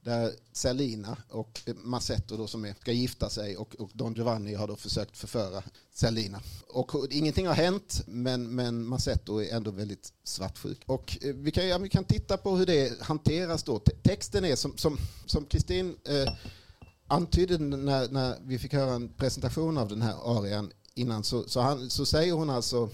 där 0.03 0.31
Selina 0.51 1.17
och 1.29 1.62
Massetto 1.75 2.38
då 2.38 2.47
som 2.47 2.65
är, 2.65 2.73
ska 2.73 2.91
gifta 2.91 3.29
sig 3.29 3.57
och, 3.57 3.75
och, 3.75 3.89
Don 3.93 4.13
Giovanni 4.13 4.53
har 4.53 4.67
då 4.67 4.75
försökt 4.75 5.17
förföra 5.17 5.63
Selina. 5.93 6.41
Och 6.67 6.91
ingenting 7.09 7.47
har 7.47 7.53
hänt 7.53 8.03
men, 8.07 8.55
men 8.55 8.85
Massetto 8.85 9.41
är 9.41 9.55
ändå 9.55 9.71
väldigt 9.71 10.13
svartsjuk. 10.23 10.81
Och 10.85 11.17
eh, 11.21 11.35
vi 11.35 11.51
kan, 11.51 11.67
ja, 11.67 11.77
vi 11.77 11.89
kan 11.89 12.03
titta 12.03 12.38
på 12.38 12.55
hur 12.57 12.65
det 12.65 13.01
hanteras 13.01 13.63
då. 13.63 13.79
Texten 13.79 14.45
är 14.45 14.55
som, 14.55 14.77
som, 14.77 14.97
som 15.25 15.45
Kristin 15.45 15.95
eh, 16.05 16.33
antydde 17.07 17.57
när, 17.57 18.09
när 18.09 18.38
vi 18.45 18.59
fick 18.59 18.73
höra 18.73 18.93
en 18.93 19.09
presentation 19.09 19.77
av 19.77 19.88
den 19.88 20.01
här 20.01 20.39
arian 20.39 20.71
innan 20.93 21.23
så, 21.23 21.47
så, 21.47 21.59
han, 21.62 21.89
så 21.89 22.05
säger 22.05 22.33
hon 22.33 22.49
alltså 22.49 22.89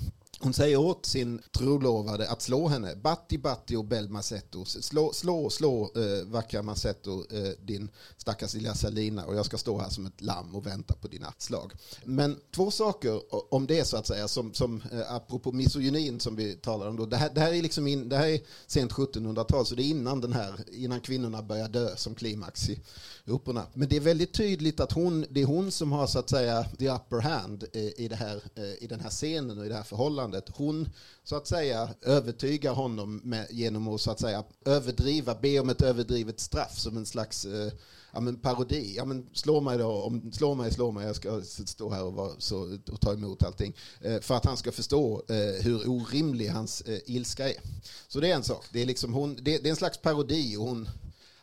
hon 0.45 0.53
säger 0.53 0.77
åt 0.77 1.05
sin 1.05 1.41
trolovade 1.51 2.29
att 2.29 2.41
slå 2.41 2.67
henne. 2.67 2.95
Batti, 2.95 3.37
batti 3.37 3.75
och 3.75 3.85
bel 3.85 4.09
Massetto. 4.09 4.65
Slå, 4.65 5.13
slå, 5.13 5.49
slå 5.49 5.91
äh, 5.95 6.25
vackra 6.25 6.61
Massetto, 6.61 7.25
äh, 7.31 7.65
din 7.65 7.89
stackars 8.17 8.53
lilla 8.53 8.73
Salina 8.73 9.25
och 9.25 9.35
jag 9.35 9.45
ska 9.45 9.57
stå 9.57 9.79
här 9.79 9.89
som 9.89 10.05
ett 10.05 10.21
lamm 10.21 10.55
och 10.55 10.65
vänta 10.65 10.93
på 10.93 11.07
dina 11.07 11.33
slag. 11.37 11.73
Men 12.03 12.39
två 12.55 12.71
saker 12.71 13.21
om 13.53 13.67
det 13.67 13.85
så 13.85 13.97
att 13.97 14.07
säga, 14.07 14.27
som, 14.27 14.53
som 14.53 14.81
äh, 14.91 15.13
apropå 15.13 15.51
misogynin 15.51 16.19
som 16.19 16.35
vi 16.35 16.55
talade 16.55 16.89
om 16.89 16.97
då. 16.97 17.05
Det 17.05 17.17
här, 17.17 17.29
det 17.33 17.41
här 17.41 17.53
är 17.53 17.61
liksom 17.61 17.87
in, 17.87 18.09
det 18.09 18.17
här 18.17 18.27
är 18.27 18.39
sent 18.67 18.91
1700-tal, 18.91 19.65
så 19.65 19.75
det 19.75 19.83
är 19.83 19.89
innan 19.89 20.21
den 20.21 20.33
här, 20.33 20.53
innan 20.71 20.99
kvinnorna 20.99 21.41
börjar 21.41 21.67
dö 21.67 21.95
som 21.95 22.15
klimax 22.15 22.69
i 22.69 22.79
grupperna. 23.25 23.65
Men 23.73 23.89
det 23.89 23.95
är 23.95 24.01
väldigt 24.01 24.33
tydligt 24.33 24.79
att 24.79 24.91
hon, 24.91 25.25
det 25.29 25.41
är 25.41 25.45
hon 25.45 25.71
som 25.71 25.91
har 25.91 26.07
så 26.07 26.19
att 26.19 26.29
säga 26.29 26.63
the 26.79 26.89
upper 26.89 27.21
hand 27.21 27.63
eh, 27.73 27.81
i, 27.81 28.07
det 28.07 28.15
här, 28.15 28.41
eh, 28.55 28.83
i 28.83 28.87
den 28.89 28.99
här 28.99 29.09
scenen 29.09 29.59
och 29.59 29.65
i 29.65 29.69
det 29.69 29.75
här 29.75 29.83
förhållandet 29.83 30.05
förhållandet. 30.05 30.49
Hon 30.49 30.89
så 31.23 31.35
att 31.35 31.47
säga 31.47 31.89
övertygar 32.01 32.73
honom 32.73 33.21
med, 33.23 33.47
genom 33.49 33.87
att 33.87 34.01
så 34.01 34.11
att 34.11 34.19
säga 34.19 34.43
överdriva, 34.65 35.35
be 35.41 35.59
om 35.59 35.69
ett 35.69 35.81
överdrivet 35.81 36.39
straff 36.39 36.79
som 36.79 36.97
en 36.97 37.05
slags 37.05 37.45
eh, 37.45 37.71
ja, 38.13 38.19
men 38.19 38.35
parodi. 38.35 38.93
Ja, 38.97 39.05
men 39.05 39.29
slå 39.33 39.61
mig 39.61 39.77
då, 39.77 39.87
om, 39.87 40.31
slå 40.31 40.55
mig, 40.55 40.73
slå 40.73 40.91
mig, 40.91 41.05
jag 41.05 41.15
ska 41.15 41.41
stå 41.65 41.89
här 41.89 42.03
och, 42.03 42.13
vara 42.13 42.31
så, 42.37 42.77
och 42.91 43.01
ta 43.01 43.13
emot 43.13 43.43
allting. 43.43 43.73
Eh, 44.01 44.19
för 44.21 44.35
att 44.35 44.45
han 44.45 44.57
ska 44.57 44.71
förstå 44.71 45.23
eh, 45.29 45.63
hur 45.63 45.89
orimlig 45.89 46.49
hans 46.49 46.81
eh, 46.81 46.99
ilska 47.05 47.49
är. 47.49 47.59
Så 48.07 48.19
det 48.19 48.31
är 48.31 48.35
en 48.35 48.43
sak. 48.43 48.65
Det 48.71 48.81
är, 48.81 48.85
liksom 48.85 49.13
hon, 49.13 49.35
det, 49.35 49.57
det 49.57 49.67
är 49.67 49.71
en 49.71 49.75
slags 49.75 49.97
parodi 49.97 50.55
och 50.57 50.63
hon 50.63 50.89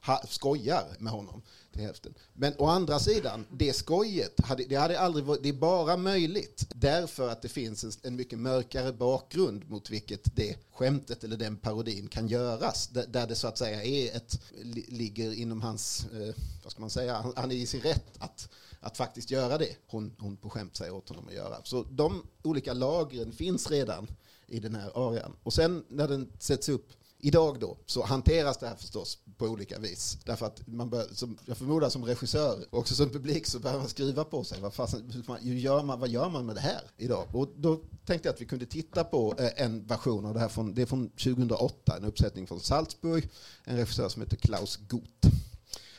ha, 0.06 0.22
skojar 0.28 0.96
med 0.98 1.12
honom 1.12 1.42
till 1.72 1.82
hälften. 1.82 2.14
Men 2.32 2.54
å 2.58 2.66
andra 2.66 2.98
sidan, 2.98 3.46
det 3.50 3.72
skojet, 3.72 4.40
hade, 4.40 4.64
det, 4.64 4.76
hade 4.76 5.00
aldrig 5.00 5.24
varit, 5.24 5.42
det 5.42 5.48
är 5.48 5.52
bara 5.52 5.96
möjligt 5.96 6.66
därför 6.74 7.28
att 7.28 7.42
det 7.42 7.48
finns 7.48 7.84
en, 7.84 7.92
en, 8.02 8.16
mycket 8.16 8.38
mörkare 8.38 8.92
bakgrund 8.92 9.70
mot 9.70 9.90
vilket 9.90 10.36
det 10.36 10.56
skämtet 10.72 11.24
eller 11.24 11.36
den 11.36 11.56
parodin 11.56 12.08
kan 12.08 12.28
göras. 12.28 12.88
Där, 12.88 13.06
där 13.06 13.26
det 13.26 13.34
så 13.34 13.48
att 13.48 13.58
säga 13.58 13.84
är 13.84 14.16
ett, 14.16 14.40
ligger 14.88 15.32
inom 15.32 15.62
hans, 15.62 16.06
eh, 16.12 16.34
vad 16.62 16.72
ska 16.72 16.80
man 16.80 16.90
säga, 16.90 17.14
han, 17.14 17.32
han 17.36 17.50
är 17.50 17.56
i 17.56 17.66
sin 17.66 17.80
rätt 17.80 18.16
att 18.18 18.48
att 18.82 18.96
faktiskt 18.96 19.30
göra 19.30 19.58
det 19.58 19.76
hon, 19.86 20.12
hon 20.18 20.36
på 20.36 20.50
skämt 20.50 20.76
säger 20.76 20.94
åt 20.94 21.08
honom 21.08 21.28
att 21.28 21.34
göra. 21.34 21.56
Så 21.64 21.82
de 21.82 22.26
olika 22.42 22.72
lagren 22.72 23.32
finns 23.32 23.70
redan 23.70 24.08
i 24.46 24.60
den 24.60 24.74
här 24.74 25.08
arian. 25.08 25.36
Och 25.42 25.52
sen 25.52 25.84
när 25.88 26.08
den 26.08 26.32
sätts 26.38 26.68
upp 26.68 26.92
Idag 27.24 27.60
då 27.60 27.76
så 27.86 28.04
hanteras 28.04 28.58
det 28.58 28.68
här 28.68 28.76
förstås 28.76 29.18
på 29.36 29.46
olika 29.46 29.78
vis. 29.78 30.18
Därför 30.24 30.46
att 30.46 30.66
man 30.66 30.90
bör, 30.90 31.06
som, 31.12 31.38
jag 31.46 31.56
förmodar 31.56 31.88
som 31.88 32.04
regissör, 32.04 32.64
också 32.70 32.94
som 32.94 33.10
publik 33.10 33.46
så 33.46 33.58
behöver 33.58 33.80
man 33.80 33.88
skriva 33.88 34.24
på 34.24 34.44
sig. 34.44 34.60
Vad, 34.60 34.74
fasen, 34.74 35.24
hur 35.42 35.54
gör 35.54 35.82
man, 35.82 36.00
vad 36.00 36.08
gör 36.08 36.28
man 36.30 36.46
med 36.46 36.56
det 36.56 36.60
här 36.60 36.82
idag? 36.96 37.26
Och 37.32 37.48
då 37.56 37.80
tänkte 38.06 38.28
jag 38.28 38.34
att 38.34 38.40
vi 38.40 38.46
kunde 38.46 38.66
titta 38.66 39.04
på 39.04 39.34
eh, 39.38 39.64
en 39.64 39.86
version 39.86 40.26
av 40.26 40.34
det 40.34 40.40
här. 40.40 40.48
Från, 40.48 40.74
det 40.74 40.82
är 40.82 40.86
från 40.86 41.08
2008, 41.08 41.96
en 41.96 42.04
uppsättning 42.04 42.46
från 42.46 42.60
Salzburg. 42.60 43.28
En 43.64 43.76
regissör 43.76 44.08
som 44.08 44.22
heter 44.22 44.36
Klaus 44.36 44.76
Guth. 44.76 45.28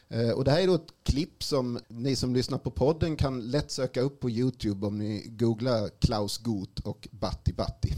Eh, 0.10 0.30
och 0.30 0.44
det 0.44 0.52
här 0.52 0.60
är 0.60 0.68
då 0.68 0.76
ett 0.76 0.94
klipp 1.04 1.44
som 1.44 1.80
ni 1.88 2.16
som 2.16 2.36
lyssnar 2.36 2.58
på 2.58 2.72
podden 2.72 3.16
kan 3.16 3.52
lätt 3.52 3.72
söka 3.72 4.02
upp 4.02 4.20
på 4.20 4.30
Youtube 4.30 4.88
om 4.88 4.98
ni 4.98 5.28
googlar 5.28 5.90
Klaus 6.00 6.38
Guth 6.38 6.88
och 6.88 7.08
Batti 7.12 7.54
Batti. 7.54 7.94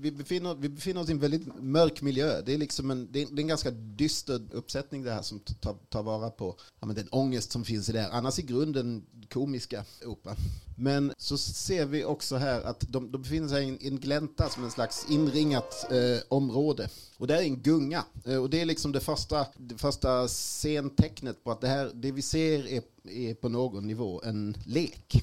Vi, 0.00 0.10
befinner, 0.10 0.54
vi 0.54 0.68
befinner 0.68 1.00
oss 1.00 1.08
i 1.08 1.12
en 1.12 1.18
väldigt 1.18 1.62
mörk 1.62 2.02
miljö. 2.02 2.40
Det 2.40 2.54
är, 2.54 2.58
liksom 2.58 2.90
en, 2.90 3.12
det 3.12 3.22
är, 3.22 3.38
en 3.38 3.46
ganska 3.46 3.70
dyster 3.70 4.40
uppsättning 4.52 5.02
det 5.02 5.12
här 5.12 5.22
som 5.22 5.40
tar, 5.40 5.76
tar 5.88 6.02
vara 6.02 6.30
på 6.30 6.56
ja, 6.80 6.86
men 6.86 6.96
den 6.96 7.08
ångest 7.10 7.52
som 7.52 7.64
finns 7.64 7.88
i 7.88 7.92
det 7.92 8.00
här. 8.00 8.10
Annars 8.10 8.38
i 8.38 8.42
grunden 8.42 9.06
komiska 9.32 9.84
opera. 10.06 10.36
Men 10.76 11.12
så 11.18 11.38
ser 11.38 11.86
vi 11.86 12.04
också 12.04 12.36
här 12.36 12.62
att 12.62 12.80
de, 12.88 13.12
de 13.12 13.22
befinner 13.22 13.48
sig 13.48 13.64
i 13.64 13.68
en, 13.68 13.78
en 13.80 14.00
glänta 14.00 14.48
som 14.48 14.64
en 14.64 14.70
slags 14.70 15.06
inringat 15.10 15.86
eh, 15.90 16.22
område. 16.28 16.88
Och 17.18 17.26
där 17.26 17.36
är 17.36 17.42
en 17.42 17.62
gunga. 17.62 18.04
Eh, 18.24 18.36
och 18.36 18.50
det 18.50 18.60
är 18.60 18.64
liksom 18.64 18.92
det 18.92 19.00
första, 19.00 19.46
det 19.56 19.78
första 19.78 20.28
scentecknet 20.28 21.44
på 21.44 21.50
att 21.50 21.60
det, 21.60 21.68
här, 21.68 21.90
det 21.94 22.12
vi 22.12 22.22
ser 22.22 22.66
är, 22.66 22.82
är 23.04 23.34
på 23.34 23.48
någon 23.48 23.86
nivå 23.86 24.22
en 24.24 24.56
lek. 24.66 25.22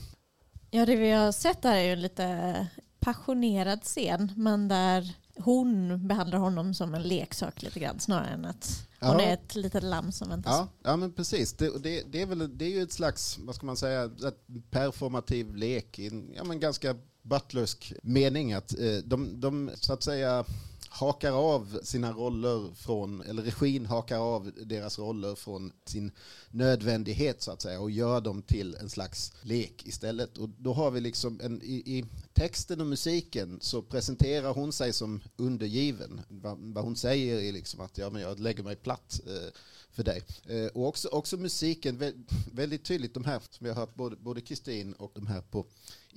Ja, 0.72 0.86
det 0.86 0.96
vi 0.96 1.12
har 1.12 1.32
sett 1.32 1.64
här 1.64 1.78
är 1.78 1.90
ju 1.90 1.96
lite 1.96 2.68
passionerad 3.00 3.84
scen, 3.84 4.32
men 4.36 4.68
där 4.68 5.16
hon 5.36 6.08
behandlar 6.08 6.40
honom 6.40 6.74
som 6.74 6.96
en 6.96 7.02
leksak 7.02 7.62
lite 7.62 7.80
grann 7.80 8.00
snarare 8.00 8.30
än 8.30 8.46
att 8.46 8.88
hon 9.00 9.20
ja. 9.20 9.22
är 9.22 9.34
ett 9.34 9.56
litet 9.56 9.84
lamm 9.84 10.12
som 10.12 10.30
väntas. 10.30 10.54
Ja, 10.54 10.68
ja 10.84 10.98
men 10.98 11.14
precis. 11.14 11.54
Det, 11.54 11.84
det, 11.84 12.04
det, 12.12 12.22
är 12.22 12.26
väl, 12.26 12.58
det 12.58 12.66
är 12.66 12.70
ju 12.70 12.82
ett 12.82 12.94
slags, 12.94 13.40
vad 13.40 13.56
ska 13.56 13.66
man 13.66 13.78
säga, 13.78 14.04
ett 14.04 14.70
performativ 14.70 15.56
lek 15.56 16.00
i 16.00 16.08
en 16.08 16.34
ja, 16.36 16.44
men 16.44 16.60
ganska 16.60 16.96
butlersk 17.22 17.94
mening. 18.04 18.54
Att 18.54 18.80
eh, 18.80 18.98
de, 19.06 19.40
de 19.42 19.72
så 19.76 19.94
att 19.94 20.04
säga 20.04 20.46
hakar 20.90 21.32
av 21.32 21.80
sina 21.84 22.12
roller 22.12 22.76
från, 22.76 23.22
eller 23.22 23.44
regin 23.44 23.86
hakar 23.86 24.18
av 24.18 24.52
deras 24.66 25.00
roller 25.00 25.36
från 25.36 25.72
sin 25.86 26.12
nödvändighet 26.52 27.42
så 27.42 27.52
att 27.52 27.62
säga 27.62 27.80
och 27.80 27.92
gör 27.92 28.22
dem 28.22 28.42
till 28.42 28.76
en 28.76 28.90
slags 28.90 29.34
lek 29.42 29.86
istället. 29.86 30.38
Och 30.38 30.50
då 30.50 30.74
har 30.74 30.92
vi 30.92 31.02
liksom 31.02 31.40
en, 31.44 31.62
i, 31.62 31.76
i 31.98 32.06
texten 32.38 32.82
och 32.82 32.88
musiken 32.88 33.60
så 33.62 33.82
presenterar 33.82 34.54
hon 34.54 34.74
sig 34.74 34.94
som 34.94 35.22
undergiven. 35.38 36.22
Vad, 36.28 36.58
vad 36.60 36.84
hon 36.84 36.96
säger 36.96 37.40
är 37.40 37.52
liksom 37.52 37.82
att 37.82 37.98
ja, 37.98 38.10
men 38.10 38.22
jag 38.22 38.40
lägger 38.40 38.64
mig 38.64 38.76
platt 38.76 39.22
eh, 39.28 39.54
för 39.98 40.04
dig. 40.04 40.22
Eh, 40.46 40.66
och 40.66 40.88
också, 40.88 41.08
också 41.08 41.38
musiken, 41.38 42.14
väldigt 42.52 42.84
tydligt 42.86 43.14
de 43.14 43.26
här 43.26 43.42
som 43.50 43.68
jag 43.68 43.74
har 43.74 43.82
hört 43.82 44.20
både 44.20 44.42
Kristin 44.42 44.94
och 44.94 45.12
de 45.16 45.28
här 45.28 45.42
på 45.42 45.66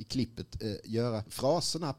i 0.01 0.05
klippet 0.05 0.63
eh, 0.63 0.75
göra 0.85 1.25
fraserna 1.29 1.95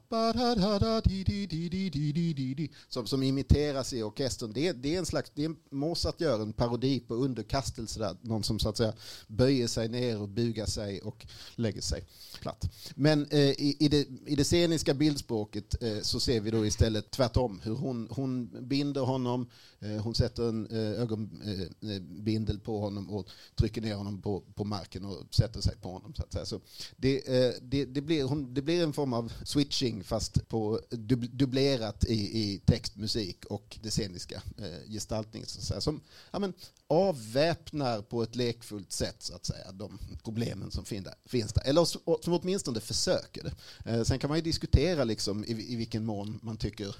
som, 2.90 3.08
som 3.08 3.24
imiteras 3.24 3.94
i 3.94 4.04
orkestern. 4.04 4.54
Det, 4.54 4.72
det 4.72 4.96
är 4.96 5.00
en 5.00 5.06
slags, 5.06 5.32
det 5.36 5.46
är 5.46 5.56
Mozart 5.70 6.22
gör 6.22 6.42
en 6.42 6.54
parodi 6.54 7.00
på 7.00 7.16
underkastelse 7.16 8.00
där, 8.00 8.18
någon 8.22 8.44
som 8.44 8.60
så 8.60 8.70
att 8.70 8.78
säga 8.78 8.94
böjer 9.28 9.68
sig 9.68 9.88
ner 9.88 10.22
och 10.22 10.30
bugar 10.30 10.66
sig 10.66 11.02
och 11.02 11.26
lägger 11.56 11.82
sig 11.82 12.06
platt. 12.42 12.66
Men 12.96 13.26
eh, 13.26 13.40
i, 13.40 13.78
i, 13.80 13.88
det, 13.88 14.08
i 14.26 14.36
det 14.36 14.44
sceniska 14.44 14.94
bildspråket 14.94 15.84
eh, 15.84 16.02
så 16.02 16.20
ser 16.20 16.40
vi 16.40 16.52
då 16.52 16.66
istället 16.66 17.12
tvärtom 17.12 17.62
hur 17.64 17.76
hon, 17.76 18.08
hon 18.12 18.50
binder 18.68 19.02
honom, 19.02 19.50
Eh, 19.82 20.02
hon 20.02 20.16
sätter 20.16 20.50
en 20.50 20.68
eh, 20.68 21.02
ögonbindel 21.02 22.56
eh, 22.56 22.62
på 22.62 22.80
honom 22.80 23.10
och 23.10 23.30
trycker 23.56 23.82
ner 23.82 23.96
honom 23.96 24.22
på, 24.22 24.44
på 24.56 24.64
marken 24.64 25.06
och 25.06 25.36
sätter 25.36 25.62
sig 25.62 25.76
på 25.82 25.92
honom. 25.92 26.14
Så 26.14 26.24
att 26.24 26.34
säga. 26.34 26.46
Så 26.46 26.62
det, 26.98 27.22
det, 27.62 27.86
det, 27.86 28.02
blir, 28.02 28.24
hon, 28.24 28.54
det 28.54 28.62
blir 28.62 28.84
en 28.84 28.94
form 28.94 29.14
av 29.14 29.34
switching 29.44 30.04
fast 30.04 30.48
på 30.48 30.80
dub, 30.90 31.38
dubblerat 31.38 32.06
i, 32.06 32.14
i 32.14 32.62
text, 32.66 32.96
musik 32.96 33.46
och 33.46 33.80
det 33.82 33.90
sceniska 33.90 34.42
gestaltningen. 34.88 35.48
Så 35.48 35.60
att 35.60 35.66
säga, 35.66 35.82
som 35.82 36.02
ja, 36.32 36.40
men, 36.40 36.54
avväpnar 36.88 38.02
på 38.02 38.24
ett 38.24 38.36
lekfullt 38.36 38.92
sätt 38.92 39.16
så 39.20 39.36
att 39.36 39.46
säga 39.46 39.72
de 39.72 40.00
problemen 40.24 40.72
som 40.72 40.86
finns 41.26 41.54
där. 41.54 41.64
Eller 41.64 41.86
som 42.22 42.34
åtminstone 42.34 42.80
försöker 42.80 43.44
det. 43.44 44.06
Sen 44.06 44.20
kan 44.20 44.28
man 44.28 44.38
ju 44.38 44.42
diskutera 44.42 45.04
liksom 45.04 45.46
i, 45.46 45.74
i 45.74 45.76
vilken 45.76 46.06
mån 46.06 46.40
man 46.42 46.58
tycker 46.58 46.96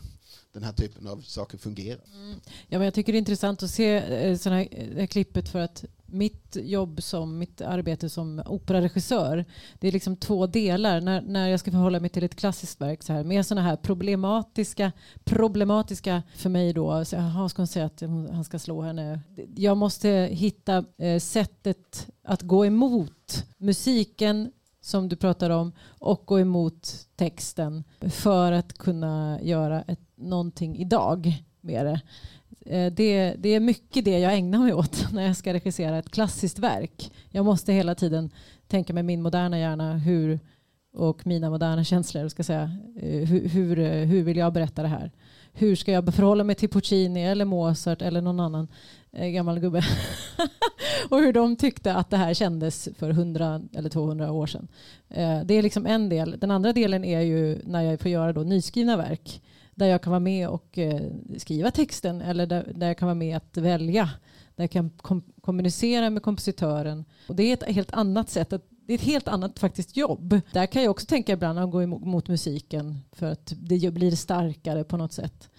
den 0.54 0.64
här 0.64 0.74
typen 0.74 1.08
av 1.08 1.22
saker 1.22 1.58
fungerar. 1.58 2.02
Mm. 2.16 2.40
Ja, 2.68 2.78
men 2.78 2.82
jag 2.82 2.94
tycker 2.94 3.14
det 3.14 3.18
är 3.18 3.20
intressant 3.20 3.64
att 3.64 3.70
se 3.70 3.96
eh, 3.96 4.38
såna 4.38 4.56
här, 4.56 4.68
eh, 4.72 4.88
det 4.88 5.00
här 5.00 5.08
klippet 5.08 5.50
för 5.50 5.60
att 5.60 5.86
mitt 6.06 6.58
jobb 6.62 7.04
som 7.04 7.38
mitt 7.38 7.62
arbete 7.62 8.10
som 8.10 8.44
operaregissör 8.46 9.46
det 9.80 9.88
är 9.88 9.92
liksom 9.92 10.16
två 10.16 10.48
delar. 10.48 11.02
När, 11.02 11.22
när 11.22 11.48
jag 11.48 11.60
ska 11.60 11.72
förhålla 11.72 12.00
mig 12.00 12.10
till 12.10 12.24
ett 12.24 12.36
klassiskt 12.36 12.82
verk 12.82 13.04
så 13.04 13.14
här, 13.14 13.24
med 13.24 13.46
sådana 13.46 13.68
här 13.68 13.76
problematiska, 13.76 14.92
problematiska 15.24 16.24
för 16.36 16.50
mig 16.50 16.74
då, 16.74 17.06
så, 17.06 17.18
aha, 17.18 17.50
ska 17.50 17.62
hon 17.62 17.68
säga 17.68 17.86
att 17.86 18.02
han 18.02 18.44
ska 18.44 18.60
slå 18.60 18.82
henne? 18.82 19.20
Jag 19.56 19.78
måste 19.78 20.10
hitta 20.32 20.86
eh, 20.98 21.20
sättet 21.20 22.08
att 22.24 22.42
gå 22.42 22.66
emot 22.66 23.46
musiken 23.58 24.52
som 24.82 25.10
du 25.10 25.16
pratar 25.16 25.50
om 25.50 25.72
och 25.88 26.24
gå 26.26 26.40
emot 26.40 27.08
texten 27.16 27.84
för 28.10 28.52
att 28.52 28.78
kunna 28.78 29.40
göra 29.42 29.82
ett, 29.82 30.00
någonting 30.22 30.78
idag 30.78 31.44
med 31.62 31.86
det. 31.86 32.02
Eh, 32.66 32.92
det, 32.92 33.36
det 33.40 33.50
är 33.50 33.60
mycket 33.60 34.06
det 34.06 34.20
jag 34.20 34.34
ägnar 34.34 34.60
mig 34.60 34.74
åt 34.74 35.08
när 35.14 35.28
jag 35.28 35.38
ska 35.38 35.54
regissera 35.54 35.98
ett 35.98 36.12
klassiskt 36.12 36.60
verk. 36.60 37.12
Jag 37.30 37.46
måste 37.46 37.74
hela 37.74 37.96
tiden 37.96 38.32
tänka 38.68 38.94
med 38.94 39.06
min 39.06 39.22
moderna 39.22 39.60
hjärna 39.60 39.98
hur, 39.98 40.40
och 40.94 41.28
mina 41.28 41.50
moderna 41.50 41.84
känslor. 41.84 42.28
Ska 42.28 42.44
säga, 42.44 42.78
eh, 42.96 43.28
hur, 43.28 43.50
hur, 43.50 44.06
hur 44.06 44.24
vill 44.24 44.38
jag 44.38 44.54
berätta 44.54 44.82
det 44.82 44.88
här? 44.88 45.12
Hur 45.54 45.76
ska 45.76 45.92
jag 45.92 46.14
förhålla 46.14 46.44
mig 46.44 46.56
till 46.56 46.70
Puccini 46.70 47.24
eller 47.24 47.46
Mozart 47.46 48.02
eller 48.02 48.22
någon 48.22 48.40
annan 48.40 48.68
gammal 49.12 49.60
gubbe? 49.60 49.84
och 51.10 51.20
hur 51.20 51.34
de 51.34 51.56
tyckte 51.56 51.94
att 51.94 52.10
det 52.10 52.18
här 52.18 52.34
kändes 52.34 52.90
för 52.98 53.10
100 53.10 53.62
eller 53.74 53.90
200 53.90 54.32
år 54.32 54.48
sedan. 54.48 54.68
det 55.46 55.54
är 55.54 55.62
liksom 55.62 55.86
en 55.86 56.10
del. 56.10 56.40
Den 56.40 56.52
andra 56.52 56.74
delen 56.74 57.04
är 57.04 57.22
ju 57.22 57.62
när 57.66 57.82
jag 57.82 58.00
får 58.00 58.12
göra 58.12 58.34
då 58.34 58.42
nyskrivna 58.42 58.98
verk 58.98 59.42
där 59.76 59.86
jag 59.86 60.02
kan 60.02 60.12
vara 60.12 60.20
med 60.20 60.50
och 60.50 60.78
eh, 60.78 61.02
skriva 61.38 61.72
texten 61.72 62.22
eller 62.22 62.46
där, 62.46 62.72
där 62.76 62.88
jag 62.88 62.98
kan 62.98 63.06
vara 63.06 63.16
med 63.16 63.38
att 63.38 63.58
välja. 63.58 64.10
Där 64.56 64.64
jag 64.64 64.72
kan 64.72 64.90
kom 64.90 65.24
kommunicera 65.42 66.10
med 66.10 66.24
kompositören. 66.24 67.06
Och 67.28 67.36
det 67.36 67.44
är 67.44 67.54
ett 67.54 67.64
helt 67.64 67.94
annat 67.94 68.30
sätt 68.30 68.54
att 68.54 68.66
det 68.70 68.94
är 68.94 68.98
ett 68.98 69.04
helt 69.04 69.28
annat 69.28 69.60
faktiskt 69.60 69.98
jobb. 69.98 70.42
Där 70.54 70.66
kan 70.66 70.84
jag 70.84 70.92
också 70.92 71.06
tänka 71.06 71.34
ibland 71.34 71.60
att 71.60 71.72
gå 71.72 71.84
emot 71.84 72.28
musiken 72.28 73.00
för 73.12 73.32
att 73.32 73.54
det 73.58 73.94
blir 73.94 74.12
starkare 74.12 74.84
på 74.84 74.98
något 74.98 75.14
sätt. 75.14 75.50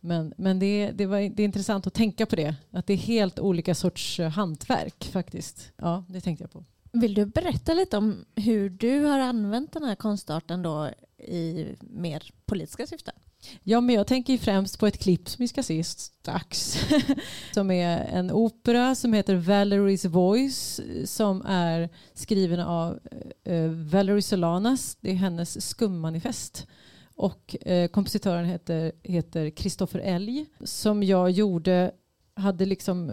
Men, 0.00 0.34
men 0.36 0.58
det, 0.58 0.90
det, 0.90 1.06
var, 1.06 1.16
det 1.18 1.42
är 1.42 1.44
intressant 1.44 1.86
att 1.86 1.94
tänka 1.94 2.26
på 2.26 2.36
det. 2.36 2.54
Att 2.70 2.86
det 2.86 2.92
är 2.92 2.96
helt 2.96 3.38
olika 3.38 3.74
sorts 3.74 4.20
eh, 4.20 4.28
hantverk 4.28 5.04
faktiskt. 5.04 5.72
Ja, 5.76 6.04
det 6.08 6.20
tänkte 6.20 6.44
jag 6.44 6.50
på. 6.50 6.64
Vill 6.92 7.14
du 7.14 7.26
berätta 7.26 7.74
lite 7.74 7.96
om 7.96 8.24
hur 8.34 8.70
du 8.70 9.04
har 9.04 9.18
använt 9.18 9.72
den 9.72 9.82
här 9.82 9.94
konstarten 9.94 10.62
då 10.62 10.90
i 11.18 11.66
mer 11.80 12.30
politiska 12.46 12.86
syften? 12.86 13.14
Ja, 13.62 13.80
men 13.80 13.94
jag 13.94 14.06
tänker 14.06 14.38
främst 14.38 14.78
på 14.78 14.86
ett 14.86 14.98
klipp 14.98 15.28
som 15.28 15.42
vi 15.42 15.48
ska 15.48 15.62
se 15.62 15.84
strax. 15.84 16.78
som 17.54 17.70
är 17.70 18.04
en 18.04 18.30
opera 18.30 18.94
som 18.94 19.12
heter 19.12 19.36
Valerie's 19.36 20.08
Voice 20.08 20.80
som 21.04 21.42
är 21.46 21.88
skriven 22.14 22.60
av 22.60 22.98
eh, 23.44 23.54
eh, 23.54 23.70
Valerie 23.70 24.22
Solanas. 24.22 24.96
Det 25.00 25.10
är 25.10 25.14
hennes 25.14 25.68
skummanifest. 25.68 26.66
Och 27.14 27.56
eh, 27.60 27.88
kompositören 27.88 28.44
heter, 28.44 28.92
heter 29.02 29.50
Christopher 29.50 30.00
Elg 30.00 30.46
som 30.60 31.02
jag 31.02 31.30
gjorde 31.30 31.92
hade 32.34 32.64
liksom, 32.66 33.12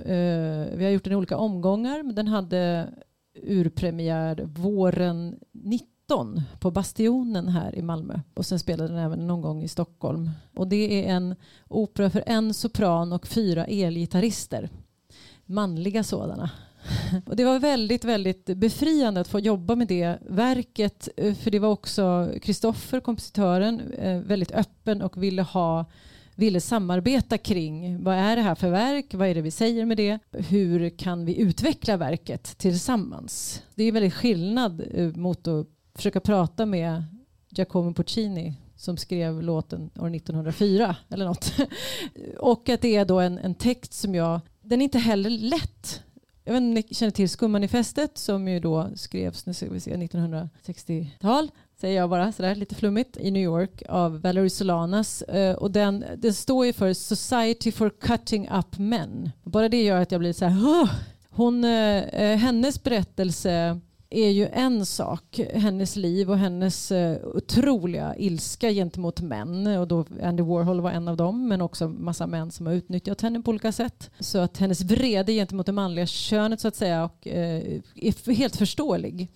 vi 0.74 0.84
har 0.84 0.90
gjort 0.90 1.04
den 1.04 1.14
i 1.14 1.16
olika 1.16 1.38
omgångar, 1.38 2.04
men 2.04 2.16
den 2.16 2.28
hade 2.28 2.94
urpremiär 3.44 4.44
våren 4.46 5.40
90 5.52 5.99
19 6.10 6.41
på 6.60 6.72
Bastionen 6.72 7.47
här 7.47 7.76
i 7.76 7.82
Malmö. 7.82 8.20
Och 8.34 8.45
sen 8.45 8.60
spelade 8.60 8.93
den 8.93 8.97
även 8.97 9.28
någon 9.28 9.41
gång 9.41 9.64
i 9.64 9.68
Stockholm. 9.68 10.30
Och 10.55 10.68
det 10.68 11.05
är 11.05 11.16
en 11.16 11.36
opera 11.68 12.10
för 12.10 12.24
en 12.26 12.53
sopran 12.53 13.14
och 13.14 13.28
fyra 13.28 13.66
elgitarrister. 13.66 14.70
Manliga 15.45 16.03
sådana. 16.03 16.51
Och 17.26 17.36
det 17.36 17.45
var 17.45 17.60
väldigt, 17.60 18.03
väldigt 18.03 18.45
befriande 18.45 19.22
att 19.22 19.28
få 19.28 19.39
jobba 19.39 19.76
med 19.76 19.88
det 19.88 20.18
verket. 20.22 21.10
Eh, 21.18 21.34
för 21.34 21.51
det 21.51 21.60
var 21.60 21.70
också 21.70 22.32
Kristoffer, 22.41 22.99
kompositören, 22.99 23.80
eh, 23.80 24.20
väldigt 24.20 24.51
öppen 24.51 25.01
och 25.01 25.24
ville 25.24 25.41
ha 25.41 25.86
ville 26.36 26.62
samarbeta 26.62 27.38
kring 27.38 28.03
vad 28.03 28.16
är 28.16 28.36
det 28.36 28.41
här 28.41 28.55
för 28.55 28.70
verk, 28.70 29.14
vad 29.14 29.28
är 29.28 29.36
det 29.36 29.41
vi 29.41 29.51
säger 29.51 29.86
med 29.86 29.97
det, 29.97 30.20
hur 30.32 30.89
kan 30.89 31.26
vi 31.26 31.39
utveckla 31.39 31.97
verket 31.97 32.57
tillsammans. 32.57 33.64
Det 33.76 33.84
är 33.84 33.91
väldigt 33.91 34.14
skillnad 34.14 34.84
eh, 34.93 35.16
mot 35.16 35.47
att 35.47 35.68
försöka 36.00 36.20
prata 36.20 36.66
med 36.66 37.04
Giacomo 37.50 37.93
Puccini 37.93 38.54
som 38.76 38.97
skrev 38.97 39.41
låten 39.41 39.89
år 40.00 40.16
1904 40.16 40.95
eller 41.10 41.26
något. 41.26 41.54
och 42.39 42.70
att 42.70 42.82
det 42.82 42.95
är 42.95 43.06
då 43.06 43.20
en, 43.20 43.38
en 43.38 43.56
text 43.56 43.93
som 43.93 44.16
jag, 44.16 44.39
den 44.62 44.82
är 44.82 44.84
inte 44.84 45.00
heller 45.00 45.30
lätt. 45.30 46.04
Jag 46.43 46.54
vet 46.54 46.62
inte 46.62 46.68
om 46.68 46.74
ni 46.74 46.95
känner 46.95 47.12
till 47.12 47.30
Skummanifestet 47.30 48.18
som 48.18 48.47
ju 48.47 48.60
då 48.60 48.89
skrevs 48.95 49.45
nu 49.45 49.54
ska 49.54 49.70
vi 49.70 49.80
se, 49.80 49.95
1960-tal 49.95 51.52
säger 51.80 51.97
jag 51.97 52.10
bara 52.10 52.32
sådär 52.32 52.56
lite 52.56 52.76
flummigt, 52.76 53.18
i 53.18 53.32
New 53.32 53.43
York 53.43 53.84
av 53.89 54.22
Valerie 54.22 54.50
Solanas. 54.50 55.22
Eh, 55.22 55.56
och 55.56 55.72
den, 55.72 56.06
den 56.18 56.34
står 56.34 56.66
ju 56.66 56.74
för 56.74 56.93
Society 56.93 57.72
for 57.72 57.89
Cutting 57.89 58.50
Up 58.50 58.78
Men. 58.78 59.32
Bara 59.43 59.70
det 59.70 59.84
gör 59.84 60.02
att 60.02 60.12
jag 60.12 60.20
blir 60.20 60.34
så 60.34 60.45
här! 60.45 60.89
Hon, 61.30 61.64
eh, 61.64 62.04
eh, 62.04 62.38
hennes 62.38 62.84
berättelse 62.84 63.80
är 64.12 64.30
ju 64.30 64.47
en 64.47 64.86
sak, 64.86 65.39
hennes 65.53 65.95
liv 65.95 66.32
och 66.32 66.38
hennes 66.38 66.91
eh, 66.91 67.18
otroliga 67.28 68.16
ilska 68.16 68.72
gentemot 68.72 69.22
män. 69.22 69.68
Och 69.68 69.88
då 69.88 70.05
Andy 70.24 70.43
Warhol 70.43 70.82
var 70.82 70.91
en 70.91 71.07
av 71.07 71.18
dem, 71.18 71.47
men 71.47 71.62
också 71.62 71.88
massa 71.88 72.28
män 72.28 72.51
som 72.51 72.66
har 72.66 72.74
utnyttjat 72.74 73.22
henne 73.22 73.41
på 73.41 73.49
olika 73.51 73.72
sätt. 73.72 74.10
Så 74.20 74.38
att 74.38 74.57
hennes 74.57 74.82
vrede 74.82 75.34
gentemot 75.34 75.66
det 75.66 75.72
manliga 75.72 76.05
könet 76.05 76.60
så 76.60 76.68
att 76.68 76.76
säga 76.76 77.03
och, 77.03 77.28
eh, 77.28 77.80
är 77.95 78.34
helt 78.34 78.55
förståelig. 78.55 79.28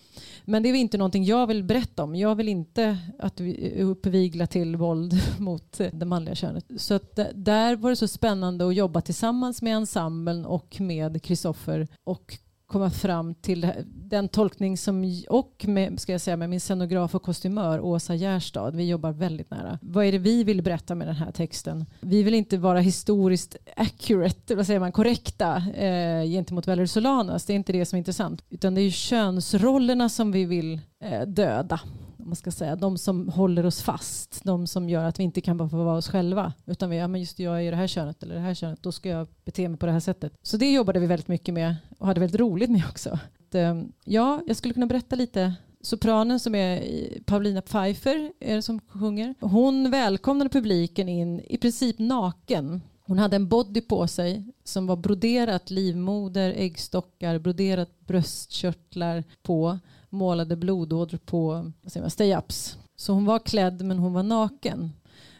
Men 0.45 0.63
det 0.63 0.69
är 0.69 0.73
inte 0.73 0.97
någonting 0.97 1.23
jag 1.23 1.47
vill 1.47 1.63
berätta 1.63 2.03
om. 2.03 2.15
Jag 2.15 2.35
vill 2.35 2.47
inte 2.47 2.97
att 3.19 3.39
vi 3.39 3.73
eh, 3.79 3.89
uppvigla 3.89 4.47
till 4.47 4.75
våld 4.75 5.13
mot 5.37 5.81
det 5.91 6.05
manliga 6.05 6.35
könet. 6.35 6.65
Så 6.77 6.93
att 6.93 7.19
där 7.33 7.75
var 7.75 7.89
det 7.89 7.95
så 7.95 8.07
spännande 8.07 8.67
att 8.67 8.75
jobba 8.75 9.01
tillsammans 9.01 9.61
med 9.61 9.75
ensemblen 9.75 10.45
och 10.45 10.81
med 10.81 11.23
Kristoffer 11.23 11.87
och 12.03 12.37
komma 12.73 12.89
fram 12.89 13.35
till 13.35 13.71
den 13.85 14.29
tolkning 14.29 14.77
som 14.77 15.23
och 15.29 15.65
med, 15.67 15.99
ska 15.99 16.11
jag 16.11 16.21
säga, 16.21 16.37
med 16.37 16.49
min 16.49 16.59
scenograf 16.59 17.15
och 17.15 17.23
kostymör 17.23 17.79
Åsa 17.79 18.15
Gärstad. 18.15 18.71
Vi 18.71 18.89
jobbar 18.89 19.11
väldigt 19.11 19.51
nära. 19.51 19.79
Vad 19.81 20.05
är 20.05 20.11
det 20.11 20.17
vi 20.17 20.43
vill 20.43 20.61
berätta 20.61 20.95
med 20.95 21.07
den 21.07 21.15
här 21.15 21.31
texten? 21.31 21.85
Vi 22.01 22.23
vill 22.23 22.33
inte 22.33 22.57
vara 22.57 22.79
historiskt 22.79 23.57
accurate, 23.75 24.55
vad 24.55 24.65
säger 24.65 24.79
man, 24.79 24.91
korrekta 24.91 25.55
eh, 25.75 26.23
gentemot 26.23 26.67
Valerie 26.67 26.87
Solanas. 26.87 27.45
Det 27.45 27.53
är 27.53 27.55
inte 27.55 27.73
det 27.73 27.85
som 27.85 27.95
är 27.95 27.97
intressant. 27.97 28.43
Utan 28.49 28.75
det 28.75 28.81
är 28.81 28.89
könsrollerna 28.89 30.09
som 30.09 30.31
vi 30.31 30.45
vill 30.45 30.79
eh, 31.03 31.21
döda 31.21 31.79
man 32.25 32.35
ska 32.35 32.51
säga, 32.51 32.75
de 32.75 32.97
som 32.97 33.29
håller 33.29 33.65
oss 33.65 33.81
fast, 33.81 34.43
de 34.43 34.67
som 34.67 34.89
gör 34.89 35.05
att 35.05 35.19
vi 35.19 35.23
inte 35.23 35.41
kan 35.41 35.57
bara 35.57 35.69
få 35.69 35.83
vara 35.83 35.97
oss 35.97 36.09
själva. 36.09 36.53
Utan 36.65 36.89
vi, 36.89 36.97
ja 36.97 37.07
men 37.07 37.21
just 37.21 37.39
jag 37.39 37.63
är 37.63 37.71
det 37.71 37.77
här 37.77 37.87
könet 37.87 38.23
eller 38.23 38.35
det 38.35 38.41
här 38.41 38.53
könet, 38.53 38.83
då 38.83 38.91
ska 38.91 39.09
jag 39.09 39.27
bete 39.45 39.69
mig 39.69 39.79
på 39.79 39.85
det 39.85 39.91
här 39.91 39.99
sättet. 39.99 40.33
Så 40.41 40.57
det 40.57 40.71
jobbade 40.71 40.99
vi 40.99 41.07
väldigt 41.07 41.27
mycket 41.27 41.53
med 41.53 41.75
och 41.97 42.07
hade 42.07 42.19
väldigt 42.19 42.39
roligt 42.39 42.69
med 42.69 42.83
också. 42.89 43.19
Eh, 43.53 43.81
ja, 44.03 44.41
jag 44.47 44.55
skulle 44.55 44.73
kunna 44.73 44.85
berätta 44.85 45.15
lite 45.15 45.53
sopranen 45.83 46.39
som 46.39 46.55
är 46.55 46.83
Paulina 47.25 47.61
Pfeiffer 47.61 48.31
är 48.39 48.55
det 48.55 48.61
som 48.61 48.79
sjunger. 48.79 49.35
Hon 49.39 49.91
välkomnade 49.91 50.49
publiken 50.49 51.09
in 51.09 51.39
i 51.39 51.57
princip 51.57 51.99
naken. 51.99 52.81
Hon 53.05 53.19
hade 53.19 53.35
en 53.35 53.47
body 53.47 53.81
på 53.81 54.07
sig 54.07 54.45
som 54.63 54.87
var 54.87 54.95
broderat 54.95 55.69
livmoder, 55.69 56.53
äggstockar, 56.57 57.39
broderat 57.39 57.99
bröstkörtlar 57.99 59.23
på 59.43 59.79
målade 60.13 60.55
blodådror 60.55 61.17
på 61.17 61.71
stay-ups. 61.85 62.77
Så 62.95 63.13
hon 63.13 63.25
var 63.25 63.39
klädd 63.39 63.85
men 63.85 63.99
hon 63.99 64.13
var 64.13 64.23
naken. 64.23 64.91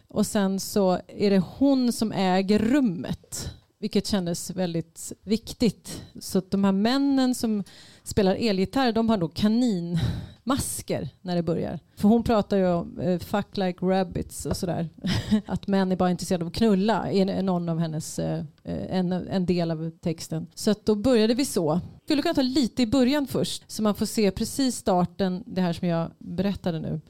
Och 0.08 0.28
sen 0.28 0.60
så 0.60 1.00
är 1.08 1.30
det 1.30 1.44
hon 1.58 1.94
som 1.94 2.12
äger 2.12 2.60
rummet. 2.60 3.50
Vilket 3.80 4.08
kändes 4.08 4.50
väldigt 4.50 5.12
viktigt. 5.24 6.04
Så 6.20 6.38
att 6.38 6.52
de 6.52 6.64
här 6.64 6.72
männen 6.72 7.36
som 7.36 7.64
spelar 8.04 8.36
elgitarr 8.36 8.92
de 8.92 9.10
har 9.10 9.18
då 9.18 9.28
kanin 9.28 10.00
masker 10.44 11.10
när 11.22 11.36
det 11.36 11.44
börjar. 11.44 11.80
För 11.96 12.08
hon 12.08 12.24
pratar 12.24 12.58
ju 12.58 12.68
om 12.68 13.00
eh, 13.00 13.20
fuck 13.20 13.58
like 13.58 13.86
rabbits 13.86 14.46
och 14.46 14.58
sådär. 14.58 14.90
att 15.46 15.68
män 15.68 15.92
är 15.92 15.96
bara 15.96 16.12
intresserade 16.12 16.44
av 16.44 16.48
att 16.48 16.56
knulla 16.56 17.12
är 17.12 17.42
någon 17.44 17.70
av 17.70 17.80
hennes, 17.80 18.20
eh, 18.20 18.44
eh, 18.64 18.98
en, 18.98 19.12
en 19.12 19.46
del 19.46 19.72
av 19.72 19.92
texten. 20.02 20.48
Så 20.56 20.72
att 20.72 20.86
då 20.86 20.96
började 20.96 21.34
vi 21.34 21.46
så. 21.46 21.80
Skulle 22.06 22.22
kunna 22.22 22.34
ta 22.34 22.42
lite 22.42 22.82
i 22.82 22.88
början 22.88 23.28
först 23.28 23.72
så 23.72 23.84
man 23.84 23.96
får 23.96 24.06
se 24.06 24.32
precis 24.32 24.76
starten, 24.76 25.44
det 25.46 25.62
här 25.62 25.74
som 25.74 25.88
jag 25.88 26.12
berättade 26.20 26.80
nu. 26.80 27.02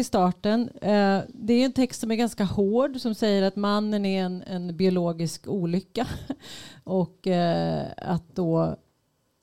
I 0.00 0.04
starten. 0.04 0.68
Eh, 0.68 1.20
det 1.28 1.52
är 1.52 1.64
en 1.64 1.72
text 1.72 2.00
som 2.00 2.10
är 2.10 2.14
ganska 2.14 2.44
hård 2.44 3.00
som 3.00 3.14
säger 3.14 3.42
att 3.42 3.56
mannen 3.56 4.04
är 4.06 4.24
en, 4.24 4.42
en 4.42 4.76
biologisk 4.76 5.48
olycka 5.48 6.06
och 6.84 7.26
eh, 7.26 7.86
att 7.96 8.36
då 8.36 8.76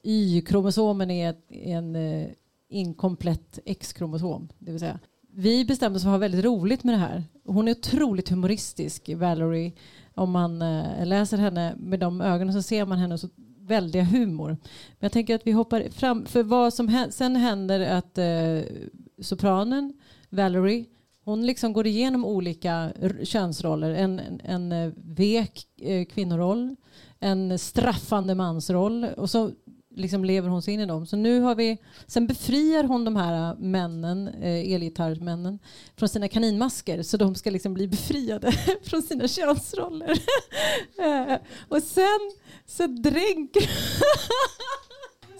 Y-kromosomen 0.04 1.12
är 1.12 1.36
en 1.50 1.96
eh, 1.96 2.28
inkomplett 2.70 3.60
X-kromosom. 3.66 4.50
Det 4.60 4.72
vill 4.72 4.80
säga. 4.80 5.00
Vi 5.32 5.66
bestämde 5.66 5.98
oss 5.98 6.04
för 6.04 6.10
att 6.10 6.14
ha 6.14 6.18
väldigt 6.20 6.46
roligt 6.46 6.84
med 6.84 6.94
det 6.94 7.00
här. 7.00 7.24
Hon 7.46 7.68
är 7.68 7.72
otroligt 7.72 8.30
humoristisk, 8.30 9.10
Valerie. 9.16 9.72
Om 10.16 10.32
man 10.32 10.60
läser 11.04 11.38
henne 11.38 11.76
med 11.78 12.00
de 12.00 12.22
ögonen 12.22 12.54
så 12.54 12.62
ser 12.62 12.86
man 12.86 12.98
henne 12.98 13.18
så 13.18 13.30
väldiga 13.68 14.04
humor. 14.04 14.48
Men 14.48 14.58
jag 15.00 15.12
tänker 15.12 15.36
att 15.36 15.48
vi 15.48 15.52
hoppar 15.52 15.90
fram, 15.92 16.26
för 16.26 16.44
vad 16.44 16.74
som 16.74 17.08
sen 17.12 17.36
händer 17.36 17.80
att 17.80 18.18
eh, 18.18 18.60
sopranen, 19.22 19.94
Valerie, 20.30 20.86
hon 21.24 21.46
liksom 21.46 21.74
går 21.74 21.88
igenom 21.88 22.26
olika 22.26 22.92
könsroller. 23.24 23.90
En, 23.90 24.20
en, 24.20 24.42
en 24.44 24.72
eh, 24.72 24.94
vek 24.96 25.68
eh, 25.82 26.06
kvinnoroll, 26.06 26.76
en 27.20 27.60
straffande 27.60 28.36
mansroll 28.36 29.04
och 29.04 29.30
så 29.30 29.52
liksom 29.98 30.26
lever 30.26 30.50
hon 30.50 30.62
sig 30.62 30.74
in 30.74 30.80
i 30.80 30.86
dem. 30.86 31.06
Så 31.06 31.16
nu 31.16 31.40
har 31.40 31.56
vi, 31.56 31.78
sen 32.08 32.28
befriar 32.28 32.84
hon 32.84 33.06
de 33.06 33.16
här 33.16 33.50
eh, 33.50 33.58
männen, 33.60 34.28
eh, 34.28 34.74
elgitarrmännen, 34.74 35.60
från 35.96 36.10
sina 36.10 36.28
kaninmasker 36.28 37.04
så 37.04 37.18
de 37.18 37.36
ska 37.36 37.50
liksom 37.50 37.74
bli 37.74 37.88
befriade 37.88 38.52
från 38.84 39.02
sina 39.02 39.28
könsroller. 39.28 40.12
eh, 41.00 41.38
och 41.68 41.84
sen 41.84 42.32
så 42.66 42.88
dränker 42.88 43.62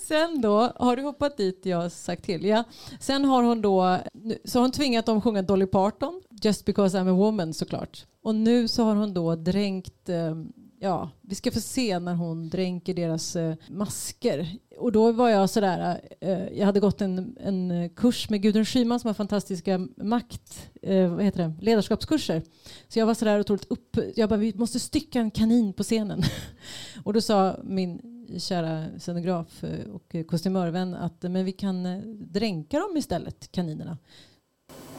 Sen 0.08 0.42
då 0.42 0.72
har 0.76 0.96
du 0.96 1.02
hoppat 1.02 1.38
dit 1.38 1.66
jag 1.66 1.78
har 1.78 1.90
sagt 1.90 2.24
till. 2.24 2.46
Ja. 2.46 2.64
Sen 3.00 3.26
har 3.26 3.44
hon 3.44 3.62
då 3.62 3.98
så 4.46 4.60
har 4.60 4.62
hon 4.62 4.72
tvingat 4.72 5.06
dem 5.06 5.18
att 5.18 5.24
sjunga 5.24 5.42
Dolly 5.42 5.66
Parton, 5.66 6.22
Just 6.42 6.66
because 6.66 6.98
I'm 6.98 7.10
a 7.10 7.14
woman 7.14 7.54
såklart. 7.54 8.06
Och 8.22 8.36
nu 8.36 8.68
så 8.68 8.84
har 8.84 8.96
hon 8.96 9.14
då 9.14 9.36
dränkt 9.36 10.10
ehm, 10.10 10.54
ja, 10.80 11.10
vi 11.22 11.36
ska 11.36 11.52
få 11.52 11.60
se 11.60 12.00
när 12.00 12.16
hon 12.16 12.50
dränker 12.50 12.94
deras 12.94 13.36
eh, 13.36 13.56
masker. 13.70 14.48
Och 14.78 14.92
då 14.92 15.12
var 15.12 15.30
jag 15.30 15.50
sådär, 15.50 16.02
eh, 16.22 16.48
jag 16.58 16.66
hade 16.66 16.80
gått 16.80 17.02
en, 17.02 17.38
en 17.40 17.90
kurs 17.90 18.30
med 18.30 18.42
Gudrun 18.42 18.66
Schyman 18.66 19.00
som 19.00 19.08
har 19.08 19.14
fantastiska 19.14 19.88
makt, 19.98 20.70
eh, 20.82 21.16
vad 21.16 21.24
heter 21.24 21.44
det, 21.44 21.66
ledarskapskurser. 21.66 22.42
Så 22.88 23.00
jag 23.00 23.06
var 23.06 23.14
sådär 23.14 23.40
otroligt 23.40 23.72
upp, 23.72 23.98
jag 24.16 24.30
bara, 24.30 24.40
vi 24.40 24.54
måste 24.56 24.80
stycka 24.80 25.20
en 25.20 25.32
kanin 25.32 25.74
på 25.74 25.84
scenen. 25.84 26.24
och 27.04 27.14
då 27.14 27.22
sa 27.22 27.56
min 27.64 28.17
kära 28.40 29.00
scenograf 29.00 29.64
eh, 29.64 29.88
och 29.94 30.16
kostymörvän 30.28 30.94
att 30.94 31.24
men 31.24 31.46
vi 31.46 31.52
kan 31.52 31.86
eh, 31.86 31.98
dränka 32.20 32.80
dem 32.80 32.98
istället, 32.98 33.52
kaninerna. 33.52 33.98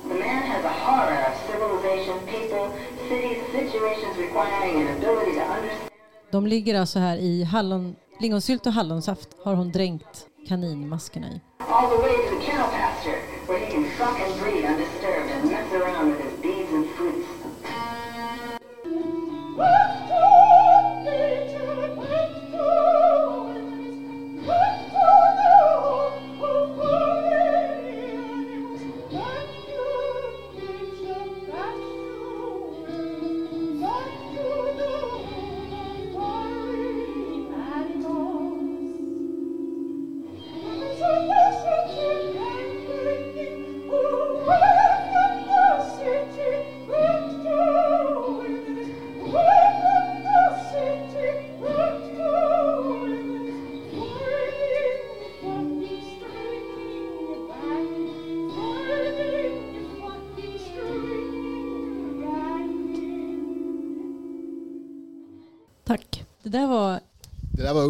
Man 0.04 0.22
has 0.22 0.64
a 0.64 0.74
horror 0.86 1.20
of 1.28 1.36
civilization, 1.46 2.18
people, 2.26 2.70
cities, 3.08 3.38
situations 3.52 4.16
requiring 4.18 4.82
an 4.82 4.96
ability 4.96 5.32
to 5.34 5.40
understand. 5.40 5.90
De 6.30 6.46
ligger 6.46 6.80
alltså 6.80 6.98
här 6.98 7.16
i 7.16 7.44
hallon, 7.44 7.96
lingonsylt 8.20 8.66
och 8.66 8.72
hallonsaft 8.72 9.28
har 9.44 9.54
hon 9.54 9.72
dränkt 9.72 10.26
kaninmaskerna 10.48 11.26
i. 11.26 11.40
All 11.58 11.88
the 11.90 12.02
way 12.02 12.12
to 12.16 12.38
the 12.38 12.50
cow 12.50 12.66
pasture 12.70 13.18
where 13.48 13.58
he 13.66 13.72
can 13.72 13.84
suck 13.98 14.20
and 14.20 14.40
breed 14.40 14.64
undisturbed 14.64 14.97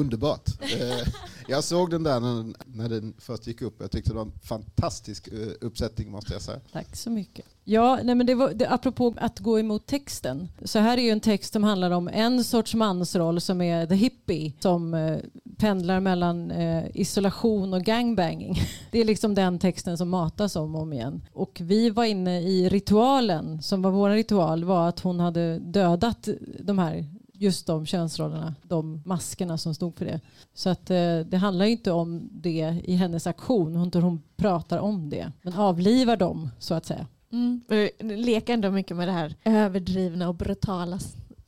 underbart. 0.09 0.49
Eh, 0.63 1.09
jag 1.49 1.65
såg 1.65 1.91
den 1.91 2.03
där 2.03 2.21
när, 2.21 2.55
när 2.67 2.89
den 2.89 3.15
först 3.19 3.47
gick 3.47 3.63
upp. 3.63 3.77
Jag 3.81 3.91
tyckte 3.91 4.11
det 4.11 4.15
var 4.15 4.23
en 4.23 4.33
fantastisk 4.43 5.29
eh, 5.29 5.49
uppsättning 5.61 6.11
måste 6.11 6.33
jag 6.33 6.43
säga. 6.43 6.61
Tack 6.73 6.97
så 6.97 7.11
mycket. 7.11 7.47
Ja, 7.65 7.99
nej 8.05 8.15
men 8.15 8.27
det 8.27 8.35
var, 8.35 8.53
det, 8.55 8.71
apropå 8.71 9.15
att 9.17 9.39
gå 9.39 9.59
emot 9.59 9.87
texten. 9.87 10.49
Så 10.65 10.79
här 10.79 10.99
är 10.99 11.03
ju 11.03 11.11
en 11.11 11.21
text 11.21 11.53
som 11.53 11.65
handlar 11.65 11.91
om 11.91 12.09
en 12.09 12.45
sorts 12.45 12.75
mansroll 12.75 13.41
som 13.41 13.61
är 13.61 13.87
the 13.87 13.95
hippie 13.95 14.53
som 14.61 14.95
eh, 14.95 15.19
pendlar 15.57 16.01
mellan 16.01 16.51
eh, 16.51 16.85
isolation 16.95 17.75
och 17.75 17.83
gangbanging. 17.83 18.61
Det 18.91 19.01
är 19.01 19.05
liksom 19.05 19.35
den 19.35 19.59
texten 19.59 19.99
som 19.99 20.09
matas 20.09 20.57
om 20.57 20.75
och 20.75 20.83
om 20.83 20.93
igen. 20.93 21.23
Och 21.33 21.59
vi 21.63 21.91
var 21.91 22.05
inne 22.05 22.41
i 22.41 22.69
ritualen 22.69 23.63
som 23.63 23.83
var 23.83 23.91
vår 23.91 24.11
ritual 24.11 24.65
var 24.65 24.89
att 24.89 25.01
hon 25.01 25.21
hade 25.21 25.59
dödat 25.59 26.29
de 26.61 26.79
här 26.79 27.18
just 27.39 27.67
de 27.67 27.87
könsrollerna, 27.87 28.55
de 28.63 29.03
maskerna 29.05 29.59
som 29.59 29.75
stod 29.75 29.97
för 29.97 30.05
det. 30.05 30.21
Så 30.55 30.71
att 30.71 30.91
eh, 30.91 31.19
det 31.19 31.37
handlar 31.37 31.65
inte 31.65 31.93
om 31.93 32.29
det 32.33 32.83
i 32.85 32.95
hennes 32.95 33.27
aktion, 33.27 33.77
hon, 33.77 34.03
hon 34.03 34.23
pratar 34.37 34.79
om 34.79 35.11
det, 35.11 35.33
men 35.43 35.53
avlivar 35.53 36.17
dem 36.17 36.51
så 36.59 36.75
att 36.75 36.87
säga. 36.87 37.07
Mm. 37.33 37.61
Leker 38.01 38.55
ändå 38.55 38.71
mycket 38.71 38.97
med 38.97 39.09
det 39.09 39.13
här 39.13 39.35
överdrivna 39.45 40.29
och 40.29 40.35
brutala 40.35 40.99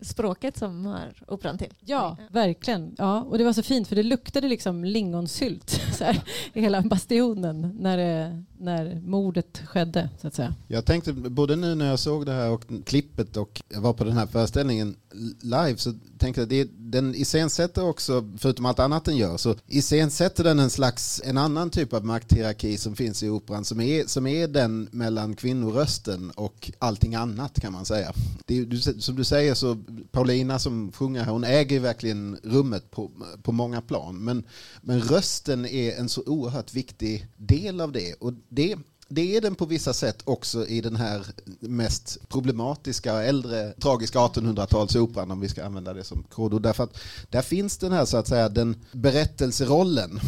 språket 0.01 0.57
som 0.57 0.87
hör 0.87 1.15
operan 1.29 1.59
till. 1.59 1.73
Ja, 1.81 2.17
verkligen. 2.31 2.95
Ja, 2.99 3.23
och 3.23 3.39
det 3.39 3.45
var 3.45 3.53
så 3.53 3.63
fint 3.63 3.89
för 3.89 3.97
det 3.97 4.03
luktade 4.03 4.49
liksom 4.49 4.85
lingonsylt 4.85 5.71
så 5.93 6.05
här, 6.05 6.23
i 6.53 6.61
hela 6.61 6.83
bastionen 6.83 7.77
när, 7.81 7.97
det, 7.97 8.45
när 8.61 9.01
mordet 9.01 9.63
skedde. 9.67 10.09
Så 10.21 10.27
att 10.27 10.35
säga. 10.35 10.55
Jag 10.69 10.85
tänkte 10.85 11.13
både 11.13 11.57
nu 11.57 11.75
när 11.75 11.87
jag 11.87 11.99
såg 11.99 12.27
det 12.27 12.33
här 12.33 12.51
och 12.51 12.65
klippet 12.87 13.37
och 13.37 13.63
jag 13.69 13.81
var 13.81 13.93
på 13.93 14.05
den 14.05 14.17
här 14.17 14.27
föreställningen 14.27 14.97
live 15.41 15.77
så 15.77 15.95
tänkte 16.19 16.41
jag 16.41 16.49
det, 16.49 16.69
den 16.79 17.15
iscensätter 17.15 17.85
också, 17.85 18.29
förutom 18.39 18.67
allt 18.67 18.79
annat 18.79 19.05
den 19.05 19.17
gör, 19.17 19.37
så 19.37 19.55
iscensätter 19.67 20.45
den 20.45 20.59
en 20.59 20.71
slags, 20.71 21.23
en 21.25 21.39
annan 21.39 21.71
typ 21.71 21.93
av 21.93 22.05
makthierarki 22.05 22.79
som 22.79 22.97
finns 22.97 23.23
i 23.23 23.29
operan 23.29 23.65
som 23.65 23.81
är, 23.81 24.07
som 24.07 24.27
är 24.27 24.49
den 24.49 24.89
mellan 24.93 25.37
kvinnorösten 25.37 26.31
och 26.31 26.73
allting 26.79 27.15
annat 27.15 27.61
kan 27.61 27.73
man 27.73 27.85
säga. 27.85 28.13
Det, 28.47 28.65
du, 28.65 28.81
som 28.81 29.17
du 29.17 29.25
säger 29.25 29.55
så 29.55 29.79
Paulina 30.11 30.59
som 30.59 30.93
sjunger 30.93 31.25
här, 31.25 31.33
hon 31.33 31.45
äger 31.45 31.81
verkligen 31.81 32.39
rummet 32.43 32.91
på, 32.91 33.11
på 33.43 33.53
många 33.53 33.81
plan. 33.81 34.25
Men, 34.25 34.45
men 34.81 35.01
rösten 35.01 35.67
är 35.67 35.99
en 35.99 36.09
så 36.09 36.23
oerhört 36.27 36.75
viktig 36.75 37.27
del 37.37 37.81
av 37.81 37.93
det. 37.93 38.15
Och 38.15 38.33
det 38.51 38.77
det 39.13 39.37
är 39.37 39.41
den 39.41 39.55
på 39.55 39.67
vissa 39.67 39.93
sätt 39.93 40.23
också 40.25 40.67
i 40.67 40.81
den 40.81 40.97
här 40.97 41.27
mest 41.61 42.19
problematiska, 42.29 43.23
äldre, 43.23 43.73
tragiska 43.73 44.19
1800-talsoperan 44.19 45.33
om 45.33 45.41
vi 45.41 45.49
ska 45.49 45.65
använda 45.65 45.93
det 45.93 46.05
som 46.05 46.23
kodord. 46.23 46.63
Därför 46.63 46.85
att 46.85 47.01
där 47.31 47.43
finns 47.43 47.79
den 47.79 47.93
här 47.93 48.05
så 48.05 48.17
att 48.17 48.29
säga 48.29 48.49
den 48.49 48.77
berättelserollen 48.93 50.21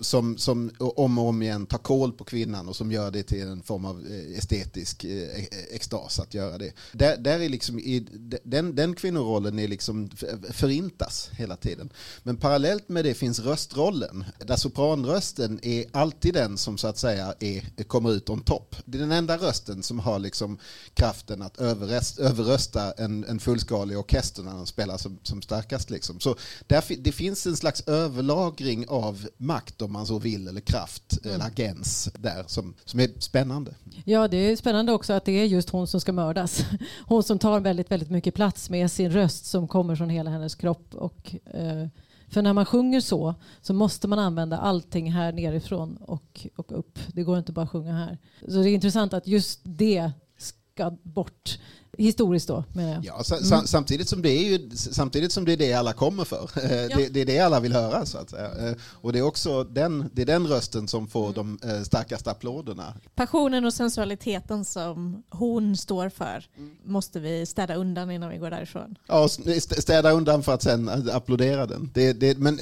som, 0.00 0.38
som 0.38 0.70
om 0.78 1.18
och 1.18 1.28
om 1.28 1.42
igen 1.42 1.66
tar 1.66 1.78
koll 1.78 2.12
på 2.12 2.24
kvinnan 2.24 2.68
och 2.68 2.76
som 2.76 2.92
gör 2.92 3.10
det 3.10 3.22
till 3.22 3.48
en 3.48 3.62
form 3.62 3.84
av 3.84 4.06
eh, 4.06 4.38
estetisk 4.38 5.04
eh, 5.04 5.10
e-, 5.10 5.48
extas 5.70 6.20
att 6.20 6.34
göra 6.34 6.58
det. 6.58 6.72
Där, 6.92 7.16
där 7.16 7.40
är 7.40 7.48
liksom 7.48 7.78
i, 7.78 8.06
den, 8.44 8.74
den 8.74 8.94
kvinnorollen 8.94 9.58
är 9.58 9.68
liksom 9.68 10.10
förintas 10.50 11.30
hela 11.32 11.56
tiden. 11.56 11.92
Men 12.22 12.36
parallellt 12.36 12.88
med 12.88 13.04
det 13.04 13.14
finns 13.14 13.40
röstrollen 13.40 14.24
där 14.38 14.56
sopranrösten 14.56 15.60
är 15.62 15.84
alltid 15.92 16.34
den 16.34 16.58
som 16.58 16.78
så 16.78 16.88
att 16.88 16.98
säga 16.98 17.34
är, 17.40 17.84
kommer 17.84 18.12
ut 18.12 18.25
ut 18.26 18.30
on 18.30 18.40
top. 18.40 18.76
Det 18.84 18.98
är 18.98 19.02
den 19.02 19.12
enda 19.12 19.36
rösten 19.36 19.82
som 19.82 19.98
har 19.98 20.18
liksom 20.18 20.58
kraften 20.94 21.42
att 21.42 21.58
överrösta, 21.58 22.22
överrösta 22.22 22.92
en, 22.92 23.24
en 23.24 23.38
fullskalig 23.38 23.98
orkester 23.98 24.42
när 24.42 24.54
den 24.54 24.66
spelar 24.66 24.96
som, 24.96 25.18
som 25.22 25.42
starkast. 25.42 25.90
Liksom. 25.90 26.20
Så 26.20 26.36
där, 26.66 26.84
det 26.98 27.12
finns 27.12 27.46
en 27.46 27.56
slags 27.56 27.80
överlagring 27.88 28.88
av 28.88 29.26
makt 29.36 29.82
om 29.82 29.92
man 29.92 30.06
så 30.06 30.18
vill, 30.18 30.48
eller 30.48 30.60
kraft, 30.60 31.18
mm. 31.24 31.34
eller 31.34 31.46
agens 31.46 32.10
där 32.18 32.44
som, 32.46 32.74
som 32.84 33.00
är 33.00 33.10
spännande. 33.18 33.74
Ja, 34.04 34.28
det 34.28 34.36
är 34.36 34.56
spännande 34.56 34.92
också 34.92 35.12
att 35.12 35.24
det 35.24 35.32
är 35.32 35.44
just 35.44 35.70
hon 35.70 35.86
som 35.86 36.00
ska 36.00 36.12
mördas. 36.12 36.64
Hon 37.06 37.22
som 37.22 37.38
tar 37.38 37.60
väldigt, 37.60 37.90
väldigt 37.90 38.10
mycket 38.10 38.34
plats 38.34 38.70
med 38.70 38.90
sin 38.90 39.10
röst 39.10 39.46
som 39.46 39.68
kommer 39.68 39.96
från 39.96 40.10
hela 40.10 40.30
hennes 40.30 40.54
kropp 40.54 40.94
och 40.94 41.34
eh, 41.54 41.88
för 42.28 42.42
när 42.42 42.52
man 42.52 42.66
sjunger 42.66 43.00
så 43.00 43.34
så 43.60 43.74
måste 43.74 44.08
man 44.08 44.18
använda 44.18 44.58
allting 44.58 45.12
här 45.12 45.32
nerifrån 45.32 45.96
och, 45.96 46.46
och 46.56 46.78
upp. 46.78 46.98
Det 47.06 47.22
går 47.22 47.38
inte 47.38 47.52
bara 47.52 47.62
att 47.64 47.70
sjunga 47.70 47.92
här. 47.92 48.18
Så 48.40 48.62
det 48.62 48.70
är 48.70 48.74
intressant 48.74 49.14
att 49.14 49.26
just 49.26 49.60
det 49.64 50.10
ska 50.36 50.96
bort 51.02 51.58
historiskt 51.98 52.48
då 52.48 52.64
menar 52.72 52.92
jag. 52.92 53.04
Ja, 53.04 53.22
mm. 53.52 53.66
samtidigt, 53.66 54.08
som 54.08 54.22
det 54.22 54.30
är 54.30 54.44
ju, 54.44 54.70
samtidigt 54.76 55.32
som 55.32 55.44
det 55.44 55.52
är 55.52 55.56
det 55.56 55.72
alla 55.72 55.92
kommer 55.92 56.24
för. 56.24 56.48
Eh, 56.64 56.70
ja. 56.90 56.96
Det, 56.96 57.08
det, 57.08 57.20
är 57.20 57.26
det 57.26 57.38
alla 57.38 57.60
vill 57.60 57.72
höra 57.72 58.06
så 58.06 58.18
att 58.18 58.30
säga. 58.30 58.68
Eh, 58.68 58.76
och 58.82 59.12
det 59.12 59.18
är 59.18 59.22
också 59.22 59.64
den, 59.64 60.10
det 60.12 60.22
är 60.22 60.26
den 60.26 60.46
rösten 60.46 60.88
som 60.88 61.08
får 61.08 61.28
mm. 61.28 61.34
de 61.34 61.68
eh, 61.68 61.82
starkaste 61.82 62.30
applåderna. 62.30 62.94
Passionen 63.14 63.64
och 63.64 63.74
sensualiteten 63.74 64.64
som 64.64 65.22
hon 65.30 65.76
står 65.76 66.08
för 66.08 66.46
mm. 66.56 66.76
måste 66.84 67.20
vi 67.20 67.46
städa 67.46 67.74
undan 67.74 68.10
innan 68.10 68.30
vi 68.30 68.38
går 68.38 68.50
därifrån. 68.50 68.98
Ja, 69.06 69.28
städa 69.60 70.10
undan 70.10 70.42
för 70.42 70.54
att 70.54 70.62
sen 70.62 70.88
applådera 71.12 71.66
den. 71.66 71.90
Det, 71.94 72.12
det, 72.12 72.38
men 72.38 72.56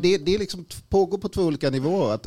det, 0.00 0.18
det 0.18 0.38
liksom 0.38 0.64
pågår 0.88 1.18
på 1.18 1.28
två 1.28 1.42
olika 1.42 1.70
nivåer. 1.70 2.14
Att 2.14 2.26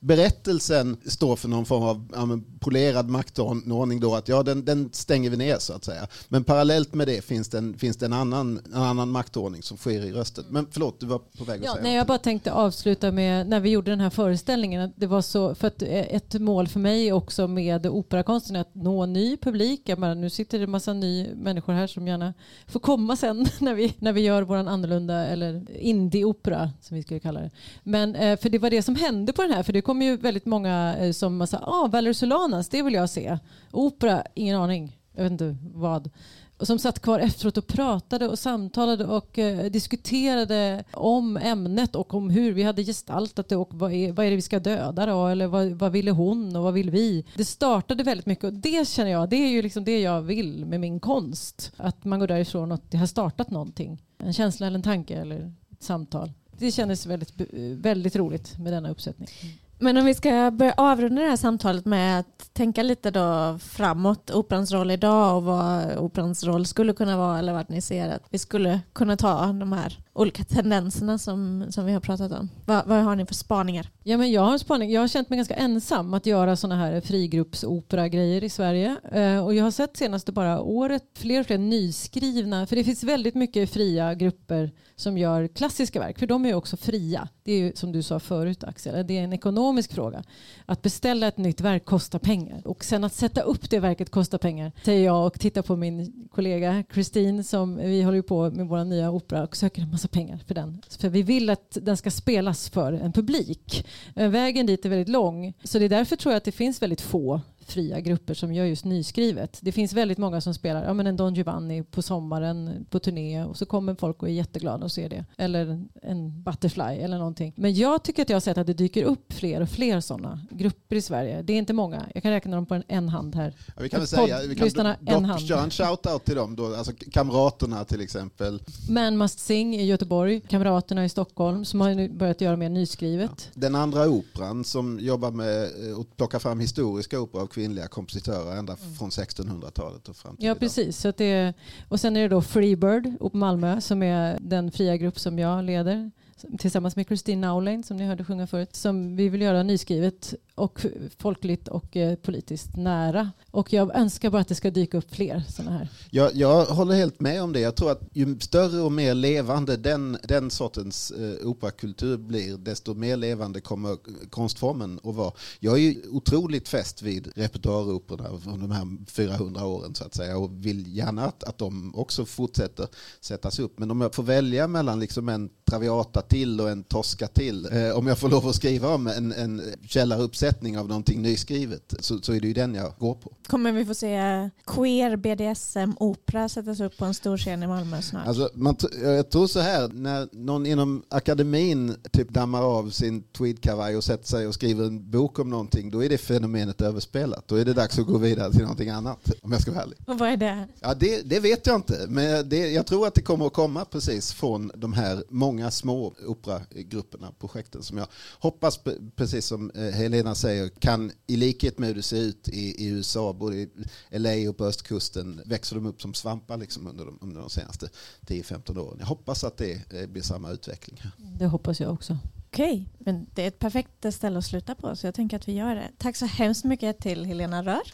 berättelsen 0.00 0.96
står 1.06 1.36
för 1.36 1.48
någon 1.48 1.66
form 1.66 1.82
av 1.82 2.08
ja, 2.14 2.38
polerad 2.60 3.08
maktordning 3.08 4.00
då, 4.00 4.14
att 4.14 4.28
ja, 4.28 4.42
den, 4.42 4.64
den 4.64 4.90
stänger 4.92 5.30
vi 5.30 5.36
ner 5.36 5.58
så 5.58 5.72
att 5.76 5.84
säga. 5.84 6.06
Men 6.28 6.44
parallellt 6.44 6.94
med 6.94 7.06
det 7.06 7.24
finns 7.24 7.48
det 7.48 7.58
en, 7.58 7.78
finns 7.78 7.96
det 7.96 8.06
en, 8.06 8.12
annan, 8.12 8.60
en 8.74 8.82
annan 8.82 9.10
maktordning 9.10 9.62
som 9.62 9.76
sker 9.76 10.04
i 10.04 10.12
rösten. 10.12 10.44
Men 10.48 10.66
förlåt, 10.70 11.00
du 11.00 11.06
var 11.06 11.18
på 11.18 11.44
väg 11.44 11.58
att 11.60 11.64
ja, 11.64 11.72
säga 11.72 11.82
nej, 11.82 11.96
Jag 11.96 12.06
bara 12.06 12.18
tänkte 12.18 12.52
avsluta 12.52 13.12
med, 13.12 13.48
när 13.48 13.60
vi 13.60 13.70
gjorde 13.70 13.90
den 13.90 14.00
här 14.00 14.10
föreställningen, 14.10 14.82
att 14.82 14.92
det 14.96 15.06
var 15.06 15.22
så, 15.22 15.54
för 15.54 15.66
att 15.66 15.82
ett 15.82 16.40
mål 16.40 16.68
för 16.68 16.80
mig 16.80 17.12
också 17.12 17.48
med 17.48 17.86
operakonsten 17.86 18.56
är 18.56 18.60
att 18.60 18.74
nå 18.74 19.06
ny 19.06 19.36
publik. 19.36 19.82
Jag 19.84 20.00
bara, 20.00 20.14
nu 20.14 20.30
sitter 20.30 20.58
det 20.58 20.64
en 20.64 20.70
massa 20.70 20.92
ny 20.92 21.34
människor 21.34 21.72
här 21.72 21.86
som 21.86 22.08
gärna 22.08 22.34
får 22.66 22.80
komma 22.80 23.16
sen 23.16 23.46
när 23.58 23.74
vi, 23.74 23.94
när 23.98 24.12
vi 24.12 24.20
gör 24.20 24.42
vår 24.42 24.56
annorlunda, 24.56 25.26
eller 25.26 25.64
indie-opera 25.80 26.70
som 26.80 26.96
vi 26.96 27.02
skulle 27.02 27.20
kalla 27.20 27.40
det. 27.40 27.50
Men 27.82 28.14
eh, 28.14 28.38
för 28.38 28.48
det 28.50 28.58
var 28.58 28.70
det 28.70 28.82
som 28.82 28.96
hände 28.96 29.32
på 29.32 29.42
den 29.42 29.50
här, 29.50 29.62
för 29.62 29.72
det 29.72 29.80
kom 29.82 30.02
ju 30.02 30.16
väldigt 30.16 30.46
många 30.46 30.96
eh, 30.96 31.12
som 31.12 31.46
sa, 31.46 31.58
ah, 31.58 31.86
Valerie 31.86 32.14
Solanas, 32.14 32.68
det 32.68 32.82
vill 32.82 32.94
jag 32.94 33.10
se. 33.10 33.38
Opera, 33.72 34.22
ingen 34.34 34.56
aning 34.56 34.95
jag 35.16 35.22
vet 35.22 35.32
inte 35.32 35.56
vad. 35.74 36.10
och 36.56 36.66
som 36.66 36.78
satt 36.78 37.00
kvar 37.00 37.18
efteråt 37.18 37.56
och 37.56 37.66
pratade 37.66 38.28
och 38.28 38.38
samtalade 38.38 39.04
och 39.04 39.38
eh, 39.38 39.70
diskuterade 39.70 40.84
om 40.92 41.36
ämnet 41.36 41.94
och 41.94 42.14
om 42.14 42.30
hur 42.30 42.52
vi 42.52 42.62
hade 42.62 42.84
gestaltat 42.84 43.48
det 43.48 43.56
och 43.56 43.74
vad 43.74 43.92
är, 43.92 44.12
vad 44.12 44.26
är 44.26 44.30
det 44.30 44.36
vi 44.36 44.42
ska 44.42 44.58
döda 44.58 45.06
då 45.06 45.26
eller 45.26 45.46
vad, 45.46 45.70
vad 45.70 45.92
ville 45.92 46.10
hon 46.10 46.56
och 46.56 46.62
vad 46.62 46.74
vill 46.74 46.90
vi? 46.90 47.24
Det 47.36 47.44
startade 47.44 48.02
väldigt 48.02 48.26
mycket 48.26 48.44
och 48.44 48.52
det 48.52 48.88
känner 48.88 49.10
jag, 49.10 49.28
det 49.28 49.36
är 49.36 49.48
ju 49.48 49.62
liksom 49.62 49.84
det 49.84 50.00
jag 50.00 50.22
vill 50.22 50.64
med 50.64 50.80
min 50.80 51.00
konst. 51.00 51.72
Att 51.76 52.04
man 52.04 52.20
går 52.20 52.26
därifrån 52.26 52.72
och 52.72 52.74
att 52.74 52.90
det 52.90 52.98
har 52.98 53.06
startat 53.06 53.50
någonting. 53.50 54.02
En 54.18 54.32
känsla 54.32 54.66
eller 54.66 54.76
en 54.76 54.82
tanke 54.82 55.14
eller 55.14 55.52
ett 55.72 55.82
samtal. 55.82 56.32
Det 56.58 56.72
kändes 56.72 57.06
väldigt, 57.06 57.40
eh, 57.40 57.46
väldigt 57.60 58.16
roligt 58.16 58.58
med 58.58 58.72
denna 58.72 58.90
uppsättning. 58.90 59.28
Mm. 59.42 59.54
Men 59.78 59.96
om 59.96 60.04
vi 60.04 60.14
ska 60.14 60.50
börja 60.50 60.74
avrunda 60.76 61.22
det 61.22 61.28
här 61.28 61.36
samtalet 61.36 61.84
med 61.84 62.20
att 62.20 62.54
tänka 62.54 62.82
lite 62.82 63.10
då 63.10 63.58
framåt, 63.58 64.30
operans 64.30 64.72
roll 64.72 64.90
idag 64.90 65.36
och 65.36 65.42
vad 65.42 65.98
operans 65.98 66.44
roll 66.44 66.66
skulle 66.66 66.92
kunna 66.92 67.16
vara 67.16 67.38
eller 67.38 67.52
vart 67.52 67.68
ni 67.68 67.80
ser 67.80 68.08
att 68.08 68.22
vi 68.30 68.38
skulle 68.38 68.80
kunna 68.92 69.16
ta 69.16 69.46
de 69.46 69.72
här 69.72 69.98
olika 70.12 70.44
tendenserna 70.44 71.18
som, 71.18 71.66
som 71.70 71.84
vi 71.84 71.92
har 71.92 72.00
pratat 72.00 72.32
om. 72.32 72.48
Vad, 72.64 72.86
vad 72.86 73.02
har 73.02 73.16
ni 73.16 73.26
för 73.26 73.34
spaningar? 73.34 73.90
Ja, 74.02 74.16
men 74.16 74.32
jag, 74.32 74.42
har 74.42 74.58
spaning. 74.58 74.92
jag 74.92 75.00
har 75.00 75.08
känt 75.08 75.30
mig 75.30 75.36
ganska 75.36 75.54
ensam 75.54 76.14
att 76.14 76.26
göra 76.26 76.56
sådana 76.56 76.80
här 76.80 77.00
frigruppsopera-grejer 77.00 78.44
i 78.44 78.48
Sverige. 78.48 78.96
Eh, 79.12 79.44
och 79.44 79.54
jag 79.54 79.64
har 79.64 79.70
sett 79.70 79.96
senaste 79.96 80.32
bara 80.32 80.60
året 80.60 81.02
fler 81.18 81.40
och 81.40 81.46
fler 81.46 81.58
nyskrivna, 81.58 82.66
för 82.66 82.76
det 82.76 82.84
finns 82.84 83.04
väldigt 83.04 83.34
mycket 83.34 83.70
fria 83.70 84.14
grupper 84.14 84.72
som 84.96 85.18
gör 85.18 85.48
klassiska 85.48 86.00
verk, 86.00 86.18
för 86.18 86.26
de 86.26 86.44
är 86.44 86.48
ju 86.48 86.54
också 86.54 86.76
fria. 86.76 87.28
Det 87.46 87.52
är 87.52 87.58
ju 87.58 87.72
som 87.74 87.92
du 87.92 88.02
sa 88.02 88.20
förut 88.20 88.64
Axel, 88.64 89.06
det 89.06 89.18
är 89.18 89.24
en 89.24 89.32
ekonomisk 89.32 89.92
fråga. 89.92 90.22
Att 90.66 90.82
beställa 90.82 91.28
ett 91.28 91.36
nytt 91.36 91.60
verk 91.60 91.84
kostar 91.84 92.18
pengar 92.18 92.60
och 92.64 92.84
sen 92.84 93.04
att 93.04 93.14
sätta 93.14 93.40
upp 93.40 93.70
det 93.70 93.78
verket 93.78 94.10
kostar 94.10 94.38
pengar. 94.38 94.72
Säger 94.84 95.04
jag 95.04 95.26
och 95.26 95.40
tittar 95.40 95.62
på 95.62 95.76
min 95.76 96.28
kollega 96.32 96.82
Kristin 96.90 97.44
som 97.44 97.76
vi 97.76 98.02
håller 98.02 98.22
på 98.22 98.50
med 98.50 98.66
vår 98.66 98.84
nya 98.84 99.10
opera 99.10 99.42
och 99.42 99.56
söker 99.56 99.82
en 99.82 99.90
massa 99.90 100.08
pengar 100.08 100.38
för 100.46 100.54
den. 100.54 100.82
För 100.98 101.08
vi 101.08 101.22
vill 101.22 101.50
att 101.50 101.78
den 101.82 101.96
ska 101.96 102.10
spelas 102.10 102.70
för 102.70 102.92
en 102.92 103.12
publik. 103.12 103.86
Vägen 104.14 104.66
dit 104.66 104.84
är 104.84 104.88
väldigt 104.88 105.08
lång 105.08 105.52
så 105.64 105.78
det 105.78 105.84
är 105.84 105.88
därför 105.88 106.16
tror 106.16 106.32
jag 106.32 106.36
att 106.36 106.44
det 106.44 106.52
finns 106.52 106.82
väldigt 106.82 107.00
få 107.00 107.40
fria 107.66 108.00
grupper 108.00 108.34
som 108.34 108.54
gör 108.54 108.64
just 108.64 108.84
nyskrivet. 108.84 109.58
Det 109.62 109.72
finns 109.72 109.92
väldigt 109.92 110.18
många 110.18 110.40
som 110.40 110.54
spelar 110.54 110.84
ja, 110.84 110.92
men 110.92 111.06
en 111.06 111.16
Don 111.16 111.34
Giovanni 111.34 111.82
på 111.82 112.02
sommaren 112.02 112.86
på 112.90 112.98
turné 112.98 113.44
och 113.44 113.56
så 113.56 113.66
kommer 113.66 113.94
folk 113.94 114.22
och 114.22 114.28
är 114.28 114.32
jätteglada 114.32 114.84
och 114.84 114.92
ser 114.92 115.08
det. 115.08 115.24
Eller 115.38 115.84
en 116.02 116.42
Butterfly 116.42 116.82
eller 116.82 117.18
någonting. 117.18 117.52
Men 117.56 117.74
jag 117.74 118.02
tycker 118.02 118.22
att 118.22 118.28
jag 118.28 118.36
har 118.36 118.40
sett 118.40 118.58
att 118.58 118.66
det 118.66 118.74
dyker 118.74 119.04
upp 119.04 119.32
fler 119.32 119.60
och 119.60 119.68
fler 119.68 120.00
sådana 120.00 120.40
grupper 120.50 120.96
i 120.96 121.02
Sverige. 121.02 121.42
Det 121.42 121.52
är 121.52 121.58
inte 121.58 121.72
många. 121.72 122.06
Jag 122.14 122.22
kan 122.22 122.32
räkna 122.32 122.56
dem 122.56 122.66
på 122.66 122.74
en, 122.74 122.82
en 122.88 123.08
hand 123.08 123.34
här. 123.34 123.54
Ja, 123.66 123.82
vi 123.82 123.88
kan 123.88 124.00
väl 124.00 124.08
säga, 124.08 124.40
vi 124.48 124.54
kan 124.54 124.86
en 125.06 125.24
hand. 125.24 125.40
köra 125.40 125.62
en 125.62 125.70
shout-out 125.70 126.18
till 126.18 126.36
dem 126.36 126.56
då, 126.56 126.74
alltså 126.74 126.92
Kamraterna 127.12 127.84
till 127.84 128.00
exempel. 128.00 128.62
Man 128.88 129.16
Must 129.16 129.38
Sing 129.38 129.76
i 129.76 129.84
Göteborg, 129.86 130.40
Kamraterna 130.40 131.04
i 131.04 131.08
Stockholm 131.08 131.64
som 131.64 131.80
har 131.80 131.94
nu 131.94 132.08
börjat 132.08 132.40
göra 132.40 132.56
mer 132.56 132.68
nyskrivet. 132.68 133.30
Ja. 133.36 133.50
Den 133.54 133.74
andra 133.74 134.08
operan 134.08 134.64
som 134.64 134.98
jobbar 135.00 135.30
med 135.30 135.64
att 136.00 136.16
plocka 136.16 136.38
fram 136.38 136.60
historiska 136.60 137.20
operor 137.20 137.46
kvinnliga 137.56 137.88
kompositörer 137.88 138.56
ända 138.56 138.76
mm. 138.82 138.94
från 138.94 139.10
1600-talet 139.10 140.08
och 140.08 140.16
fram 140.16 140.36
till 140.36 140.44
Ja, 140.44 140.50
idag. 140.50 140.60
precis. 140.60 140.98
Så 140.98 141.12
det, 141.16 141.54
och 141.88 142.00
sen 142.00 142.16
är 142.16 142.20
det 142.20 142.28
då 142.28 142.42
Freebird 142.42 143.18
på 143.18 143.30
Malmö 143.32 143.80
som 143.80 144.02
är 144.02 144.38
den 144.40 144.70
fria 144.70 144.96
grupp 144.96 145.18
som 145.18 145.38
jag 145.38 145.64
leder 145.64 146.10
tillsammans 146.58 146.96
med 146.96 147.06
Christine 147.06 147.46
Naulain 147.46 147.82
som 147.82 147.96
ni 147.96 148.04
hörde 148.04 148.24
sjunga 148.24 148.46
förut 148.46 148.76
som 148.76 149.16
vi 149.16 149.28
vill 149.28 149.40
göra 149.40 149.62
nyskrivet 149.62 150.34
och 150.56 150.86
folkligt 151.18 151.68
och 151.68 151.96
eh, 151.96 152.16
politiskt 152.16 152.76
nära. 152.76 153.30
Och 153.50 153.72
jag 153.72 153.96
önskar 153.96 154.30
bara 154.30 154.40
att 154.40 154.48
det 154.48 154.54
ska 154.54 154.70
dyka 154.70 154.98
upp 154.98 155.14
fler 155.14 155.42
sådana 155.48 155.78
här. 155.78 155.88
Jag, 156.10 156.34
jag 156.34 156.64
håller 156.64 156.94
helt 156.94 157.20
med 157.20 157.42
om 157.42 157.52
det. 157.52 157.60
Jag 157.60 157.76
tror 157.76 157.90
att 157.90 158.02
ju 158.12 158.40
större 158.40 158.80
och 158.80 158.92
mer 158.92 159.14
levande 159.14 159.76
den, 159.76 160.18
den 160.22 160.50
sortens 160.50 161.10
eh, 161.10 161.46
operakultur 161.46 162.16
blir, 162.16 162.56
desto 162.56 162.94
mer 162.94 163.16
levande 163.16 163.60
kommer 163.60 163.96
konstformen 164.30 165.00
att 165.04 165.14
vara. 165.14 165.32
Jag 165.60 165.74
är 165.74 165.80
ju 165.80 166.02
otroligt 166.10 166.68
fäst 166.68 167.02
vid 167.02 167.32
repertoaroperorna 167.34 168.38
från 168.38 168.60
de 168.60 168.70
här 168.70 169.06
400 169.06 169.66
åren 169.66 169.94
så 169.94 170.04
att 170.04 170.14
säga 170.14 170.38
och 170.38 170.66
vill 170.66 170.96
gärna 170.96 171.24
att, 171.24 171.44
att 171.44 171.58
de 171.58 171.94
också 171.94 172.24
fortsätter 172.24 172.88
sättas 173.20 173.58
upp. 173.58 173.78
Men 173.78 173.90
om 173.90 174.00
jag 174.00 174.14
får 174.14 174.22
välja 174.22 174.68
mellan 174.68 175.00
liksom 175.00 175.28
en 175.28 175.50
Traviata 175.70 176.22
till 176.22 176.60
och 176.60 176.70
en 176.70 176.84
Tosca 176.84 177.26
till, 177.26 177.68
eh, 177.72 177.98
om 177.98 178.06
jag 178.06 178.18
får 178.18 178.28
lov 178.28 178.48
att 178.48 178.54
skriva 178.54 178.94
om 178.94 179.06
en, 179.06 179.32
en 179.32 179.62
källaruppsättning 179.86 180.45
av 180.78 180.88
någonting 180.88 181.22
nyskrivet 181.22 181.94
så, 182.00 182.18
så 182.22 182.32
är 182.32 182.40
det 182.40 182.46
ju 182.46 182.52
den 182.54 182.74
jag 182.74 182.92
går 182.98 183.14
på. 183.14 183.32
Kommer 183.46 183.72
vi 183.72 183.84
få 183.84 183.94
se 183.94 184.50
queer 184.66 185.16
BDSM-opera 185.16 186.48
sättas 186.48 186.80
upp 186.80 186.96
på 186.96 187.04
en 187.04 187.14
stor 187.14 187.36
scen 187.36 187.62
i 187.62 187.66
Malmö 187.66 188.02
snart? 188.02 188.26
Alltså, 188.26 188.50
man, 188.54 188.76
jag 189.02 189.30
tror 189.30 189.46
så 189.46 189.60
här, 189.60 189.88
när 189.88 190.28
någon 190.32 190.66
inom 190.66 191.02
akademin 191.08 191.96
typ 192.12 192.28
dammar 192.28 192.62
av 192.62 192.90
sin 192.90 193.22
tweedkavaj 193.22 193.96
och 193.96 194.04
sätter 194.04 194.26
sig 194.26 194.46
och 194.46 194.54
skriver 194.54 194.84
en 194.84 195.10
bok 195.10 195.38
om 195.38 195.50
någonting, 195.50 195.90
då 195.90 196.04
är 196.04 196.08
det 196.08 196.18
fenomenet 196.18 196.80
överspelat. 196.80 197.48
Då 197.48 197.56
är 197.56 197.64
det 197.64 197.72
dags 197.72 197.98
att 197.98 198.06
gå 198.06 198.18
vidare 198.18 198.52
till 198.52 198.62
någonting 198.62 198.90
annat, 198.90 199.32
om 199.42 199.52
jag 199.52 199.62
ska 199.62 199.72
vara 199.72 199.82
ärlig. 199.82 199.98
Och 200.06 200.18
vad 200.18 200.28
är 200.28 200.36
det? 200.36 200.68
Ja, 200.80 200.94
det, 200.94 201.22
det 201.22 201.40
vet 201.40 201.66
jag 201.66 201.76
inte, 201.76 202.06
men 202.08 202.48
det, 202.48 202.70
jag 202.70 202.86
tror 202.86 203.06
att 203.06 203.14
det 203.14 203.22
kommer 203.22 203.46
att 203.46 203.52
komma 203.52 203.84
precis 203.84 204.32
från 204.32 204.72
de 204.74 204.92
här 204.92 205.24
många 205.28 205.70
små 205.70 206.14
operagrupperna, 206.26 207.32
projekten 207.40 207.82
som 207.82 207.98
jag 207.98 208.06
hoppas, 208.38 208.80
precis 209.16 209.46
som 209.46 209.70
eh, 209.70 209.82
Helena 209.82 210.34
säger, 210.36 210.68
kan 210.68 211.12
i 211.26 211.36
likhet 211.36 211.78
med 211.78 211.88
hur 211.88 211.94
det 211.94 212.02
ser 212.02 212.20
ut 212.20 212.48
i, 212.48 212.84
i 212.84 212.86
USA, 212.86 213.32
både 213.32 213.56
i 213.56 213.68
LA 214.10 214.50
och 214.50 214.56
på 214.56 214.64
östkusten, 214.64 215.42
växer 215.44 215.76
de 215.76 215.86
upp 215.86 216.02
som 216.02 216.14
svampar 216.14 216.56
liksom 216.56 216.86
under, 216.86 217.04
de, 217.06 217.18
under 217.22 217.40
de 217.40 217.50
senaste 217.50 217.88
10-15 218.26 218.78
åren. 218.78 218.96
Jag 219.00 219.06
hoppas 219.06 219.44
att 219.44 219.56
det 219.56 219.92
eh, 219.92 220.06
blir 220.06 220.22
samma 220.22 220.50
utveckling. 220.50 221.02
Det 221.16 221.46
hoppas 221.46 221.80
jag 221.80 221.92
också. 221.92 222.18
Okej, 222.46 222.88
men 222.98 223.26
det 223.34 223.42
är 223.42 223.48
ett 223.48 223.58
perfekt 223.58 224.14
ställe 224.14 224.38
att 224.38 224.44
sluta 224.44 224.74
på 224.74 224.96
så 224.96 225.06
jag 225.06 225.14
tänker 225.14 225.36
att 225.36 225.48
vi 225.48 225.52
gör 225.52 225.74
det. 225.74 225.90
Tack 225.98 226.16
så 226.16 226.26
hemskt 226.26 226.64
mycket 226.64 226.98
till 226.98 227.24
Helena 227.24 227.62
Rör 227.62 227.92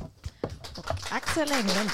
och 0.78 0.90
Axel 1.11 1.53
Englund. 1.53 1.90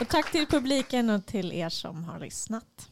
Och 0.00 0.08
tack 0.08 0.32
till 0.32 0.46
publiken 0.46 1.10
och 1.10 1.26
till 1.26 1.52
er 1.52 1.68
som 1.68 2.04
har 2.04 2.20
lyssnat. 2.20 2.89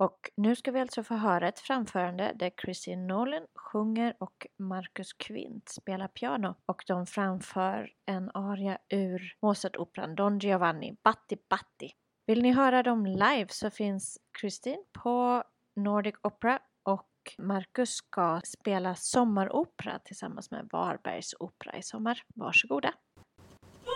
Och 0.00 0.30
nu 0.36 0.56
ska 0.56 0.70
vi 0.70 0.80
alltså 0.80 1.02
få 1.02 1.14
höra 1.14 1.48
ett 1.48 1.58
framförande 1.58 2.32
där 2.34 2.50
Christine 2.62 3.06
Nolan 3.06 3.46
sjunger 3.54 4.14
och 4.18 4.46
Marcus 4.58 5.12
Kvint 5.12 5.68
spelar 5.68 6.08
piano 6.08 6.54
och 6.66 6.84
de 6.86 7.06
framför 7.06 7.92
en 8.06 8.30
aria 8.34 8.78
ur 8.88 9.36
Mozart-operan 9.42 10.14
Don 10.14 10.38
Giovanni, 10.38 10.96
Batti 11.02 11.36
Batti. 11.50 11.92
Vill 12.26 12.42
ni 12.42 12.52
höra 12.52 12.82
dem 12.82 13.06
live 13.06 13.46
så 13.48 13.70
finns 13.70 14.18
Christine 14.40 14.82
på 14.92 15.44
Nordic 15.76 16.14
Opera 16.22 16.58
och 16.82 17.34
Marcus 17.38 17.90
ska 17.90 18.40
spela 18.44 18.94
sommaropera 18.94 19.98
tillsammans 19.98 20.50
med 20.50 20.68
Varbergs 20.72 21.34
opera 21.38 21.76
i 21.76 21.82
sommar. 21.82 22.22
Varsågoda! 22.34 22.94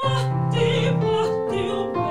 Batti, 0.04 0.92
batti, 0.92 2.03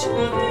future. 0.00 0.49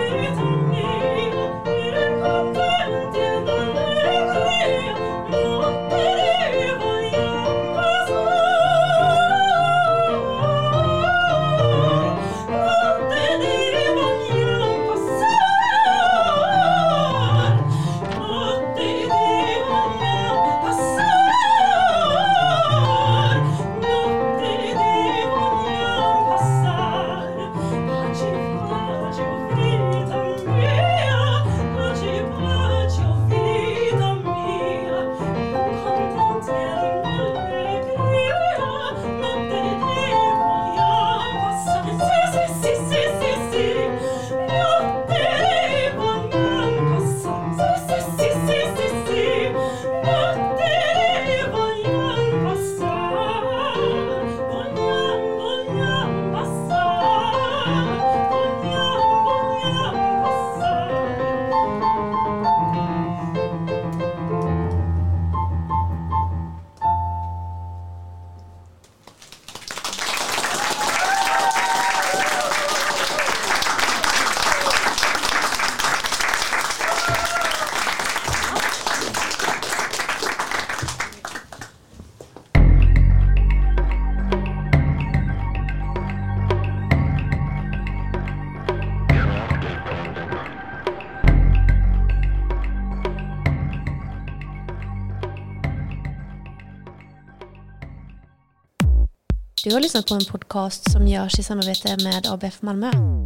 Lyssnat 99.90 100.08
på 100.08 100.16
en 100.16 100.26
podcast 100.26 100.92
som 100.92 101.08
görs 101.08 101.40
i 101.40 101.44
samarbete 101.44 101.98
med 102.04 102.28
ABF 102.28 102.62
Malmö. 102.62 103.19